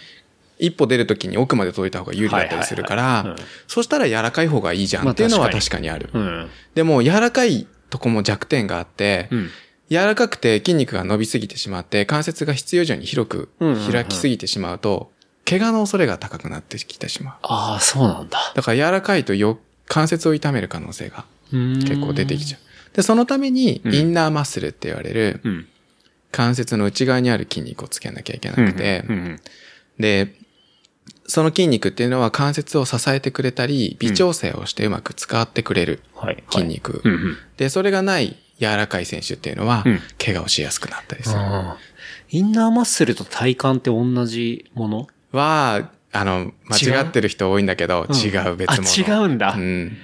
[0.61, 3.35] 一歩出るときに奥まで届いた方が有利だったりするから
[3.67, 6.11] そしたら柔らかい方がいいじゃんまあっていうのは確かにある。
[6.13, 6.51] うん。
[6.75, 9.51] でも、柔らかいとこも弱点があって、うん。
[9.91, 13.49] 柔らかくて筋肉が伸びすぎてしまって、関節が必要以上に広く
[13.91, 15.11] 開きすぎてしまうと、
[15.45, 17.35] 怪我の恐れが高くなってきてしまう。
[17.43, 18.53] ああ、そうなんだ。
[18.55, 22.61] だから柔らかいとよ、関節を痛める可能性が結結構出てきちゃう。
[22.95, 25.67] で、そのために、うんインナーマッスルって言われる、うん。
[26.33, 29.05] 関節の内側にある筋肉をつけなきゃいけなくて
[29.99, 30.37] で、
[31.27, 36.45] その筋肉っていうのは関節を支えてくれたり、微調整をしてうまく使ってくれるはい。
[36.49, 37.03] 筋肉。
[37.57, 41.41] で、それがない柔らかい選手っていうのはうん、怪我をしやすくなったりする。
[42.31, 45.09] インナーマッスルと体幹って同じもの？
[45.33, 48.89] は、あの、間違ってる人多いんだけど、うん違う別物。
[48.89, 49.97] あ違うんだうん。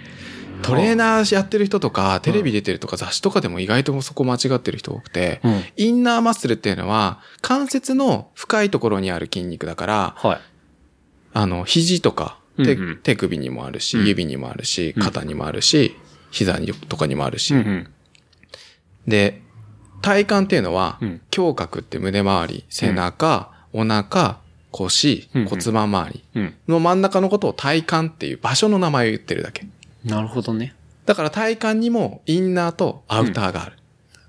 [0.62, 5.65] トレーナーやってる人とか、テレビ出てるとか雑誌とかでも意外とそこ間違ってる人多くて、うん。
[5.77, 10.41] インナーマッスルっていうのは、関節の深いところにある筋肉だから、はい。
[11.33, 12.97] あの、肘とか、手うんうん。
[12.99, 14.07] 手首にもあるし、うん。
[14.07, 15.03] 指にもあるし、うん。
[15.03, 15.97] 肩にもあるし、
[16.31, 17.89] 膝にとかにもあるし、うん
[19.07, 19.43] で、
[20.03, 21.20] 体幹っていうのは、うん。
[21.37, 24.39] 胸郭って胸周り、背中、お腹、
[24.73, 25.49] 腰、うんうん。
[25.49, 26.55] 骨盤周りうん。
[26.69, 29.66] の真ん中のことを体幹っていう場所の名前を言ってるだけ。
[30.07, 30.74] なるほどね。
[31.05, 33.77] だから体幹にもインナーとアウターがある。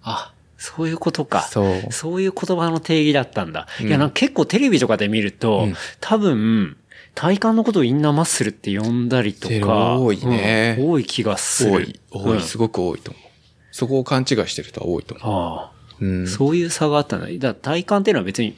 [0.04, 1.42] あ、そういうことか。
[1.44, 1.92] そう。
[1.92, 3.68] そういう言葉の定義だったんだ。
[3.82, 6.78] うんいや、なんか結構テレビとかで見ると、うん多分、
[7.16, 11.72] 体幹のことをインナーマッスルって呼んだりとか、多いねうん多い気がする。
[11.72, 12.00] 多い。
[12.12, 12.34] 多い。
[12.34, 13.24] うんすごく多いと思う。
[13.72, 16.06] そこを勘違いしてる人は多いと思ああ、う。
[16.06, 16.28] うん。
[16.28, 17.54] そういう差があったんだ。
[17.54, 18.56] だ体幹っていうのは別に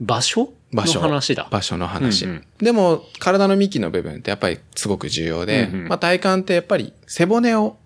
[0.00, 1.48] 場所場所の話だ。
[1.50, 2.24] 場所の話。
[2.24, 7.78] うんうんでも、体の幹の部分ってやっぱりすごく重要で、うんうんまあ体幹ってやっぱり背骨を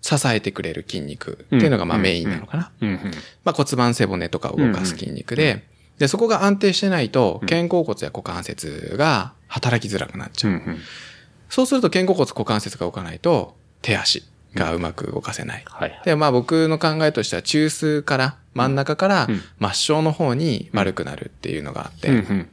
[0.00, 2.72] 支えてくれる筋肉っていうのがまあうんメインなのかな。
[2.80, 2.96] うんうん。
[3.44, 5.64] まあ骨盤背骨とかを動かす筋肉で、
[5.98, 10.52] で、そこが安定してないと、肩甲骨や股関節が働きづらくなっちゃう。
[10.52, 10.78] うんうん。
[11.48, 14.24] そうすると肩甲骨股関節が動かないと、手足
[14.54, 15.64] がうまく動かせない。
[15.66, 16.00] はい。
[16.04, 19.36] で、まあ僕の考えとしては中枢から、真ん中からうん
[19.72, 22.38] 末梢の方に悪くなるっていうのがあって、うんうん。
[22.40, 22.48] だか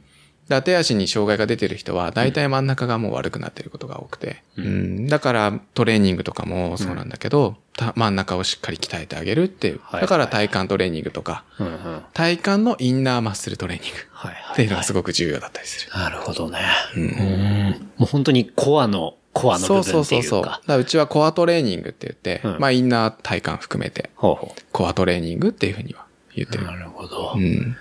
[0.48, 4.42] ら手足に障害が出てる人は、大体真ん中がもう悪くなってることが多くて。
[4.56, 4.68] ううん
[5.06, 9.80] ん、だからトレーニングとかもそうなんだけど、た真ん中をしっかり鍛えてあげるっていう。
[9.82, 12.02] はいだから体幹トレーニングとか、うんうん。
[12.14, 14.52] 体幹のインナーマッスルトレーニングはいはい。
[14.52, 15.92] っていうのがすごく重要だったりする。
[15.92, 16.60] なるほどね。
[16.94, 17.90] うんうん。
[17.98, 20.28] もう本当にコアの、コアの部そう分っていううか。
[20.28, 20.42] そそうそう。
[20.44, 26.60] だからうちはコアトレーニングって言って、うんまあインナー体幹含めて、ほうほコアトレーニングっていうふうには言ってう。
[26.62, 26.66] る。
[26.66, 27.34] なるほど。
[27.36, 27.76] うん。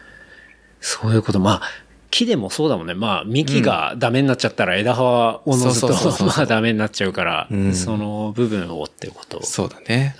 [0.82, 1.40] そういうこと。
[1.40, 1.62] まあ、
[2.12, 2.94] 木でもそうだもんね。
[2.94, 10.16] まあ、幹がダメになっちゃったら枝葉はおのずとそうそうそうそう まあダメになっちゃうから、うんその部分をってことそうだね。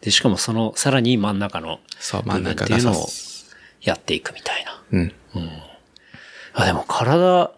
[0.00, 4.82] で、しかもその、さらに真ん中のそう、部分真ん中がっていうのをさやっていくみたいな。
[4.92, 5.12] うん。
[6.54, 7.52] あ、でも体、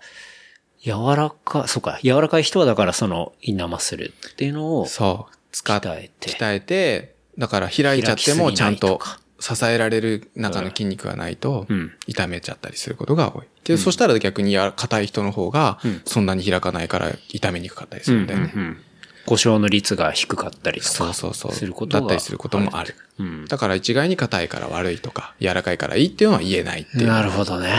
[0.85, 5.37] 柔らか、そうか、柔らかい人はだからそのインナーマッスルっていうのを、そう。
[5.53, 9.01] 使っ鍛えて鍛えて、だから開いちゃってもちゃんと
[9.39, 13.47] 支えられる中の筋肉がないとうん、痛めちゃったりすることが多い。
[13.65, 18.53] で、そしたら逆にや硬い人の方がうん、そんなに開かないから痛めにくかったりするんだよね。
[18.55, 18.85] うんうんうん
[19.25, 20.93] 故障の率が低かったりとか。
[20.93, 21.53] そうそうそう。
[21.53, 22.97] することがだったりすることもある。
[23.21, 23.45] うん。
[23.45, 27.07] だから一概に硬いから悪いとか、柔らかいからいいっていうのは言えないっていう。
[27.07, 27.73] なるほどね。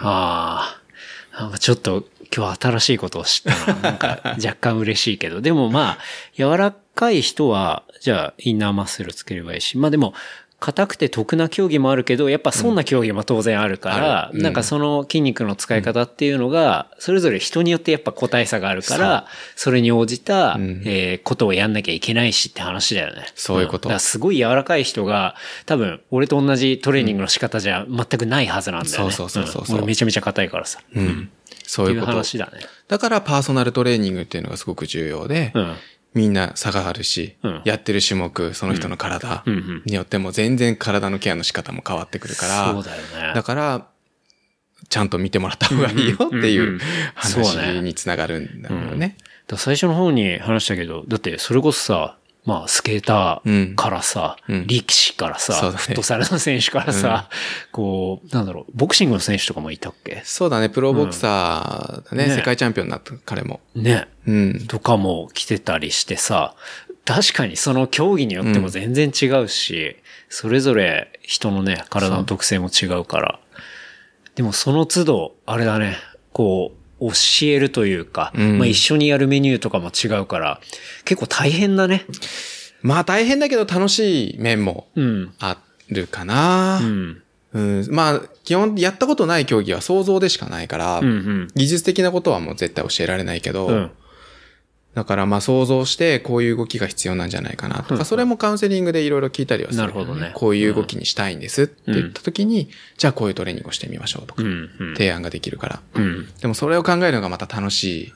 [0.00, 1.40] ああ。
[1.40, 3.80] なんかちょっと今日新しいことを知ったな。
[3.80, 5.40] なんか若干嬉しいけど。
[5.40, 5.98] でもまあ、
[6.34, 9.78] 柔らかい人は、じゃあインナーマッスルつければいいし。
[9.78, 10.14] まあでも、
[10.60, 23.26] 硬くて得な競技もあるけど、やっぱ損な競技も当然あるから、うんなんかその筋肉の使い方っていうのが、それぞれ人によってやっぱ個体差があるから、それに応じた、うんえーことをやんなきゃいけないしって話だよね。
[23.36, 25.36] そういうことんだからすごい柔らかい人が、
[25.66, 29.12] 多分、俺と同じトレーニングの仕方じゃ全くないはずなんだよね。
[29.12, 30.80] そうそうそうそうそうん俺めちゃめちゃ硬いからさ。
[30.94, 31.30] うん。
[31.68, 32.12] そういうこと。
[32.12, 32.60] 話だね。
[32.88, 35.76] だからパーソナルトレーニングっていうのがすごく重要で、うん。
[36.14, 39.44] みんな差があるし、うんやってる種目、その人の体
[39.84, 43.34] によっても全然体のケアの仕方も変わってくるから、そうだよね。
[43.34, 43.86] だから、
[44.88, 46.80] ちゃんと見てもらった方がいいよっていう
[47.14, 49.18] 話につながるんだよね。
[49.56, 54.66] 最初の方に話したけど、だってそれこそさ、まあ、スケーターからさ、うん。
[54.66, 57.28] 力士からさ、フットサルの選手からさ、
[57.72, 60.22] こう、なんだろう、ボクシングの選手とかもいたっけ？
[60.24, 62.36] そうだね、プロボクサーだね、ね。
[62.36, 63.60] 世界チャンピオンになった彼も。
[63.74, 64.08] ね。
[64.26, 64.66] うん。
[64.66, 66.54] とかも来てたりしてさ、
[67.04, 69.96] 確かにその競技によっても全然違うし、
[70.30, 73.40] それぞれ人のね、体の特性も違うから。
[74.36, 75.96] でもその都度、あれだね、
[76.32, 80.60] こう、教えるというか、うんまあ一緒にやるメニューとかも違うから、
[81.04, 82.04] 結構大変だね。
[82.82, 85.34] まあ大変だけど楽しい面もうん。
[85.38, 85.58] あ
[85.88, 86.82] るかなう。
[86.84, 87.22] ん。
[87.54, 91.48] うん、まあ、基本やったことない競技は想像でしかないから、うんうん。
[91.54, 93.90] 技術的なことはもう絶対教えられないけど、うん。
[94.94, 104.42] だからまあ想像してこういう動きが必要なんじゃないかなとか、それもカウンセリングでいろいろ聞いたりはする、なるほどねこういう動きにしたいんですって言った時に、じゃあこういうトレーニングをしてみましょうとか。
[104.96, 105.80] 提案ができるから。
[105.94, 106.28] うん。
[106.40, 108.12] でもそれを考えるのがまた楽しい。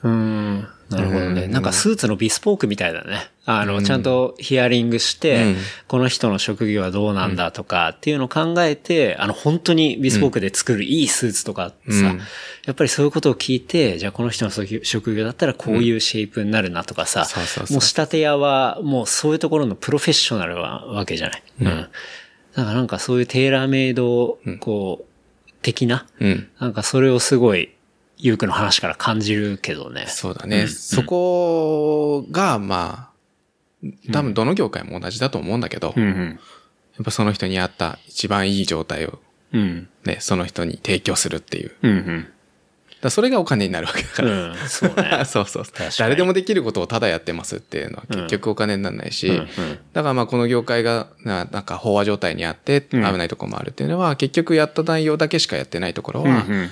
[0.97, 1.03] うん。
[1.03, 1.43] なるほどね。
[1.43, 3.29] うんなんかスーツのビスポークみたいだね。
[3.45, 5.55] あの、うんちゃんとヒアリングして、うん
[5.87, 12.21] この人の職業はどうなんだとかっていうのを考えて、あの、本当にビスポークで作るいいスーツとかさ、うん
[12.65, 14.51] やっぱりそういうことを聞いて、じゃあこの人の
[14.83, 17.27] 職業だったらこういうシェイプになるなとかさ、
[17.69, 21.43] もう仕立て屋はもうそういうところのプロフェッショナルなわけじゃない。
[21.59, 21.65] うん。
[21.65, 21.89] だか
[22.55, 26.47] らなんかそういうテーラーメイド、こう、的な、うん。
[26.59, 27.69] なんかそれをすごい、
[28.23, 30.05] ユークの話から感じるけどね。
[30.07, 30.61] そうだね。
[30.61, 33.09] うんそこが、ま
[33.83, 36.39] あ、多分どの業界も同じだと思うんだけど、やうん
[37.01, 39.19] っぱその人に合った一番いい状態を
[39.51, 39.61] うん。
[39.61, 39.89] うん。
[40.05, 41.69] ね、その人に提供するっていう。
[41.69, 42.27] だかうん
[43.01, 44.29] らそれがお金になるわけだかうん。
[44.29, 44.51] ら。
[44.51, 44.55] うん。
[44.69, 45.23] そうね。
[45.27, 45.65] そうそう
[45.99, 49.47] 誰でもできることをただやってますっていうのは結局お金にならないし、うんうん
[49.91, 56.71] だからまあこの業界がななんか飽和状態にあって危うんないところもあるっていうのは、結局やった内容だけしかやってないところはうん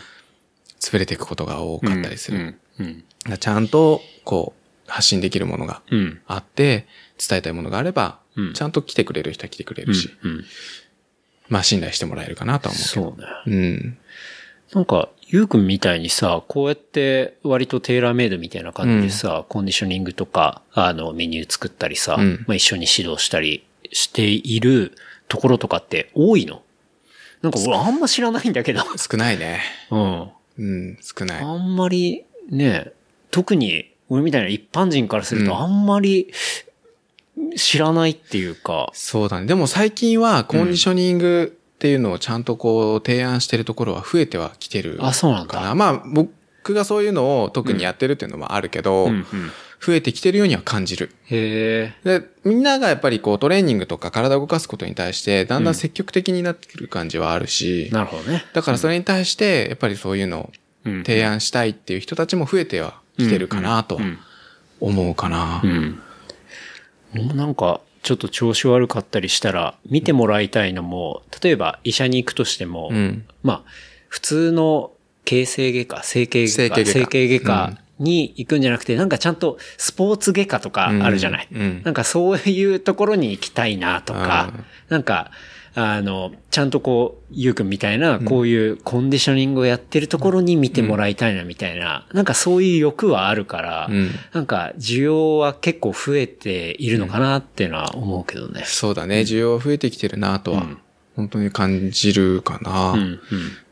[0.81, 2.59] 潰れていくことが多かったりする。
[3.39, 6.21] ちゃんとこう発信できるものがうん。
[6.27, 6.87] あって、
[7.17, 10.45] 伝えたいものがあればうん、ちゃんと来てくれる人は来てくれるし、うん。
[11.49, 13.25] まあ信頼してもらえるかなとは思うけど。
[13.45, 13.57] そうね。
[13.57, 13.97] うん。
[14.73, 24.93] なんか、ゆうくんみたいにさ、こうやって割とテーラーメイドみたいな感じでさ、コンディショニングとか、あの、メニュー作ったりさ、うんまあ一緒に指導したりしている
[25.27, 26.63] ところとかって多いの？
[27.41, 28.81] なんか俺あんま知らないんだけど。
[28.97, 29.59] 少ないね。
[29.89, 30.29] うん。
[30.61, 31.43] うん、少ない。
[31.43, 32.91] あんまりね、
[33.31, 36.31] 特に俺みたいな一般人からするうんとあんまり
[37.55, 39.47] 知らないっていうか、そうだね。
[39.47, 45.53] でも最近はコンディショニングっていうのをちゃんとこう提案してるところは増えてはきてるあ、そうなんだ。
[45.53, 45.75] かな。
[45.75, 49.25] まあ僕がそういうのを特にやってるっていうのもあるけど、うんうん。
[49.83, 51.11] 増えてきてるようには感じる。
[51.25, 52.19] へえ。
[52.19, 58.45] で、みんながやっぱりこうトレーニングとか体を動かすことに対してだんだん積極的になってくる感じはあるし、なるほどね。
[58.53, 60.51] だからそれに対してやっぱりそういうのを
[60.85, 63.99] うん提案したいっていう人たちも増えてはきてるかなと
[64.79, 65.67] 思うかなう。
[65.67, 65.99] ん。
[67.35, 73.25] なんか、ちょっと調子悪かったりしたら、見てもらいたいのも、例えば医者に行くとしても、うん。
[73.43, 73.63] まあ、
[74.07, 74.91] 普通の
[75.25, 81.47] 形成外科、整形外科整形外科に行くんじゃなくて、なんかちゃんとスポーツ外科とかあるじゃない。
[81.51, 81.61] うん。
[81.61, 85.31] うんなんかそういうところに行きたいなとかうん、なんか、
[85.73, 94.11] あの、ちゃんとこう、ゆうくんみたいな、こういうコンディショニングをやってるところに見てもらいたいなみたいな、なんかそういう欲はあるから、うん。
[94.33, 98.63] なんか需要は結構増えているのかなっていうのは思うけどね。
[98.65, 99.21] そうだね。
[99.21, 100.77] 需要は増えてきてるなとはうん、
[101.15, 102.95] 本当に感じるかな。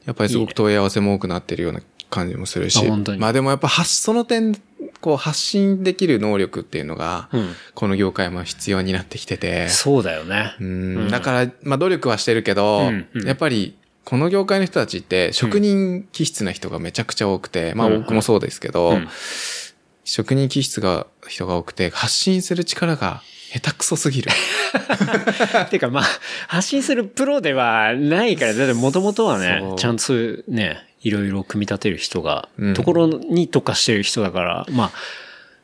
[0.06, 2.78] やっぱりすごく問い合わせも多くなってるような感じもするし。
[2.80, 4.56] あ本当にまあでもやっぱ発、その点、
[5.02, 9.70] こう発信できる能力っていうのが、うんこの業界も必要になってきてて。
[9.70, 10.56] そうだよね。
[10.60, 19.08] うんだから、まあ努力はしてるけど、うんうんやっぱり、この業界の人たちって職人気質な人がめちゃくちゃ多くて、まあうん僕もそうですけど、うん
[20.06, 23.22] 職人気質が人が多くて、発信する力が
[23.54, 24.32] 下手くそすぎる。
[25.70, 26.04] てかまあ、
[26.48, 30.14] 発信するプロではないから、だってもともとはねちゃんと
[30.48, 32.74] ね、いろいろ組み立てる人が、うん。
[32.74, 34.92] ところに特化してる人だから、まあ、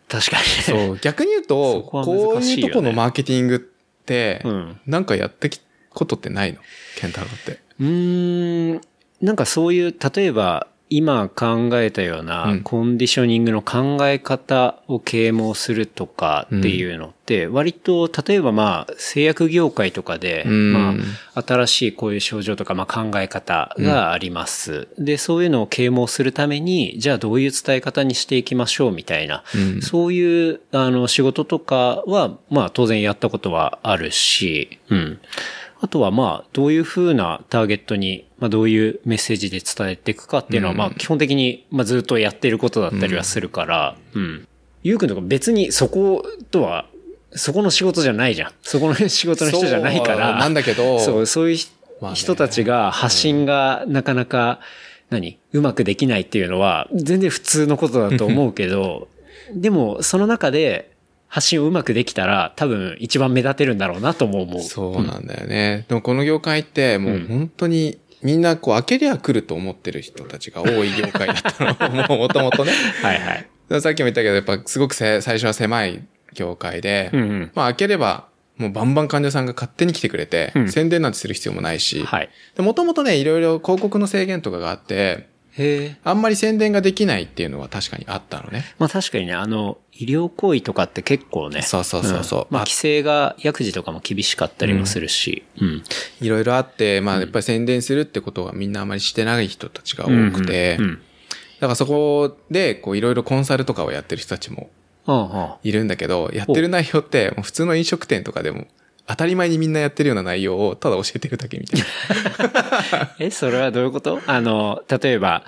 [0.08, 0.44] 確かに。
[0.78, 0.88] ね。
[0.88, 4.80] そう、逆に言うと、 そこういうとこのマーケティングって、うん。
[4.86, 5.60] なんかやってき
[5.90, 6.60] ことってないの？
[6.98, 7.60] ケンタロウって。
[7.80, 8.82] うーん、
[9.22, 12.62] なんかそういう、例えば、今考えたよううなん。
[12.62, 20.74] コンディショニングの考え方を啓蒙するとかっていうのって、割と、例えばまあ、製薬業界とかで、うん。
[20.74, 20.96] ま
[21.34, 24.88] あ、新しいこういう症状とか、まあ考え方があります。
[25.00, 29.82] で、そういうのを啓蒙するために、じゃあどういう伝え方にしていきましょうみたいな、うん。
[29.82, 35.20] そういう、あの、仕事とかは、まあ当然やったことはあるし、うん。
[35.86, 44.48] あとはまあ、どういう風なターゲットに、まあどういうメッセージで伝えていくかっていうのは、うんまあ基本的に、まあずっとやってることだったりはするから、うん。
[44.82, 46.88] ゆうくんとか別にそことは、
[47.34, 48.52] そこの仕事じゃないじゃん。
[48.64, 50.40] そこの仕事の人じゃないから。
[50.40, 51.58] なんだけどそう、そういう
[52.02, 54.62] まあね人たちが発信がなかなか、
[55.12, 55.38] 何？
[55.54, 59.08] うまくできないっていうのは、全然普通のことだと思うけど、
[59.54, 60.95] でも、その中で、
[61.36, 64.62] 発信をうまくできたら、多分一番目立てるんだろうなとも思う。
[64.62, 65.84] そうなんだよね。
[65.90, 72.08] でもこの業界ってもう本当にみんなこう開けりゃ来ると思ってる人たちが多い業界だったの。
[72.08, 72.72] もうもともとね。
[73.02, 73.82] はいはい。
[73.82, 77.52] さっきも言ったけど、やっぱすごくせ最初は狭い業界で、うんうん。
[77.54, 82.30] まあ開ければもうバンバン患者さんが勝手に来てくれて、うん宣伝なんてする必要もないし、はい。
[82.60, 85.98] もともとね、いろいろ広告の制限とかがあって、へえ。
[86.04, 88.66] あんまり宣伝ができないっていうのは確かにあったのね。
[88.78, 91.62] まあ確かにね、あの、医療行為とかって結構ね。
[91.62, 95.44] そうそうそうそうんまあ規制が、薬事とかも厳しかったりもするし。
[95.60, 95.84] うん。
[96.22, 100.94] いろいろあって、まあやっぱり宣伝するってことはみんなあまりしてない人たちが多くて、うん。
[100.96, 101.00] だ
[101.62, 104.70] からそこで、こういろいろコンサルとかをやってる人たちも
[105.08, 105.16] うん。
[105.16, 108.68] うんいるんだけど、やってる内容って、もう普通の飲食店とかでも、
[109.08, 113.12] 当たり前にみんなやってるような内容をただ教えてるだけみたいな。
[113.20, 114.20] え、それはどういうこと？
[114.26, 115.44] あの、例えば、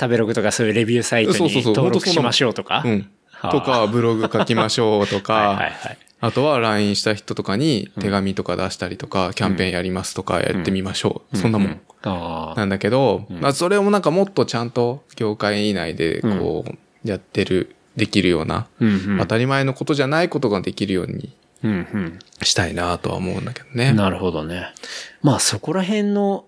[0.00, 1.74] 食べログとかそういうレビューサイトにそうそうそう。
[1.74, 2.82] 登録しましょうとか？
[2.84, 3.10] うん。
[3.30, 3.52] はあ。
[3.52, 5.98] とか、ブログ書きましょうと はいか、はいはい。
[6.20, 11.36] あとは LINE した人とかに手紙とか出したりとか、キャンペーンやりますとかやってみましょう。
[11.36, 11.80] そんなもん。
[12.56, 19.18] なんだけど、まあそれをなんかもっとちゃんと業界以内でこう、やってる、できるような、うんうん。
[19.18, 21.32] 当たり前のことじゃないことができるようにうんうん。
[22.42, 23.92] したいなとは思うんだけどね。
[23.92, 24.72] なるほどね。
[25.22, 26.46] まあそこら辺の、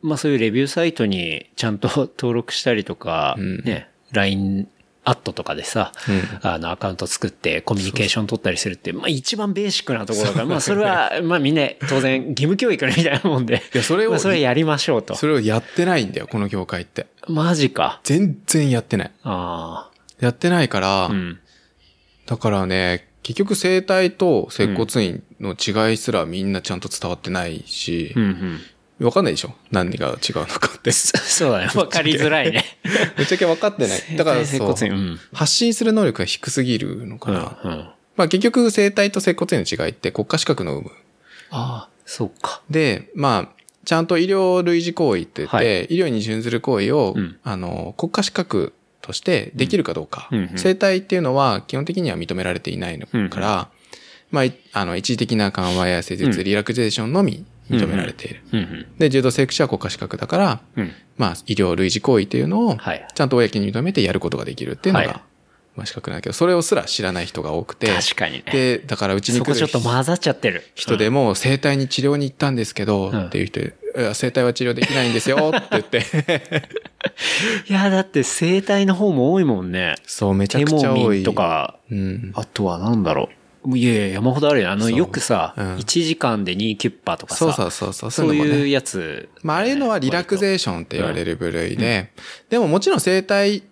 [0.00, 4.68] まあそういうレビューサイトにちゃんと 登録したりとか、んね、LINE
[5.04, 5.92] アットとかでさ、
[6.42, 15.16] うあのアカウント作ってコミュニケーション取ったりするって、まあ一番ベーシックなところだから、まあそれは、 まあみんな当然義務教育みたいなもんで、いやそれをまあそれやりましょうと。
[15.16, 17.06] それをやってないんだよ、この業界って。
[17.26, 18.00] マジか。
[18.04, 19.10] 全然やってない。
[19.24, 19.90] あ
[20.20, 21.08] やってないから、あ。
[21.08, 21.40] うん。
[22.26, 28.22] だからね、結局生体と接骨院の違いすらみんなちゃんと伝わってないしう、ん
[29.00, 29.06] うん。
[29.06, 29.52] わかんないでしょ？
[29.70, 30.92] 何が違うのかって。
[30.92, 31.68] そ そうだね。
[31.74, 32.64] わかりづらいね。
[33.16, 34.00] ぶっちゃけ分かってない。
[34.16, 37.36] だから接そう骨院うん発信する能力が低すぎるのかうん。
[37.36, 37.58] な。
[37.64, 37.88] うん。
[38.16, 40.90] まあ結局生体と接骨院の違いって国家資格の有無。
[41.50, 42.62] ああ、そうか。
[42.70, 48.72] で、まあ、ちゃんと医療類似行為って言って、はい医療に準ずる行為を、うんあの、国家資格
[49.02, 50.30] としてできるかどうか。
[50.56, 53.68] 生体っていうのは基本的には認められていないのから、
[54.30, 58.40] まあい、あの、一時的な緩和や施術、うんリラクゼーションのみ認められている。
[58.52, 58.86] うんうん。
[58.98, 60.92] で、柔道整復師は国家資格だから、うん。
[61.18, 63.06] まあ、医療類似行為っていうのを、はい。
[63.14, 65.20] ちゃんと公に認めてやることができるっていうのが、はい
[65.74, 68.44] まあ資格なんだけど、それをすら知らない人が多くて、確かにね。
[68.52, 70.64] で、だからうちにそこ来るちょっと混ざっちゃってる。
[70.74, 76.02] 人でも、整体に治療に行ったんですけど、うんっていう人で、いや整体は治療できないんですよ って言って、
[77.68, 79.94] いや、だって生体の方も多いもんね。
[80.06, 81.22] そう、めちゃテくちゃ多い。
[81.22, 81.32] と。
[81.32, 82.32] か、うん。
[82.34, 83.42] あとはなんだろう。
[83.76, 84.70] いやいや、山ほどあるよ。
[84.70, 88.10] あの、よくさ、うん1時間で2キュッパーとかさ、そうそうそうそう。
[88.10, 88.68] そういう。
[88.68, 89.28] やつ。
[89.42, 92.10] まあ、あれのはリラクゼーションって言われる部類で、
[92.50, 93.62] でももちろん整体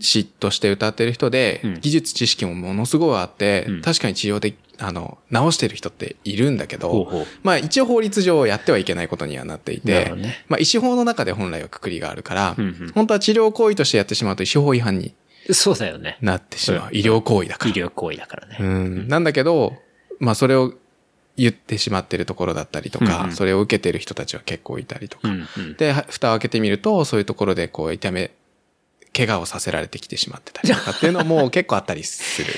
[0.00, 10.44] 師として歌ってる人でうん、技術知識もものすごいあって、うん確かに治療で、あの、治してる人っているんだけど、ほうほうまあ一応法律上やってはいけないことにはなっていてね。
[10.48, 15.14] まあ医師法の中で本来はくくりがあるから、うんうん本当は治療行為としてやってしまうと医師法違反に
[15.50, 16.18] そうだよね。
[16.20, 16.88] なってしまう。
[16.90, 17.70] うん医療行為だから。
[17.70, 18.56] 医療行為だからね。
[18.60, 19.08] うん。
[19.08, 19.74] なんだけど、
[20.20, 20.74] まあそれを
[21.36, 25.28] 言ってしまってるところだったりとか、うんうんそれを受けてる人たちは結構いたりとか。
[25.28, 25.76] うんうん。
[25.76, 28.32] で、は蓋を開けてみると、そういうところでこう痛め、
[29.18, 32.52] 怪我をさせられてきてしまってたりとかっていうのも結構あったりする。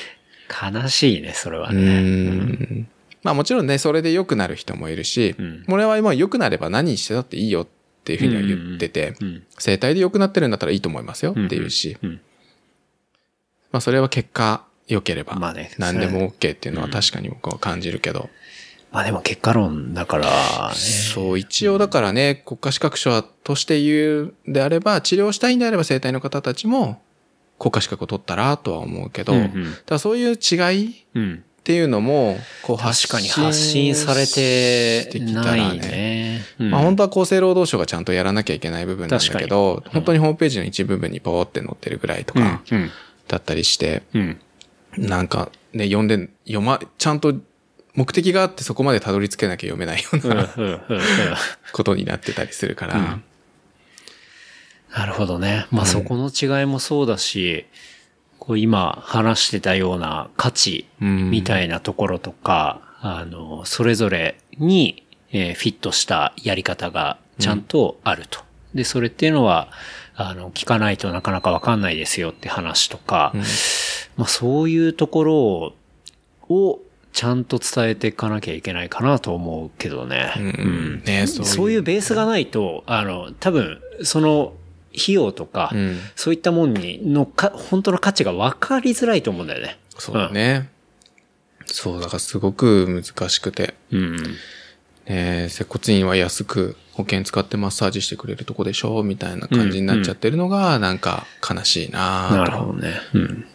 [0.51, 2.01] 悲しいね、それはうね。
[2.01, 2.89] ん。
[3.23, 7.67] まあもちろんね、それで良くなる人もいるし、うん俺は今良くなれば何してだっていいよっ
[8.05, 9.43] ていうふうには言ってて、うん。
[9.59, 12.21] 生体で良くなってるんだったらいいと思いますよっていうし、うん。
[13.73, 15.37] まあそれは結果良ければ、
[15.79, 18.31] 何でも OK っていうのは確かに僕は感じるけど、まあ
[18.93, 20.27] でも結果論だから、
[20.71, 20.75] ね。
[20.75, 27.01] そう、一応だからね、国家資格者として言うであれば、治療したいんであれば生体の方たちも
[27.59, 30.55] 国家資格を取ったらとは思うけど、うんうんただそういう違
[30.85, 31.45] いっうん。
[31.63, 36.41] ていうのも、こう確かに発信されてないね。
[36.59, 42.91] うんまあ本当は厚生労働省がちゃんとやらなきゃいけない部分なんだけど、本当にホームページの一部分にポーって載ってるぐらいとうんかうん。
[43.29, 44.41] だったりして、うん。
[44.97, 47.35] なんかね、読んで、読ま、ちゃんと
[47.95, 50.31] 目的があってそこまでたどり着けなきゃ読めないよううん。
[50.31, 50.37] うん。
[50.37, 50.65] なうん。
[50.65, 50.81] うん
[51.73, 53.23] ことになってたりするから、うん
[54.97, 55.67] なるほどね。
[55.71, 57.65] まあそこの違いもそうだし、
[58.39, 68.41] こう今話してたような価値うんみたいなところとか、あの、それぞれに、えーフィットしたやり方がちゃんとあると。
[68.75, 69.69] で、それっていうのは、
[70.17, 73.33] あの、聞かないとなかなかわかんないですよって話とか、
[74.17, 75.73] まあそういうところを、
[76.49, 76.81] を
[77.13, 80.33] ちゃんと伝えていかなきゃいけないかなと思うけどね。
[80.37, 84.55] うんうんねそういうそういうベースがないと、あの、多分、その、
[84.93, 89.79] 費用とか、うんそういったもんにのか、本当の価値が分かりづらいと思うんだよね。
[89.99, 90.69] そうだね。
[91.67, 93.75] そう、だからすごく難しくて。
[93.93, 94.19] うん。
[95.07, 99.03] えー接骨院は安く保険使ってマッサージしてくれるとこでしょ？
[99.03, 102.95] みたいな感じになっちゃってるのが、なんか悲しいなぁとなるほどね。
[103.15, 103.47] うん。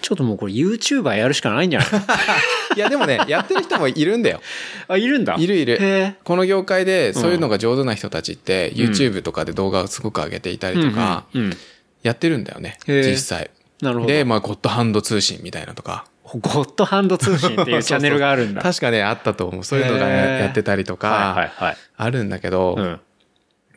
[0.00, 1.88] ちょっともうこれ YouTuber やるしかないんじゃない？
[2.76, 4.40] いや、でもね、やってる人もいるんだよ。
[4.88, 5.36] あ、いるんだ？
[5.38, 11.56] いるいるへこの業界でそういうのが上手な人たちって、YouTube とかで動画をすごく上げていたりとか、うんうんうん
[12.04, 13.50] やってるんだよね、実際。
[13.80, 14.12] なるほど。
[14.12, 16.04] で、まあ、ゴッドハンド通信みたいなとか。
[16.22, 18.60] ゴッドハンド通信っていうチャンネルがあるんだ。
[18.60, 19.64] 確かね、あったと思う。
[19.64, 21.76] そういうのがへーやってたりとか、はい。
[21.96, 23.00] あるんだけど、うん。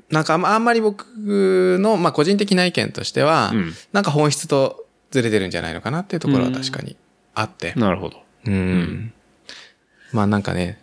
[0.10, 1.06] なんかあんまあんまり僕
[1.80, 6.98] の、まあ個人的な意見としては、うんなんか本質とずれてるんじゃないのかなっていうところは確かに
[7.34, 7.74] あって。
[7.76, 8.22] なるほど。
[8.46, 9.14] うん。
[10.12, 10.82] まあなんかね、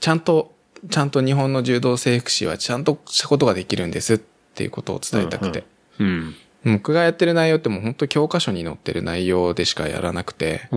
[0.00, 0.54] ちゃんと、
[0.88, 5.64] ちゃんと日本の柔道整復師はちゃんとしたことができるんですっていうことを伝えたくて。
[5.98, 6.34] うん。
[6.64, 10.68] 僕がやってる内容ってもう本当教科書に載ってる内容でしかやらなくて、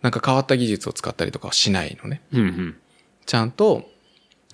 [0.00, 2.20] なんか変わった技術を使ったりとかはしないのね。
[2.32, 2.76] うんうん。
[3.26, 3.88] ちゃんと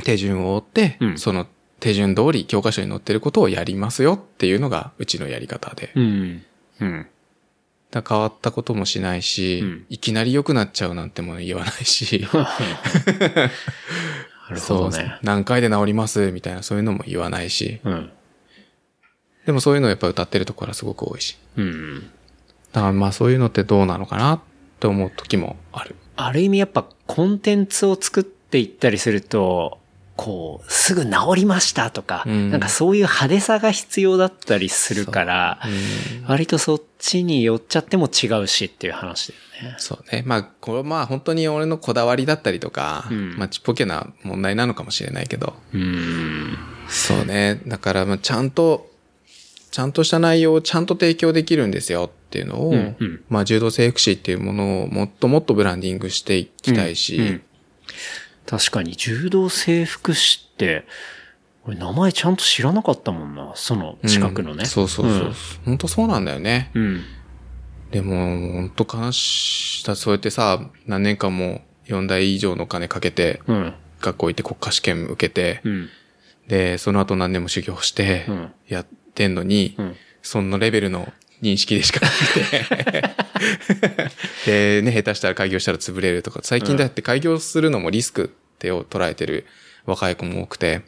[0.05, 1.47] 手順を追って、うんその
[1.81, 5.93] 手順通り教科書に載ってることをやりますよっていうのがうちのやり方で。
[5.95, 6.43] うん。
[6.81, 7.07] うん。
[7.91, 12.37] だ変わったこともしないし、うんいきなり良くなっちゃうなんても言わないし、 な
[14.51, 15.19] るほどね。
[15.23, 18.11] 何回で治りますみたいなそういうのも言わないし、うん。
[19.47, 21.39] でもそういうのをやっぱ歌ってるところはすごく多いし。
[21.57, 22.11] うん。
[22.73, 24.41] だからまあそういうのってどうなのかなっ
[24.81, 25.97] て思う時もある。
[26.17, 29.79] ある意味やっぱコンテンツを作っていったりすると、
[30.19, 35.61] こう、すぐ治りましたとか、うんなんかそういう派手さが必要だったりするから、
[36.27, 39.77] 割とそっちに寄っちゃっても違うしっていう話だよね。
[39.79, 40.25] そうね。
[40.27, 46.59] まあ、これまあ本当に俺のこだわりだったりとか、うんまあちっぽけな問題なのかもしれないけど、うん。
[46.89, 47.63] そうね。
[47.69, 48.91] だからまあちゃんと、
[49.71, 57.43] ちゃんとした内容をちゃんと提供できるんですよっていうのを、うんうんまあ柔道整復師っていうものをもっともっとブランディングしていきたいし、うんうん
[58.49, 60.87] 確かに柔道整復師って、
[61.65, 63.53] 俺名前ちゃんと知らなかったもんな。
[63.55, 64.61] その近くのね。
[64.61, 65.33] うんそうそうそう。
[65.67, 66.71] 本当そうなんだよね。
[66.73, 67.03] うん。
[67.91, 68.15] でも、
[68.53, 69.97] 本当悲しい。
[69.97, 73.75] そうやってさ、何年間も4代以上の金かけて、うん。
[74.01, 75.89] 学校行って国家試験受けて、うん。
[76.49, 79.97] で、その後何年も修行してうん、やってんのに、うん。
[80.23, 81.13] そんなレベルの
[81.43, 82.15] 認識でしかなく
[82.85, 83.03] て。
[84.81, 89.47] で、ね、下手したら開業したら潰れるとか、最近だって開業するのもリスクってを捉えてる
[89.87, 90.83] 若い子も多くて。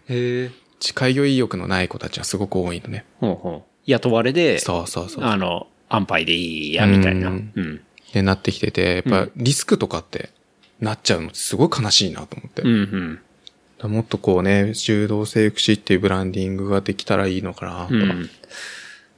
[0.95, 3.05] 開業意欲のない子たちはすごく多いのね。
[3.21, 3.71] ほうほう。
[3.87, 5.25] 雇われで、そうそうそう。
[5.25, 7.29] あの、安牌でいいや、みたいな。
[7.29, 7.81] ううんん。
[8.13, 10.31] で、なってきてて、やっぱリスクとかって
[10.81, 12.63] なっちゃうのってすごい悲しいなと思って。
[12.63, 13.21] うん、
[13.83, 13.93] うん。
[13.93, 17.95] もっとこうね、柔道整復師っていうブランディングができたらいいのかなと。
[17.95, 18.31] うん。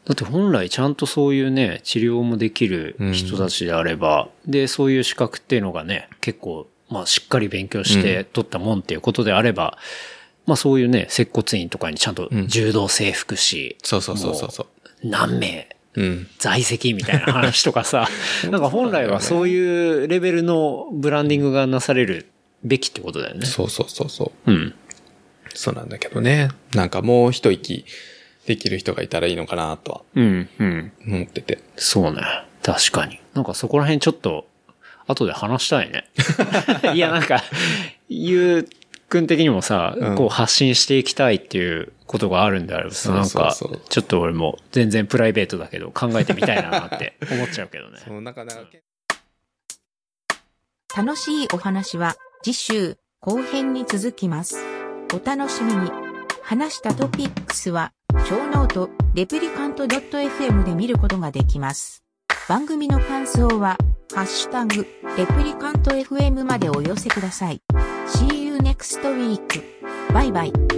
[0.04, 9.78] だって本来ちゃんとそういうね、治療もできる人たちであれば、で、そういう資格っていうのがね、結構、まあしっかり勉強して取ったもんっていうことであれば、
[10.46, 15.06] まあそういうね、接骨院とかにちゃんと柔道整復師、そうそうそうそうそう。
[15.06, 16.26] もう何名うん。
[16.38, 18.08] 在籍みたいな話とかさ、
[18.50, 19.58] なんか本来はそうい
[20.04, 22.26] うレベルのブランディングがなされる
[22.64, 23.46] べきってことだよね。
[23.46, 24.50] そうそうそうそう。
[24.50, 24.74] うん。
[25.54, 26.48] そうなんだけどね。
[26.74, 27.84] なんかもう一息
[28.46, 30.92] できる人がいたらいいのかなとはうん、うん。
[31.06, 31.58] 思ってて。
[31.76, 32.22] そうね。
[32.62, 33.20] 確かに。
[33.34, 34.46] なんかそこら辺ちょっと、
[35.06, 36.04] 後で話したいね。
[36.94, 37.42] いや、なんか、
[38.08, 38.68] ゆう
[39.08, 47.98] くん的にもさ、うんこう発信していきたいっていうことがあるんであればさ、そうなんかそうそう、ちょっと俺も全然プライベートだけど考えてみたいなって 思っちゃうけどね。
[48.04, 48.64] そう、なんかなんか、
[50.96, 54.64] 楽しいお話は次週後編に続きます。
[55.14, 55.90] お楽しみに。
[56.42, 57.92] 話したトピックスは、
[58.28, 62.02] ショーノート、 Replicant.fm で見ることができます。
[62.48, 63.78] 番組の感想は、
[64.14, 67.60] ハッシュタグ、 Replicant FM までお寄せください。
[68.06, 69.62] See you next week.
[70.12, 70.71] バイバイ。